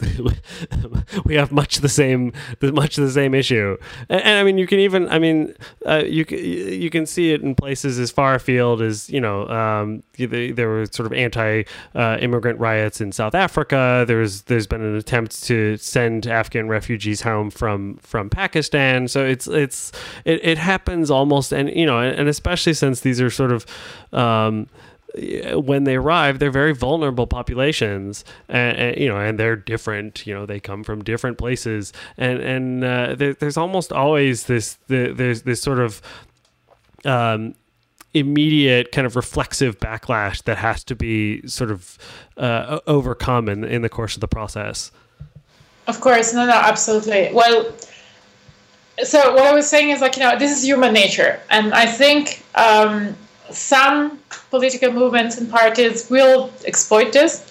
we 1.25 1.35
have 1.35 1.51
much 1.51 1.77
the 1.77 1.89
same, 1.89 2.33
much 2.61 2.95
the 2.95 3.11
same 3.11 3.33
issue. 3.33 3.77
And, 4.09 4.39
I 4.39 4.43
mean, 4.43 4.57
you 4.57 4.67
can 4.67 4.79
even, 4.79 5.07
I 5.09 5.19
mean, 5.19 5.53
uh, 5.85 6.03
you 6.05 6.25
you 6.25 6.89
can 6.89 7.05
see 7.05 7.31
it 7.31 7.41
in 7.41 7.55
places 7.55 7.99
as 7.99 8.11
far 8.11 8.35
afield 8.35 8.81
as, 8.81 9.09
you 9.09 9.21
know, 9.21 9.47
um, 9.49 10.03
there 10.17 10.69
were 10.69 10.85
sort 10.87 11.05
of 11.05 11.13
anti-immigrant 11.13 12.59
uh, 12.59 12.61
riots 12.61 13.01
in 13.01 13.11
South 13.11 13.35
Africa. 13.35 14.05
There's, 14.07 14.43
there's 14.43 14.67
been 14.67 14.81
an 14.81 14.95
attempt 14.95 15.43
to 15.43 15.77
send 15.77 16.27
Afghan 16.27 16.67
refugees 16.67 17.21
home 17.21 17.49
from, 17.51 17.97
from 17.97 18.29
Pakistan. 18.29 19.07
So 19.07 19.25
it's 19.25 19.47
it's 19.47 19.91
it, 20.25 20.43
it 20.43 20.57
happens 20.57 21.11
almost 21.11 21.51
and 21.51 21.69
you 21.69 21.85
know 21.85 21.99
and, 21.99 22.27
especially 22.27 22.73
since 22.73 23.01
these 23.01 23.21
are 23.21 23.29
sort 23.29 23.51
of 23.51 23.65
um, 24.13 24.67
when 25.15 25.83
they 25.83 25.95
arrive, 25.95 26.39
they're 26.39 26.51
very 26.51 26.73
vulnerable 26.73 27.27
populations, 27.27 28.23
and, 28.47 28.77
and, 28.77 28.97
you 28.97 29.09
know, 29.09 29.17
and 29.17 29.37
they're 29.37 29.55
different. 29.55 30.25
You 30.25 30.33
know, 30.33 30.45
they 30.45 30.59
come 30.59 30.83
from 30.83 31.03
different 31.03 31.37
places, 31.37 31.91
and 32.17 32.39
and 32.39 32.83
uh, 32.83 33.15
there, 33.15 33.33
there's 33.33 33.57
almost 33.57 33.91
always 33.91 34.45
this 34.45 34.77
the, 34.87 35.11
there's 35.11 35.41
this 35.41 35.61
sort 35.61 35.79
of 35.79 36.01
um, 37.03 37.55
immediate 38.13 38.91
kind 38.91 39.05
of 39.05 39.15
reflexive 39.15 39.79
backlash 39.79 40.43
that 40.43 40.57
has 40.57 40.83
to 40.85 40.95
be 40.95 41.45
sort 41.47 41.71
of 41.71 41.97
uh, 42.37 42.79
overcome 42.87 43.49
in 43.49 43.63
in 43.63 43.81
the 43.81 43.89
course 43.89 44.15
of 44.15 44.21
the 44.21 44.27
process. 44.27 44.91
Of 45.87 45.99
course, 45.99 46.33
no, 46.33 46.45
no, 46.45 46.53
absolutely. 46.53 47.31
Well, 47.33 47.73
so 49.03 49.33
what 49.33 49.43
I 49.43 49.53
was 49.53 49.69
saying 49.69 49.89
is 49.89 49.99
like 49.99 50.15
you 50.15 50.23
know 50.23 50.37
this 50.39 50.57
is 50.57 50.63
human 50.63 50.93
nature, 50.93 51.41
and 51.49 51.73
I 51.73 51.85
think 51.85 52.45
um, 52.55 53.15
some 53.53 54.19
political 54.49 54.91
movements 54.91 55.37
and 55.37 55.49
parties 55.49 56.09
will 56.09 56.51
exploit 56.65 57.11
this. 57.13 57.47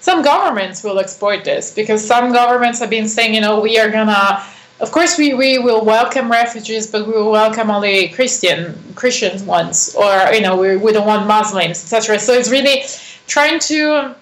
Some 0.00 0.22
governments 0.22 0.84
will 0.84 0.98
exploit 0.98 1.44
this 1.44 1.74
because 1.74 2.04
some 2.04 2.32
governments 2.32 2.78
have 2.80 2.90
been 2.90 3.08
saying 3.08 3.34
you 3.34 3.40
know 3.40 3.60
we 3.60 3.78
are 3.78 3.90
gonna. 3.90 4.42
Of 4.80 4.90
course, 4.90 5.16
we, 5.16 5.34
we 5.34 5.58
will 5.58 5.84
welcome 5.84 6.28
refugees, 6.28 6.90
but 6.90 7.06
we 7.06 7.12
will 7.12 7.30
welcome 7.30 7.70
only 7.70 8.08
Christian 8.08 8.76
Christian 8.96 9.46
ones, 9.46 9.94
or 9.94 10.32
you 10.32 10.40
know 10.40 10.56
we, 10.56 10.76
we 10.76 10.92
don't 10.92 11.06
want 11.06 11.26
Muslims, 11.26 11.82
etc. 11.82 12.18
So 12.18 12.32
it's 12.32 12.50
really 12.50 12.82
trying 13.26 13.60
to 13.60 14.14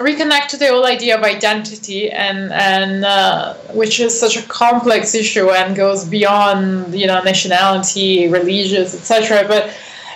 reconnect 0.00 0.48
to 0.48 0.56
the 0.56 0.66
whole 0.68 0.86
idea 0.86 1.16
of 1.16 1.22
identity 1.22 2.10
and 2.10 2.52
and 2.52 3.04
uh, 3.04 3.54
which 3.74 4.00
is 4.00 4.18
such 4.18 4.36
a 4.36 4.42
complex 4.42 5.14
issue 5.14 5.50
and 5.50 5.76
goes 5.76 6.04
beyond 6.04 6.94
you 6.94 7.06
know 7.06 7.22
nationality 7.22 8.28
religious 8.28 8.94
etc 8.94 9.46
but 9.46 9.70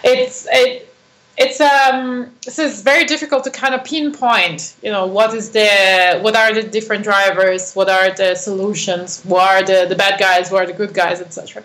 it's 0.04 0.46
it 0.50 0.94
it's 1.36 1.60
um 1.60 2.30
so 2.42 2.64
it's 2.64 2.82
very 2.82 3.04
difficult 3.04 3.42
to 3.42 3.50
kind 3.50 3.74
of 3.74 3.82
pinpoint 3.84 4.76
you 4.82 4.90
know 4.90 5.06
what 5.06 5.34
is 5.34 5.50
the 5.50 6.18
what 6.20 6.36
are 6.36 6.52
the 6.54 6.62
different 6.62 7.02
drivers 7.02 7.72
what 7.74 7.88
are 7.88 8.10
the 8.10 8.34
solutions 8.34 9.22
what 9.24 9.42
are 9.42 9.62
the, 9.64 9.86
the 9.88 9.96
bad 9.96 10.18
guys 10.20 10.50
what 10.50 10.62
are 10.62 10.66
the 10.66 10.72
good 10.72 10.94
guys 10.94 11.20
etc 11.20 11.62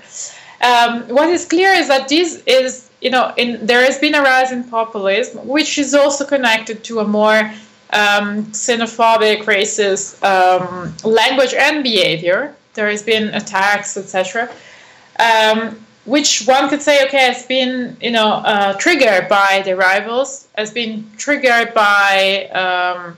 um, 0.61 1.07
what 1.09 1.29
is 1.29 1.45
clear 1.45 1.71
is 1.71 1.87
that 1.87 2.07
this 2.09 2.41
is 2.47 2.89
you 3.01 3.11
know 3.11 3.31
in 3.37 3.63
there 3.65 3.83
has 3.83 3.99
been 3.99 4.15
a 4.15 4.21
rise 4.21 4.51
in 4.51 4.63
populism 4.63 5.47
which 5.47 5.77
is 5.77 5.93
also 5.93 6.25
connected 6.25 6.83
to 6.83 6.99
a 6.99 7.07
more 7.07 7.51
um, 7.91 8.45
xenophobic, 8.51 9.43
racist 9.43 10.21
um, 10.23 10.93
language 11.03 11.53
and 11.53 11.83
behavior. 11.83 12.55
There 12.73 12.89
has 12.89 13.01
been 13.03 13.33
attacks, 13.33 13.97
etc., 13.97 14.49
which 16.05 16.45
one 16.45 16.69
could 16.69 16.81
say, 16.81 17.05
okay, 17.05 17.25
has 17.31 17.45
been 17.45 17.97
you 18.01 18.11
know 18.11 18.41
uh, 18.45 18.73
triggered 18.73 19.27
by 19.29 19.61
the 19.65 19.75
rivals, 19.75 20.47
has 20.57 20.71
been 20.71 21.09
triggered 21.17 21.73
by 21.73 22.47
um, 22.47 23.17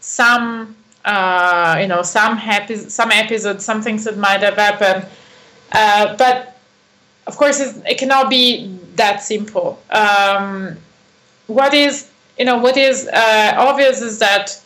some 0.00 0.76
uh, 1.04 1.78
you 1.80 1.86
know 1.86 2.02
some 2.02 2.36
happy 2.36 2.76
some 2.76 3.10
episodes, 3.10 3.64
some 3.64 3.82
things 3.82 4.04
that 4.04 4.18
might 4.18 4.42
have 4.42 4.56
happened, 4.56 5.06
uh, 5.72 6.16
but 6.16 6.58
of 7.26 7.36
course 7.36 7.60
it 7.60 7.98
cannot 7.98 8.30
be 8.30 8.78
that 8.96 9.22
simple. 9.22 9.80
Um, 9.90 10.76
what 11.46 11.72
is 11.72 12.10
you 12.38 12.44
know 12.44 12.58
what 12.58 12.76
is 12.76 13.08
uh, 13.08 13.54
obvious 13.56 14.02
is 14.02 14.18
that 14.18 14.60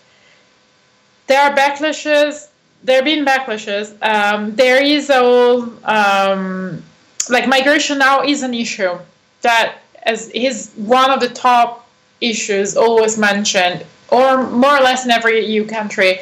there 1.27 1.41
are 1.41 1.55
backlashes. 1.55 2.49
There 2.85 2.97
have 2.97 3.05
been 3.05 3.25
backlashes. 3.25 3.95
Um, 4.03 4.57
there 4.57 4.83
is 4.83 5.09
a 5.09 5.21
whole 5.21 5.73
um, 5.85 6.83
like 7.31 7.49
migration 7.49 7.99
now 7.99 8.23
is 8.23 8.43
an 8.43 8.55
issue 8.55 8.99
that 9.43 9.79
as 10.05 10.29
is 10.31 10.73
one 10.77 11.11
of 11.11 11.21
the 11.21 11.29
top 11.29 11.89
issues 12.21 12.77
always 12.77 13.19
mentioned, 13.19 13.85
or 14.11 14.49
more 14.51 14.77
or 14.77 14.81
less 14.81 15.05
in 15.05 15.11
every 15.11 15.45
EU 15.45 15.67
country 15.67 16.21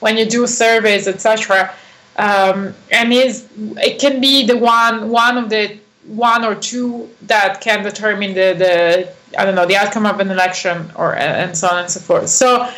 when 0.00 0.16
you 0.16 0.24
do 0.24 0.46
surveys, 0.46 1.06
etc. 1.06 1.72
Um, 2.16 2.74
and 2.90 3.12
is 3.12 3.48
it 3.56 4.00
can 4.00 4.20
be 4.20 4.46
the 4.46 4.56
one 4.56 5.10
one 5.10 5.38
of 5.38 5.50
the 5.50 5.78
one 6.06 6.44
or 6.44 6.54
two 6.54 7.08
that 7.22 7.60
can 7.60 7.82
determine 7.82 8.34
the, 8.34 8.54
the 8.54 9.38
I 9.38 9.44
don't 9.44 9.54
know 9.54 9.66
the 9.66 9.76
outcome 9.76 10.06
of 10.06 10.20
an 10.20 10.30
election 10.30 10.90
or 10.96 11.14
and 11.16 11.56
so 11.56 11.68
on 11.68 11.78
and 11.78 11.90
so 11.90 12.00
forth. 12.00 12.28
So 12.28 12.70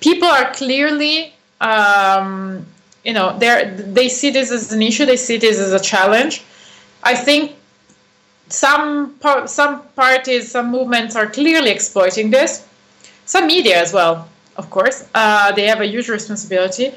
people 0.00 0.28
are 0.28 0.52
clearly 0.52 1.34
um, 1.60 2.66
you 3.04 3.12
know 3.12 3.36
they 3.38 3.72
they 3.76 4.08
see 4.08 4.30
this 4.30 4.50
as 4.50 4.72
an 4.72 4.82
issue. 4.82 5.06
They 5.06 5.16
see 5.16 5.36
this 5.36 5.58
as 5.58 5.72
a 5.72 5.80
challenge. 5.80 6.44
I 7.02 7.14
think 7.14 7.56
some 8.48 9.18
some 9.46 9.82
parties, 9.96 10.50
some 10.50 10.70
movements 10.70 11.16
are 11.16 11.26
clearly 11.26 11.70
exploiting 11.70 12.30
this. 12.30 12.66
Some 13.24 13.46
media 13.46 13.80
as 13.80 13.92
well, 13.92 14.28
of 14.56 14.70
course. 14.70 15.08
Uh, 15.14 15.52
they 15.52 15.66
have 15.66 15.80
a 15.80 15.86
huge 15.86 16.08
responsibility. 16.08 16.92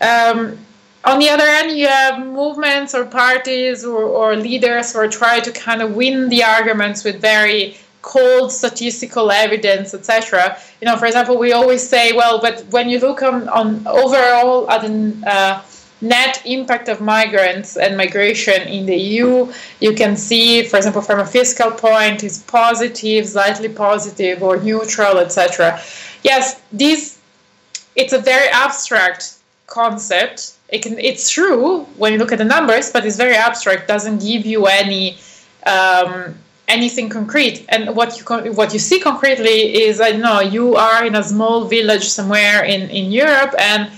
Um, 0.00 0.58
on 1.04 1.20
the 1.20 1.28
other 1.28 1.46
hand, 1.46 1.70
you 1.70 1.86
have 1.86 2.18
movements 2.18 2.94
or 2.94 3.04
parties 3.04 3.84
or, 3.84 4.02
or 4.02 4.36
leaders 4.36 4.92
who 4.92 4.98
are 4.98 5.08
trying 5.08 5.42
to 5.42 5.52
kind 5.52 5.80
of 5.80 5.94
win 5.94 6.28
the 6.28 6.42
arguments 6.42 7.04
with 7.04 7.20
very 7.20 7.76
cold 8.06 8.52
statistical 8.52 9.32
evidence, 9.32 9.92
etc. 9.92 10.56
You 10.80 10.86
know, 10.86 10.96
for 10.96 11.06
example, 11.06 11.36
we 11.36 11.52
always 11.52 11.86
say, 11.86 12.12
well, 12.12 12.40
but 12.40 12.64
when 12.70 12.88
you 12.88 13.00
look 13.00 13.20
on, 13.20 13.48
on 13.48 13.84
overall 13.86 14.70
at 14.70 14.82
the 14.82 14.92
uh, 15.26 15.60
net 16.00 16.40
impact 16.44 16.88
of 16.88 17.00
migrants 17.00 17.76
and 17.76 17.96
migration 17.96 18.62
in 18.68 18.86
the 18.86 18.96
EU, 18.96 19.52
you 19.80 19.92
can 19.92 20.16
see, 20.16 20.62
for 20.62 20.76
example, 20.76 21.02
from 21.02 21.18
a 21.18 21.26
fiscal 21.26 21.72
point, 21.72 22.22
is 22.22 22.38
positive, 22.44 23.26
slightly 23.26 23.68
positive, 23.68 24.40
or 24.40 24.56
neutral, 24.60 25.18
etc. 25.18 25.80
Yes, 26.22 26.62
this 26.72 27.18
it's 27.96 28.12
a 28.12 28.18
very 28.18 28.48
abstract 28.50 29.34
concept 29.66 30.52
it 30.68 30.80
can 30.84 30.96
it's 31.00 31.28
true 31.28 31.80
when 31.96 32.12
you 32.12 32.18
look 32.18 32.30
at 32.30 32.38
the 32.38 32.44
numbers 32.44 32.92
but 32.92 33.04
it's 33.04 33.16
very 33.16 33.34
abstract 33.34 33.88
doesn't 33.88 34.18
give 34.20 34.46
you 34.46 34.66
any 34.66 35.16
um, 35.66 36.36
anything 36.68 37.08
concrete 37.08 37.64
and 37.68 37.94
what 37.94 38.18
you 38.18 38.52
what 38.52 38.72
you 38.72 38.78
see 38.78 38.98
concretely 39.00 39.76
is 39.84 40.00
i 40.00 40.10
know 40.10 40.40
you 40.40 40.74
are 40.74 41.04
in 41.04 41.14
a 41.14 41.22
small 41.22 41.64
village 41.66 42.08
somewhere 42.08 42.64
in 42.64 42.90
in 42.90 43.12
europe 43.12 43.54
and 43.58 43.90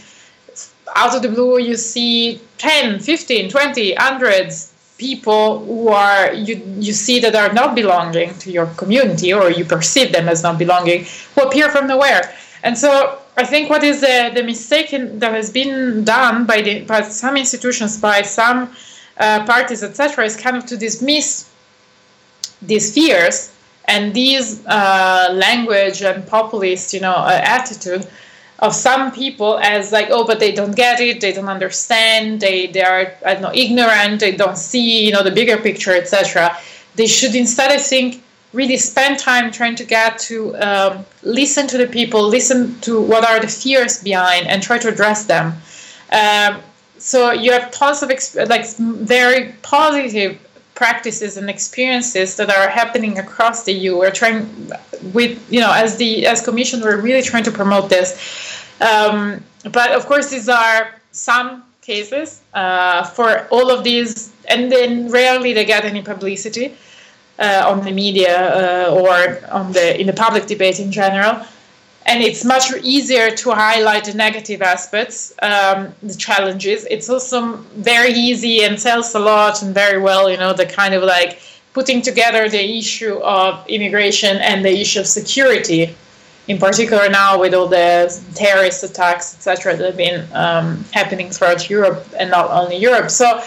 out 0.97 1.15
of 1.15 1.23
the 1.23 1.29
blue 1.29 1.59
you 1.59 1.77
see 1.77 2.41
10 2.59 3.01
15 3.01 3.51
20 3.51 3.95
hundreds 3.95 4.75
people 4.99 5.65
who 5.65 5.89
are 5.89 6.33
you 6.33 6.61
you 6.79 6.93
see 6.93 7.19
that 7.21 7.35
are 7.35 7.53
not 7.53 7.75
belonging 7.75 8.37
to 8.39 8.51
your 8.51 8.67
community 8.77 9.33
or 9.33 9.51
you 9.51 9.65
perceive 9.65 10.13
them 10.13 10.29
as 10.29 10.43
not 10.43 10.59
belonging 10.59 11.07
who 11.35 11.43
appear 11.43 11.71
from 11.71 11.87
nowhere 11.87 12.35
and 12.63 12.77
so 12.77 13.19
I 13.39 13.45
think 13.45 13.71
what 13.71 13.85
is 13.85 14.01
the, 14.01 14.33
the 14.35 14.43
mistake 14.43 14.93
in, 14.93 15.21
that 15.21 15.33
has 15.33 15.51
been 15.51 16.03
done 16.03 16.45
by, 16.45 16.61
the, 16.61 16.81
by 16.81 17.03
some 17.03 17.37
institutions, 17.37 18.01
by 18.01 18.23
some 18.23 18.73
uh, 19.17 19.47
parties, 19.47 19.85
etc., 19.85 20.25
is 20.25 20.37
kind 20.37 20.57
of 20.57 20.67
to 20.67 20.77
dismiss 20.77 21.49
these 22.63 22.93
fears 22.93 23.55
and 23.87 24.13
these 24.15 24.65
uh, 24.67 25.31
language 25.33 26.03
and 26.03 26.27
populist, 26.27 26.93
you 26.93 27.01
know, 27.01 27.15
uh, 27.15 27.41
attitude 27.43 28.07
of 28.61 28.75
some 28.75 29.13
people 29.13 29.59
as 29.61 29.93
like, 29.93 30.09
oh, 30.11 30.25
but 30.27 30.41
they 30.41 30.53
don't 30.53 30.75
get 30.77 31.01
it, 31.01 31.21
they 31.21 31.33
don't 31.33 31.49
understand, 31.49 32.41
they 32.41 32.67
they 32.67 32.83
are 32.83 33.13
I 33.25 33.35
don't 33.35 33.43
know 33.43 33.55
ignorant, 33.55 34.21
they 34.21 34.37
don't 34.37 34.59
see, 34.59 35.07
you 35.07 35.13
know, 35.13 35.23
the 35.23 35.31
bigger 35.31 35.57
picture, 35.57 35.95
etc. 35.95 36.57
They 36.97 37.07
should 37.07 37.35
instead, 37.35 37.71
I 37.71 37.79
think, 37.79 38.23
really 38.53 38.77
spend 38.77 39.19
time 39.19 39.51
trying 39.53 39.77
to 39.77 39.85
get 39.85 40.19
to 40.19 40.57
um, 40.57 41.07
listen 41.23 41.67
to 41.69 41.79
the 41.79 41.87
people, 41.87 42.27
listen 42.27 42.81
to 42.81 43.01
what 43.01 43.25
are 43.25 43.41
the 43.41 43.49
fears 43.49 44.03
behind, 44.03 44.47
and 44.49 44.63
try 44.63 44.79
to 44.79 44.89
address 44.89 45.25
them. 45.25 45.55
Um, 46.11 46.61
so 46.99 47.31
you 47.31 47.53
have 47.53 47.71
tons 47.71 48.03
of 48.03 48.09
exp- 48.09 48.49
like 48.49 48.67
very 48.77 49.55
positive 49.63 50.39
practices 50.79 51.37
and 51.37 51.51
experiences 51.51 52.37
that 52.37 52.49
are 52.57 52.69
happening 52.69 53.19
across 53.19 53.65
the 53.65 53.73
EU. 53.73 53.99
We're 53.99 54.19
trying, 54.23 54.43
with 55.13 55.35
you 55.51 55.61
know, 55.65 55.73
as 55.85 55.97
the 55.97 56.11
as 56.33 56.39
Commission, 56.41 56.81
we're 56.81 57.01
really 57.09 57.25
trying 57.31 57.47
to 57.51 57.55
promote 57.61 57.91
this. 57.91 58.09
Um, 58.81 59.43
but 59.79 59.91
of 59.99 60.07
course, 60.07 60.31
these 60.31 60.49
are 60.49 60.81
some 61.11 61.65
cases. 61.83 62.29
Uh, 62.55 63.03
for 63.17 63.29
all 63.51 63.69
of 63.77 63.83
these, 63.83 64.33
and 64.53 64.71
then 64.71 65.11
rarely 65.11 65.51
they 65.53 65.65
get 65.65 65.85
any 65.85 66.03
publicity 66.13 66.67
uh, 67.39 67.71
on 67.71 67.85
the 67.85 67.93
media 68.05 68.35
uh, 68.61 69.01
or 69.01 69.17
on 69.51 69.73
the 69.73 69.87
in 70.01 70.07
the 70.07 70.19
public 70.25 70.47
debate 70.47 70.79
in 70.79 70.91
general 70.93 71.35
and 72.09 72.23
it's 72.23 72.43
much 72.43 72.73
easier 72.83 73.31
to 73.31 73.51
highlight 73.51 74.05
the 74.05 74.15
negative 74.15 74.63
aspects, 74.63 75.35
um, 75.43 75.95
the 76.03 76.15
challenges. 76.15 76.87
It's 76.91 77.11
also 77.11 77.59
very 77.93 78.13
easy 78.13 78.65
and 78.65 78.81
sells 78.81 79.15
a 79.15 79.19
lot 79.19 79.63
and 79.63 79.75
very 79.75 80.01
well, 80.01 80.31
you 80.31 80.39
know, 80.39 80.55
the 80.55 80.65
kind 80.65 80.95
of 80.95 81.03
like 81.03 81.39
putting 81.75 82.01
together 82.01 82.49
the 82.49 82.79
issue 82.79 83.19
of 83.19 83.63
immigration 83.69 84.39
and 84.39 84.65
the 84.65 84.75
issue 84.81 85.01
of 85.01 85.07
security, 85.07 85.95
in 86.49 86.57
particular 86.59 87.11
now 87.11 87.39
with 87.39 87.53
all 87.53 87.69
the 87.69 88.11
terrorist 88.35 88.83
attacks, 88.83 89.35
etc., 89.35 89.77
that 89.77 89.85
have 89.85 89.97
been 89.99 90.27
um, 90.33 90.83
happening 90.93 91.29
throughout 91.29 91.69
Europe 91.69 92.07
and 92.19 92.31
not 92.31 92.51
only 92.51 92.77
Europe. 92.79 93.11
So 93.11 93.43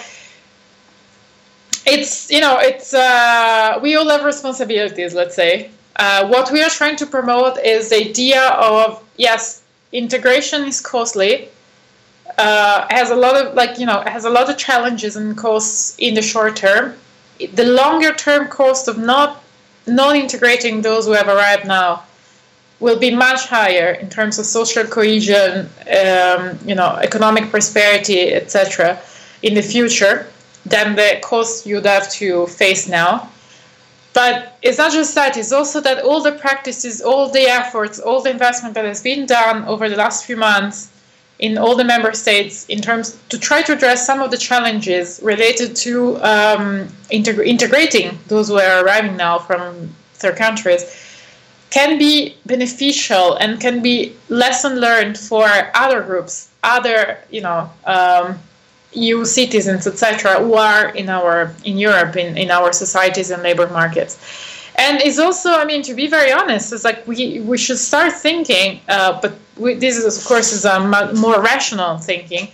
it's 1.87 2.29
you 2.29 2.39
know 2.39 2.59
it's 2.59 2.93
uh, 2.93 3.79
we 3.81 3.95
all 3.95 4.07
have 4.07 4.23
responsibilities, 4.23 5.15
let's 5.15 5.35
say, 5.35 5.71
uh, 6.01 6.27
what 6.27 6.51
we 6.51 6.63
are 6.63 6.69
trying 6.69 6.95
to 6.95 7.05
promote 7.05 7.59
is 7.63 7.89
the 7.89 7.97
idea 8.09 8.43
of 8.71 9.03
yes, 9.17 9.61
integration 9.91 10.63
is 10.65 10.81
costly. 10.81 11.47
Uh, 12.39 12.87
has 12.89 13.11
a 13.11 13.15
lot 13.15 13.35
of 13.35 13.53
like 13.53 13.77
you 13.77 13.85
know 13.85 14.01
has 14.07 14.25
a 14.25 14.29
lot 14.29 14.49
of 14.49 14.57
challenges 14.57 15.15
and 15.15 15.37
costs 15.37 15.95
in 15.99 16.15
the 16.15 16.21
short 16.21 16.55
term. 16.55 16.95
The 17.53 17.65
longer 17.65 18.13
term 18.13 18.47
cost 18.47 18.87
of 18.87 18.97
not 18.97 19.43
not 19.85 20.15
integrating 20.15 20.81
those 20.81 21.05
who 21.05 21.11
have 21.11 21.27
arrived 21.27 21.67
now 21.67 22.03
will 22.79 22.97
be 22.97 23.11
much 23.13 23.47
higher 23.47 23.91
in 23.91 24.09
terms 24.09 24.39
of 24.39 24.45
social 24.45 24.85
cohesion, 24.85 25.69
um, 26.01 26.57
you 26.65 26.73
know, 26.73 26.97
economic 27.09 27.51
prosperity, 27.51 28.33
etc. 28.33 28.99
in 29.43 29.53
the 29.53 29.61
future 29.61 30.25
than 30.65 30.95
the 30.95 31.19
costs 31.21 31.67
you'd 31.67 31.85
have 31.85 32.11
to 32.13 32.47
face 32.47 32.87
now. 32.87 33.30
But 34.13 34.57
it's 34.61 34.77
not 34.77 34.91
just 34.91 35.15
that, 35.15 35.37
it's 35.37 35.53
also 35.53 35.79
that 35.81 36.03
all 36.03 36.21
the 36.21 36.33
practices, 36.33 37.01
all 37.01 37.29
the 37.29 37.43
efforts, 37.43 37.99
all 37.99 38.21
the 38.21 38.29
investment 38.29 38.75
that 38.75 38.85
has 38.85 39.01
been 39.01 39.25
done 39.25 39.63
over 39.65 39.89
the 39.89 39.95
last 39.95 40.25
few 40.25 40.35
months 40.35 40.89
in 41.39 41.57
all 41.57 41.75
the 41.75 41.83
member 41.83 42.13
states 42.13 42.65
in 42.67 42.81
terms 42.81 43.17
to 43.29 43.39
try 43.39 43.61
to 43.63 43.73
address 43.73 44.05
some 44.05 44.21
of 44.21 44.29
the 44.29 44.37
challenges 44.37 45.19
related 45.23 45.75
to 45.75 46.15
um, 46.17 46.87
integ- 47.11 47.45
integrating 47.45 48.19
those 48.27 48.49
who 48.49 48.59
are 48.59 48.85
arriving 48.85 49.17
now 49.17 49.39
from 49.39 49.89
third 50.13 50.35
countries 50.35 50.83
can 51.71 51.97
be 51.97 52.35
beneficial 52.45 53.35
and 53.35 53.59
can 53.59 53.81
be 53.81 54.15
lesson 54.29 54.79
learned 54.79 55.17
for 55.17 55.47
other 55.73 56.03
groups, 56.03 56.49
other 56.63 57.17
you 57.31 57.41
know 57.41 57.69
um, 57.85 58.37
EU 58.93 59.25
citizens, 59.25 59.87
etc., 59.87 60.39
who 60.39 60.55
are 60.55 60.89
in 60.89 61.09
our 61.09 61.53
in 61.63 61.77
Europe 61.77 62.15
in, 62.15 62.37
in 62.37 62.51
our 62.51 62.73
societies 62.73 63.31
and 63.31 63.41
labor 63.43 63.67
markets. 63.69 64.17
And 64.75 65.01
it's 65.01 65.19
also, 65.19 65.51
I 65.51 65.65
mean, 65.65 65.81
to 65.83 65.93
be 65.93 66.07
very 66.07 66.31
honest, 66.31 66.73
it's 66.73 66.83
like 66.83 67.05
we 67.07 67.39
we 67.41 67.57
should 67.57 67.77
start 67.77 68.13
thinking, 68.13 68.81
uh, 68.87 69.19
but 69.21 69.33
we, 69.57 69.75
this 69.75 69.97
is 69.97 70.17
of 70.17 70.25
course 70.25 70.51
is 70.51 70.65
a 70.65 70.79
more 71.15 71.41
rational 71.41 71.97
thinking 71.97 72.47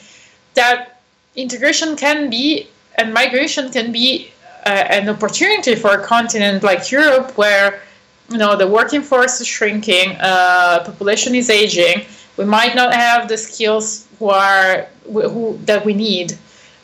that 0.56 1.00
integration 1.36 1.96
can 1.96 2.30
be 2.30 2.68
and 2.98 3.14
migration 3.14 3.72
can 3.72 3.92
be 3.92 4.32
uh, 4.66 4.70
an 4.70 5.08
opportunity 5.08 5.76
for 5.76 5.92
a 5.92 6.04
continent 6.04 6.64
like 6.64 6.92
Europe, 6.92 7.38
where 7.38 7.82
you 8.30 8.38
know 8.38 8.56
the 8.58 8.68
working 8.68 9.02
force 9.02 9.40
is 9.40 9.48
shrinking, 9.48 10.18
uh, 10.20 10.84
population 10.84 11.36
is 11.36 11.50
aging. 11.50 12.06
We 12.36 12.46
might 12.46 12.76
not 12.76 12.94
have 12.94 13.30
the 13.30 13.38
skills 13.38 14.08
who 14.20 14.30
are 14.30 14.88
who 15.12 15.58
that 15.66 15.86
we 15.86 15.94
need, 15.94 16.38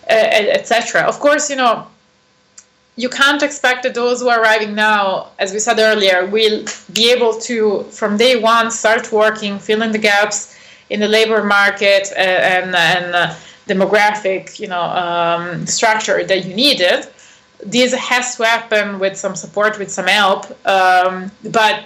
etc. 0.07 1.01
Of 1.01 1.19
course, 1.19 1.49
you 1.49 1.55
know 1.55 1.87
you 2.95 3.09
can't 3.09 3.41
expect 3.41 3.83
that 3.83 3.95
those 3.95 4.21
who 4.21 4.29
are 4.29 4.41
arriving 4.41 4.75
now, 4.75 5.29
as 5.39 5.51
we 5.51 5.59
said 5.59 5.79
earlier, 5.79 6.25
will 6.27 6.63
be 6.93 7.11
able 7.11 7.33
to 7.39 7.83
from 7.83 8.17
day 8.17 8.35
one 8.35 8.69
start 8.69 9.11
working, 9.11 9.57
fill 9.57 9.81
in 9.81 9.91
the 9.91 9.97
gaps 9.97 10.55
in 10.89 10.99
the 10.99 11.07
labor 11.07 11.43
market 11.43 12.11
and 12.15 12.75
and 12.75 13.15
uh, 13.15 13.33
demographic, 13.67 14.59
you 14.59 14.67
know, 14.67 14.81
um, 14.81 15.65
structure 15.65 16.23
that 16.23 16.45
you 16.45 16.53
needed. 16.53 17.07
This 17.65 17.93
has 17.93 18.35
to 18.35 18.45
happen 18.45 18.99
with 18.99 19.17
some 19.17 19.35
support, 19.35 19.79
with 19.79 19.91
some 19.91 20.07
help, 20.07 20.45
um, 20.67 21.31
but 21.49 21.85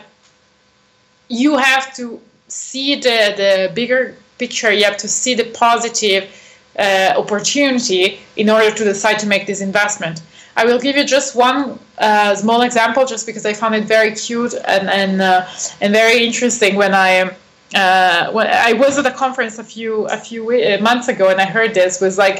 you 1.29 1.55
have 1.55 1.95
to 1.95 2.19
see 2.47 2.95
the 2.95 3.33
the 3.38 3.71
bigger 3.73 4.15
picture, 4.38 4.71
you 4.71 4.83
have 4.83 4.97
to 4.97 5.07
see 5.07 5.33
the 5.33 5.45
positive 5.45 6.29
uh, 6.77 7.13
opportunity 7.17 8.19
in 8.35 8.49
order 8.49 8.71
to 8.71 8.83
decide 8.83 9.19
to 9.19 9.27
make 9.27 9.47
this 9.47 9.61
investment. 9.61 10.21
I 10.55 10.65
will 10.65 10.79
give 10.79 10.95
you 10.95 11.05
just 11.05 11.35
one 11.35 11.79
uh, 11.99 12.35
small 12.35 12.63
example, 12.63 13.05
just 13.05 13.25
because 13.25 13.45
I 13.45 13.53
found 13.53 13.75
it 13.75 13.85
very 13.85 14.11
cute 14.13 14.53
and 14.65 14.89
and 14.89 15.21
uh, 15.21 15.47
and 15.81 15.93
very 15.93 16.25
interesting 16.25 16.75
when 16.75 16.93
I. 16.93 17.35
Uh, 17.75 18.31
when 18.31 18.47
I 18.47 18.71
was 18.71 18.97
at 18.97 19.05
a 19.05 19.11
conference 19.11 19.59
a 19.59 19.63
few 19.63 20.05
a 20.05 20.15
few 20.15 20.41
uh, 20.51 20.77
months 20.81 21.09
ago, 21.09 21.27
and 21.27 21.41
I 21.41 21.45
heard 21.45 21.73
this 21.73 21.99
was 21.99 22.17
like 22.17 22.39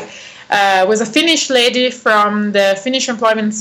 uh, 0.50 0.86
was 0.88 1.02
a 1.02 1.06
Finnish 1.06 1.50
lady 1.50 1.92
from 1.92 2.54
the 2.54 2.80
Finnish 2.82 3.10
employment 3.10 3.54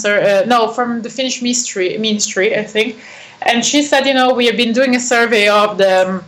no 0.47 0.69
from 0.69 1.03
the 1.03 1.11
Finnish 1.11 1.43
ministry 1.43 1.99
ministry 1.99 2.57
I 2.57 2.63
think, 2.63 3.03
and 3.43 3.65
she 3.65 3.83
said 3.83 4.07
you 4.07 4.15
know 4.15 4.33
we 4.33 4.47
have 4.47 4.57
been 4.57 4.73
doing 4.73 4.95
a 4.95 5.01
survey 5.01 5.49
of 5.49 5.77
the 5.77 6.09
um, 6.09 6.25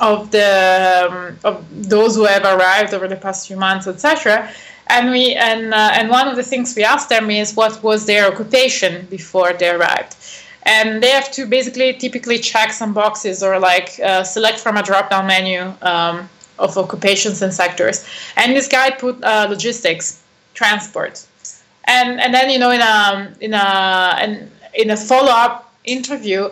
of 0.00 0.30
the 0.30 1.08
um, 1.10 1.38
of 1.44 1.64
those 1.88 2.16
who 2.16 2.24
have 2.24 2.44
arrived 2.44 2.94
over 2.94 3.08
the 3.08 3.16
past 3.16 3.48
few 3.48 3.56
months, 3.56 3.86
etc. 3.86 4.50
And 4.88 5.10
we 5.10 5.34
and 5.34 5.74
uh, 5.74 5.90
and 5.92 6.08
one 6.08 6.28
of 6.28 6.36
the 6.36 6.42
things 6.42 6.74
we 6.76 6.84
asked 6.84 7.08
them 7.08 7.30
is 7.30 7.54
what 7.54 7.82
was 7.82 8.06
their 8.06 8.30
occupation 8.32 9.06
before 9.06 9.52
they 9.52 9.68
arrived, 9.68 10.16
and 10.64 11.02
they 11.02 11.10
have 11.10 11.30
to 11.32 11.46
basically 11.46 11.92
typically 11.94 12.38
check 12.38 12.72
some 12.72 12.94
boxes 12.94 13.42
or 13.42 13.58
like 13.58 14.00
uh, 14.02 14.24
select 14.24 14.58
from 14.58 14.76
a 14.76 14.82
drop-down 14.82 15.26
menu 15.26 15.72
um, 15.82 16.28
of 16.58 16.76
occupations 16.78 17.42
and 17.42 17.52
sectors. 17.52 18.06
And 18.36 18.56
this 18.56 18.68
guy 18.68 18.90
put 18.90 19.22
uh, 19.22 19.46
logistics, 19.48 20.22
transport, 20.54 21.26
and 21.84 22.20
and 22.20 22.32
then 22.32 22.48
you 22.48 22.58
know 22.58 22.70
in 22.70 22.80
a 22.80 23.34
in 23.40 23.54
a 23.54 24.48
in, 24.74 24.90
a 24.90 24.96
follow-up 24.96 25.72
interview. 25.84 26.50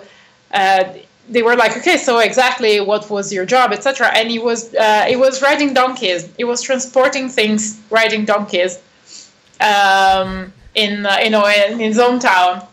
Uh, 0.52 0.84
they 1.28 1.42
were 1.42 1.56
like, 1.56 1.76
okay, 1.76 1.96
so 1.96 2.18
exactly 2.18 2.80
what 2.80 3.10
was 3.10 3.32
your 3.32 3.44
job, 3.44 3.72
etc. 3.72 4.08
And 4.14 4.30
he 4.30 4.38
was 4.38 4.74
uh, 4.74 5.04
he 5.04 5.16
was 5.16 5.42
riding 5.42 5.74
donkeys. 5.74 6.28
He 6.36 6.44
was 6.44 6.62
transporting 6.62 7.28
things, 7.28 7.80
riding 7.90 8.24
donkeys, 8.24 8.80
um, 9.60 10.52
in 10.74 11.06
uh, 11.06 11.18
you 11.22 11.30
know 11.30 11.46
in 11.46 11.78
his 11.78 11.98
hometown. 11.98 12.66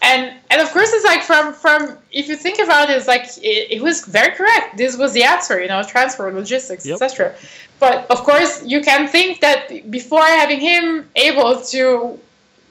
And 0.00 0.34
and 0.50 0.60
of 0.60 0.70
course, 0.70 0.92
it's 0.92 1.04
like 1.04 1.22
from 1.22 1.52
from 1.52 1.96
if 2.10 2.28
you 2.28 2.36
think 2.36 2.58
about 2.58 2.90
it, 2.90 2.96
it's 2.96 3.08
like 3.08 3.24
it, 3.42 3.70
it 3.70 3.82
was 3.82 4.04
very 4.04 4.34
correct. 4.34 4.76
This 4.76 4.96
was 4.96 5.12
the 5.12 5.24
answer, 5.24 5.60
you 5.60 5.68
know, 5.68 5.82
transport, 5.82 6.34
logistics, 6.34 6.86
yep. 6.86 7.00
etc. 7.00 7.34
But 7.80 8.10
of 8.10 8.18
course, 8.18 8.64
you 8.64 8.80
can 8.80 9.08
think 9.08 9.40
that 9.40 9.90
before 9.90 10.24
having 10.24 10.60
him 10.60 11.08
able 11.16 11.60
to 11.72 12.18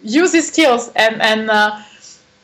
use 0.04 0.34
his 0.34 0.48
skills 0.48 0.92
and 0.96 1.22
and 1.22 1.50
uh, 1.50 1.80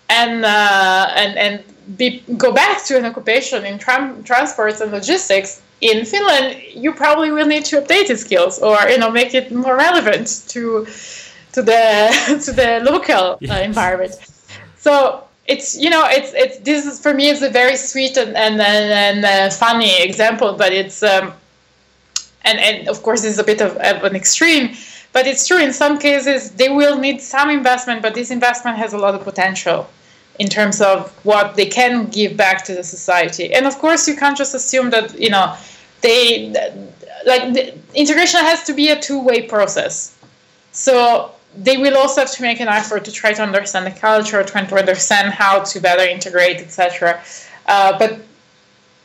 and 0.09 0.43
uh, 0.43 1.13
and 1.15 1.37
and 1.37 1.63
be, 1.97 2.23
go 2.37 2.51
back 2.51 2.83
to 2.85 2.97
an 2.97 3.05
occupation 3.05 3.65
in 3.65 3.79
tram, 3.79 4.23
transports 4.23 4.81
and 4.81 4.91
logistics 4.91 5.61
in 5.81 6.05
Finland, 6.05 6.61
you 6.73 6.93
probably 6.93 7.31
will 7.31 7.45
need 7.45 7.65
to 7.65 7.81
update 7.81 8.07
his 8.07 8.21
skills 8.21 8.59
or 8.59 8.77
you 8.89 8.97
know 8.97 9.09
make 9.09 9.33
it 9.33 9.51
more 9.51 9.77
relevant 9.77 10.43
to 10.49 10.85
to 11.53 11.61
the 11.61 12.41
to 12.45 12.51
the 12.51 12.81
local 12.83 13.33
uh, 13.33 13.37
yes. 13.39 13.51
uh, 13.51 13.63
environment. 13.63 14.15
So 14.77 15.23
it's 15.47 15.77
you 15.77 15.89
know 15.89 16.05
it's 16.07 16.33
it's 16.33 16.57
this 16.59 16.85
is 16.85 16.99
for 16.99 17.13
me 17.13 17.29
it's 17.29 17.41
a 17.41 17.49
very 17.49 17.77
sweet 17.77 18.17
and 18.17 18.35
and 18.35 18.59
and, 18.61 18.91
and 18.91 19.25
uh, 19.25 19.49
funny 19.55 20.01
example, 20.03 20.53
but 20.53 20.73
it's 20.73 21.01
um, 21.01 21.33
and 22.43 22.59
and 22.59 22.87
of 22.87 23.01
course 23.01 23.23
it's 23.23 23.37
a 23.37 23.43
bit 23.43 23.61
of, 23.61 23.77
of 23.77 24.03
an 24.03 24.15
extreme. 24.15 24.75
But 25.11 25.25
it's 25.25 25.47
true 25.47 25.57
in 25.57 25.73
some 25.73 25.97
cases 25.97 26.51
they 26.51 26.69
will 26.69 26.99
need 26.99 27.19
some 27.21 27.49
investment, 27.49 28.01
but 28.01 28.13
this 28.13 28.29
investment 28.31 28.77
has 28.77 28.93
a 28.93 28.97
lot 28.97 29.15
of 29.15 29.23
potential 29.23 29.87
in 30.39 30.47
terms 30.47 30.81
of 30.81 31.11
what 31.25 31.55
they 31.55 31.65
can 31.65 32.05
give 32.07 32.35
back 32.37 32.63
to 32.65 32.73
the 32.73 32.83
society. 32.83 33.53
And 33.53 33.65
of 33.65 33.77
course, 33.77 34.07
you 34.07 34.15
can't 34.15 34.37
just 34.37 34.55
assume 34.55 34.89
that 34.91 35.19
you 35.19 35.29
know 35.29 35.55
they 36.01 36.49
like 37.25 37.53
the 37.53 37.77
integration 37.93 38.39
has 38.39 38.63
to 38.63 38.73
be 38.73 38.89
a 38.89 38.99
two-way 38.99 39.43
process. 39.43 40.17
So 40.71 41.31
they 41.55 41.77
will 41.77 41.97
also 41.97 42.21
have 42.21 42.31
to 42.31 42.41
make 42.41 42.59
an 42.59 42.67
effort 42.67 43.05
to 43.05 43.11
try 43.11 43.33
to 43.33 43.41
understand 43.41 43.85
the 43.85 43.91
culture, 43.91 44.43
trying 44.43 44.67
to 44.67 44.75
understand 44.75 45.33
how 45.33 45.63
to 45.63 45.79
better 45.79 46.03
integrate, 46.03 46.57
etc. 46.57 47.21
Uh, 47.65 47.97
but 47.99 48.19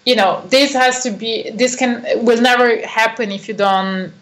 you 0.07 0.15
know, 0.15 0.45
this 0.49 0.73
has 0.75 1.03
to 1.03 1.11
be. 1.11 1.51
This 1.51 1.75
can 1.75 2.05
will 2.25 2.41
never 2.41 2.87
happen 2.87 3.33
if 3.33 3.49
you 3.49 3.55
don't 3.55 4.13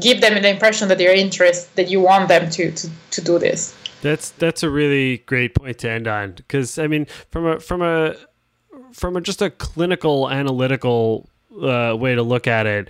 give 0.00 0.20
them 0.20 0.40
the 0.40 0.48
impression 0.48 0.88
that 0.88 0.98
they're 0.98 1.14
interested, 1.14 1.68
that 1.76 1.90
you 1.90 2.00
want 2.00 2.28
them 2.28 2.48
to, 2.48 2.72
to, 2.72 2.90
to 3.10 3.20
do 3.20 3.38
this. 3.38 3.76
That's 4.02 4.30
that's 4.30 4.62
a 4.62 4.68
really 4.68 5.18
great 5.18 5.54
point 5.54 5.78
to 5.78 5.90
end 5.90 6.06
on 6.06 6.32
because 6.32 6.78
I 6.78 6.88
mean 6.88 7.06
from 7.30 7.46
a 7.46 7.60
from 7.60 7.82
a 7.82 8.16
from 8.92 9.16
a, 9.16 9.20
just 9.20 9.40
a 9.40 9.48
clinical 9.48 10.28
analytical 10.28 11.30
uh, 11.60 11.96
way 11.98 12.14
to 12.14 12.22
look 12.22 12.46
at 12.46 12.66
it, 12.66 12.88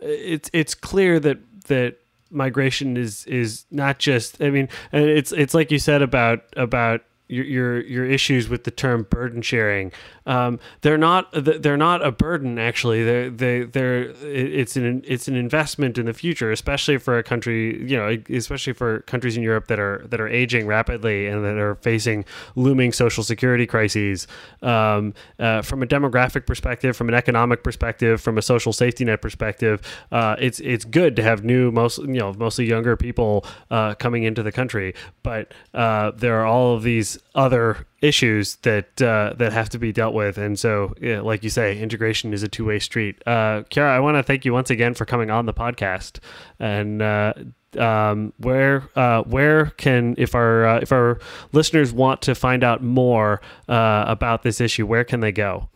it's 0.00 0.48
it's 0.52 0.74
clear 0.74 1.20
that 1.20 1.38
that 1.66 1.98
migration 2.30 2.96
is 2.96 3.26
is 3.26 3.66
not 3.70 3.98
just 3.98 4.40
I 4.40 4.50
mean 4.50 4.68
it's 4.92 5.32
it's 5.32 5.52
like 5.52 5.70
you 5.70 5.78
said 5.78 6.00
about 6.00 6.44
about 6.56 7.02
your 7.28 7.44
your, 7.44 7.80
your 7.82 8.04
issues 8.04 8.48
with 8.48 8.64
the 8.64 8.70
term 8.70 9.06
burden 9.10 9.42
sharing 9.42 9.90
um, 10.26 10.58
they're 10.82 10.98
not 10.98 11.28
they're 11.32 11.76
not 11.76 12.04
a 12.04 12.12
burden 12.12 12.58
actually. 12.58 13.04
They're 13.04 13.30
they 13.30 13.62
they're 13.64 14.10
it's 14.22 14.76
an 14.76 15.02
it's 15.06 15.28
an 15.28 15.36
investment 15.36 15.98
in 15.98 16.06
the 16.06 16.12
future 16.12 16.50
especially 16.50 16.98
for 16.98 17.18
a 17.18 17.22
country 17.22 17.88
you 17.88 17.96
know 17.96 18.16
especially 18.30 18.72
for 18.72 19.00
countries 19.00 19.36
in 19.36 19.42
Europe 19.42 19.66
that 19.68 19.78
are 19.78 20.04
that 20.08 20.20
are 20.20 20.28
aging 20.28 20.66
rapidly 20.66 21.26
and 21.26 21.44
that 21.44 21.56
are 21.56 21.74
facing 21.76 22.24
looming 22.54 22.92
social 22.92 23.24
security 23.24 23.66
crises. 23.66 24.26
Um, 24.62 25.14
uh, 25.38 25.62
from 25.62 25.82
a 25.82 25.86
demographic 25.86 26.46
perspective 26.46 26.96
from 26.96 27.08
an 27.08 27.14
economic 27.14 27.64
perspective 27.64 28.20
from 28.20 28.38
a 28.38 28.42
social 28.42 28.72
safety 28.72 29.04
net 29.04 29.20
perspective 29.20 29.80
uh, 30.10 30.36
it's 30.38 30.60
it's 30.60 30.84
good 30.84 31.16
to 31.16 31.22
have 31.22 31.44
new 31.44 31.70
most 31.70 31.98
you 31.98 32.18
know 32.18 32.32
mostly 32.34 32.64
younger 32.64 32.96
people 32.96 33.44
uh, 33.70 33.94
coming 33.94 34.22
into 34.24 34.42
the 34.42 34.52
country. 34.52 34.94
But 35.22 35.52
uh, 35.74 36.12
there 36.12 36.40
are 36.40 36.46
all 36.46 36.74
of 36.74 36.82
these 36.82 37.18
other 37.34 37.86
issues 38.02 38.56
that 38.56 39.00
uh, 39.00 39.32
that 39.38 39.52
have 39.52 39.70
to 39.70 39.78
be 39.78 39.92
dealt 39.92 40.12
with. 40.12 40.36
And 40.36 40.58
so, 40.58 40.92
yeah, 41.00 41.20
like 41.20 41.42
you 41.42 41.50
say, 41.50 41.78
integration 41.78 42.34
is 42.34 42.42
a 42.42 42.48
two 42.48 42.66
way 42.66 42.78
street. 42.78 43.22
Uh, 43.26 43.62
I 43.76 44.00
want 44.00 44.16
to 44.16 44.22
thank 44.22 44.44
you 44.44 44.52
once 44.52 44.68
again 44.68 44.92
for 44.92 45.06
coming 45.06 45.30
on 45.30 45.46
the 45.46 45.54
podcast. 45.54 46.18
And 46.58 47.00
uh, 47.00 47.32
um, 47.78 48.32
where 48.36 48.88
uh, 48.96 49.22
where 49.22 49.66
can 49.66 50.16
if 50.18 50.34
our 50.34 50.66
uh, 50.66 50.78
if 50.80 50.92
our 50.92 51.20
listeners 51.52 51.92
want 51.92 52.20
to 52.22 52.34
find 52.34 52.64
out 52.64 52.82
more 52.82 53.40
uh, 53.68 54.04
about 54.06 54.42
this 54.42 54.60
issue, 54.60 54.86
where 54.86 55.04
can 55.04 55.20
they 55.20 55.32
go? 55.32 55.68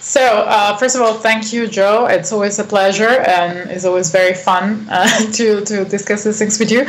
So, 0.00 0.22
uh, 0.22 0.76
first 0.76 0.96
of 0.96 1.02
all, 1.02 1.14
thank 1.14 1.52
you, 1.52 1.66
Joe. 1.66 2.06
It's 2.06 2.32
always 2.32 2.58
a 2.58 2.64
pleasure 2.64 3.08
and 3.08 3.70
it's 3.70 3.84
always 3.84 4.10
very 4.10 4.32
fun 4.32 4.86
uh, 4.88 5.06
to, 5.32 5.62
to 5.64 5.84
discuss 5.84 6.24
these 6.24 6.38
things 6.38 6.58
with 6.58 6.70
you. 6.70 6.80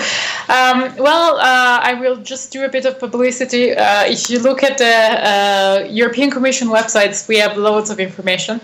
Um, 0.47 0.95
well, 0.95 1.37
uh, 1.37 1.79
I 1.83 1.97
will 1.99 2.15
just 2.17 2.51
do 2.51 2.63
a 2.63 2.69
bit 2.69 2.85
of 2.85 2.97
publicity. 2.97 3.73
Uh, 3.73 4.05
if 4.05 4.29
you 4.29 4.39
look 4.39 4.63
at 4.63 4.77
the 4.77 4.85
uh, 4.85 5.87
European 5.89 6.31
Commission 6.31 6.69
websites, 6.69 7.27
we 7.27 7.37
have 7.39 7.57
loads 7.57 7.89
of 7.89 7.99
information. 7.99 8.61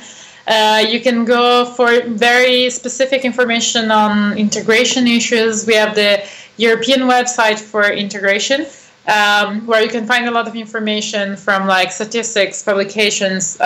Uh, 0.48 0.86
you 0.88 1.02
can 1.02 1.26
go 1.26 1.66
for 1.66 2.02
very 2.04 2.70
specific 2.70 3.26
information 3.26 3.92
on 3.92 4.38
integration 4.38 5.08
issues. 5.08 5.66
We 5.66 5.74
have 5.74 5.96
the 5.96 6.24
European 6.58 7.02
website 7.02 7.60
for 7.60 7.92
integration. 7.92 8.68
Um, 9.08 9.68
where 9.68 9.84
you 9.84 9.90
can 9.90 10.08
find 10.08 10.26
a 10.28 10.32
lot 10.32 10.48
of 10.48 10.56
information 10.56 11.38
from 11.38 11.68
like 11.68 11.92
statistics, 11.92 12.64
publications, 12.64 13.58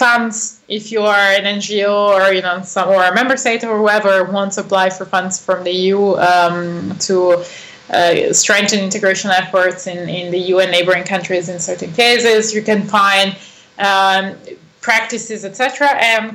funds 0.00 0.62
if 0.66 0.90
you 0.90 1.02
are 1.02 1.28
an 1.38 1.44
NGO 1.58 1.94
or 2.16 2.32
you 2.32 2.40
know 2.40 2.62
some 2.62 2.88
or 2.88 3.02
a 3.04 3.14
member 3.14 3.36
state 3.36 3.62
or 3.62 3.76
whoever 3.76 4.24
wants 4.24 4.54
to 4.56 4.62
apply 4.62 4.88
for 4.88 5.04
funds 5.04 5.34
from 5.46 5.62
the 5.62 5.74
EU 5.84 6.16
um, 6.16 6.96
to 7.08 7.44
uh, 7.92 8.32
strengthen 8.32 8.80
integration 8.80 9.30
efforts 9.30 9.86
in, 9.86 10.08
in 10.08 10.30
the 10.30 10.38
EU 10.38 10.58
and 10.58 10.70
neighboring 10.70 11.04
countries 11.04 11.48
in 11.48 11.58
certain 11.58 11.92
cases. 11.92 12.54
You 12.54 12.62
can 12.62 12.82
find 12.98 13.36
um, 13.78 14.36
practices, 14.80 15.44
etc. 15.44 15.88
And 16.12 16.34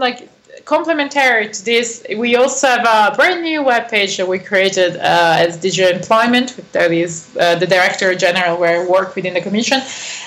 like 0.00 0.28
complementary 0.64 1.48
to 1.48 1.64
this, 1.64 2.04
we 2.16 2.36
also 2.36 2.66
have 2.66 2.86
a 2.86 3.14
brand 3.14 3.42
new 3.42 3.62
webpage 3.62 4.16
that 4.16 4.26
we 4.26 4.38
created 4.38 4.96
uh, 4.96 5.36
as 5.38 5.58
DG 5.58 5.78
Employment, 5.92 6.58
that 6.72 6.90
is 6.92 7.36
uh, 7.38 7.54
the 7.56 7.66
Director 7.66 8.14
General 8.14 8.58
where 8.58 8.82
I 8.82 8.86
work 8.86 9.14
within 9.14 9.34
the 9.34 9.40
Commission. 9.40 9.80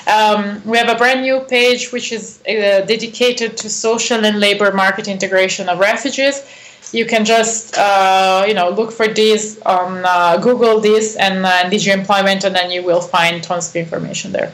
Um, 0.07 0.61
we 0.65 0.77
have 0.77 0.89
a 0.89 0.95
brand 0.95 1.21
new 1.21 1.39
page 1.41 1.91
which 1.91 2.11
is 2.11 2.39
uh, 2.47 2.81
dedicated 2.85 3.57
to 3.57 3.69
social 3.69 4.25
and 4.25 4.39
labor 4.39 4.71
market 4.71 5.07
integration 5.07 5.69
of 5.69 5.79
refugees. 5.79 6.45
You 6.93 7.05
can 7.05 7.25
just, 7.25 7.77
uh, 7.77 8.45
you 8.47 8.53
know, 8.53 8.69
look 8.69 8.91
for 8.91 9.07
this 9.07 9.59
on 9.65 10.03
uh, 10.05 10.37
Google 10.37 10.79
this 10.79 11.17
and 11.17 11.45
uh, 11.45 11.69
DG 11.69 11.91
Employment, 11.91 12.45
and 12.45 12.55
then 12.55 12.71
you 12.71 12.81
will 12.83 13.01
find 13.01 13.43
tons 13.43 13.69
of 13.69 13.75
information 13.75 14.31
there 14.31 14.53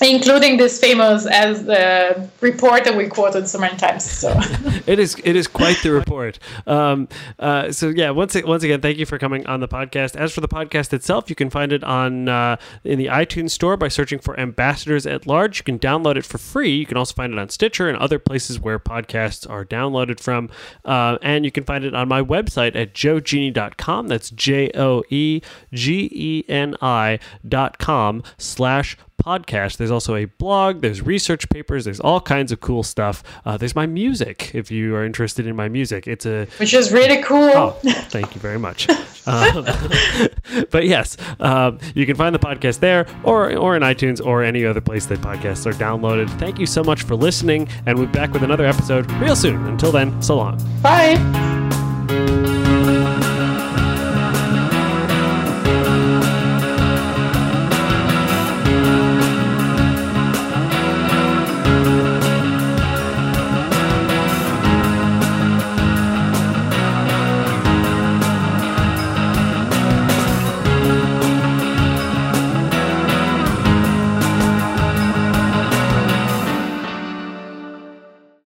including 0.00 0.56
this 0.56 0.80
famous 0.80 1.26
as 1.26 1.64
the 1.64 2.28
report 2.40 2.84
that 2.84 2.96
we 2.96 3.08
quoted 3.08 3.48
so 3.48 3.58
many 3.58 3.76
times. 3.76 4.04
So 4.04 4.32
it 4.86 4.98
is 4.98 5.16
it 5.24 5.36
is 5.36 5.46
quite 5.46 5.76
the 5.82 5.90
report. 5.90 6.38
Um, 6.66 7.08
uh, 7.38 7.72
so 7.72 7.88
yeah, 7.88 8.10
once 8.10 8.34
once 8.42 8.62
again, 8.62 8.80
thank 8.80 8.98
you 8.98 9.06
for 9.06 9.18
coming 9.18 9.46
on 9.46 9.60
the 9.60 9.68
podcast. 9.68 10.16
As 10.16 10.32
for 10.32 10.40
the 10.40 10.48
podcast 10.48 10.92
itself, 10.92 11.28
you 11.28 11.36
can 11.36 11.50
find 11.50 11.72
it 11.72 11.84
on 11.84 12.28
uh, 12.28 12.56
in 12.84 12.98
the 12.98 13.06
iTunes 13.06 13.50
store 13.50 13.76
by 13.76 13.88
searching 13.88 14.18
for 14.18 14.38
Ambassadors 14.38 15.06
at 15.06 15.26
Large. 15.26 15.58
You 15.58 15.64
can 15.64 15.78
download 15.78 16.16
it 16.16 16.24
for 16.24 16.38
free. 16.38 16.70
You 16.70 16.86
can 16.86 16.96
also 16.96 17.14
find 17.14 17.32
it 17.32 17.38
on 17.38 17.48
Stitcher 17.48 17.88
and 17.88 17.98
other 17.98 18.18
places 18.18 18.58
where 18.58 18.78
podcasts 18.78 19.48
are 19.48 19.64
downloaded 19.64 20.20
from. 20.20 20.50
Uh, 20.84 21.18
and 21.22 21.44
you 21.44 21.50
can 21.50 21.64
find 21.64 21.84
it 21.84 21.94
on 21.94 22.08
my 22.08 22.22
website 22.22 22.74
at 22.76 22.94
joegeni.com. 22.94 24.08
That's 24.08 24.30
J 24.30 24.70
O 24.74 25.02
E 25.10 25.40
G 25.72 26.08
E 26.12 26.44
N 26.48 26.76
I 26.80 27.18
dot 27.46 27.78
com 27.78 28.22
slash 28.38 28.96
podcast. 29.24 29.76
There's 29.76 29.90
also 29.90 30.14
a 30.14 30.24
blog, 30.24 30.80
there's 30.80 31.02
research 31.02 31.48
papers, 31.48 31.84
there's 31.84 32.00
all 32.00 32.20
kinds 32.20 32.52
of 32.52 32.60
cool 32.60 32.82
stuff. 32.82 33.22
Uh, 33.44 33.56
there's 33.56 33.74
my 33.74 33.86
music 33.86 34.54
if 34.54 34.70
you 34.70 34.94
are 34.96 35.04
interested 35.04 35.46
in 35.46 35.54
my 35.56 35.68
music. 35.68 36.06
It's 36.06 36.26
a 36.26 36.46
which 36.58 36.74
is 36.74 36.92
really 36.92 37.22
cool. 37.22 37.52
Oh, 37.54 37.78
thank 37.82 38.34
you 38.34 38.40
very 38.40 38.58
much. 38.58 38.88
um, 39.26 39.64
but 40.70 40.86
yes, 40.86 41.16
um, 41.38 41.78
you 41.94 42.06
can 42.06 42.16
find 42.16 42.34
the 42.34 42.38
podcast 42.38 42.80
there, 42.80 43.06
or 43.24 43.56
or 43.56 43.76
in 43.76 43.82
iTunes, 43.82 44.24
or 44.24 44.42
any 44.42 44.64
other 44.64 44.80
place 44.80 45.06
that 45.06 45.20
podcasts 45.20 45.66
are 45.66 45.74
downloaded. 45.74 46.30
Thank 46.38 46.58
you 46.58 46.66
so 46.66 46.82
much 46.82 47.02
for 47.02 47.14
listening, 47.14 47.68
and 47.86 47.98
we'll 47.98 48.06
be 48.06 48.12
back 48.12 48.32
with 48.32 48.42
another 48.42 48.66
episode 48.66 49.10
real 49.12 49.36
soon. 49.36 49.64
Until 49.66 49.92
then, 49.92 50.20
so 50.22 50.36
long. 50.36 50.58
Bye. 50.82 51.79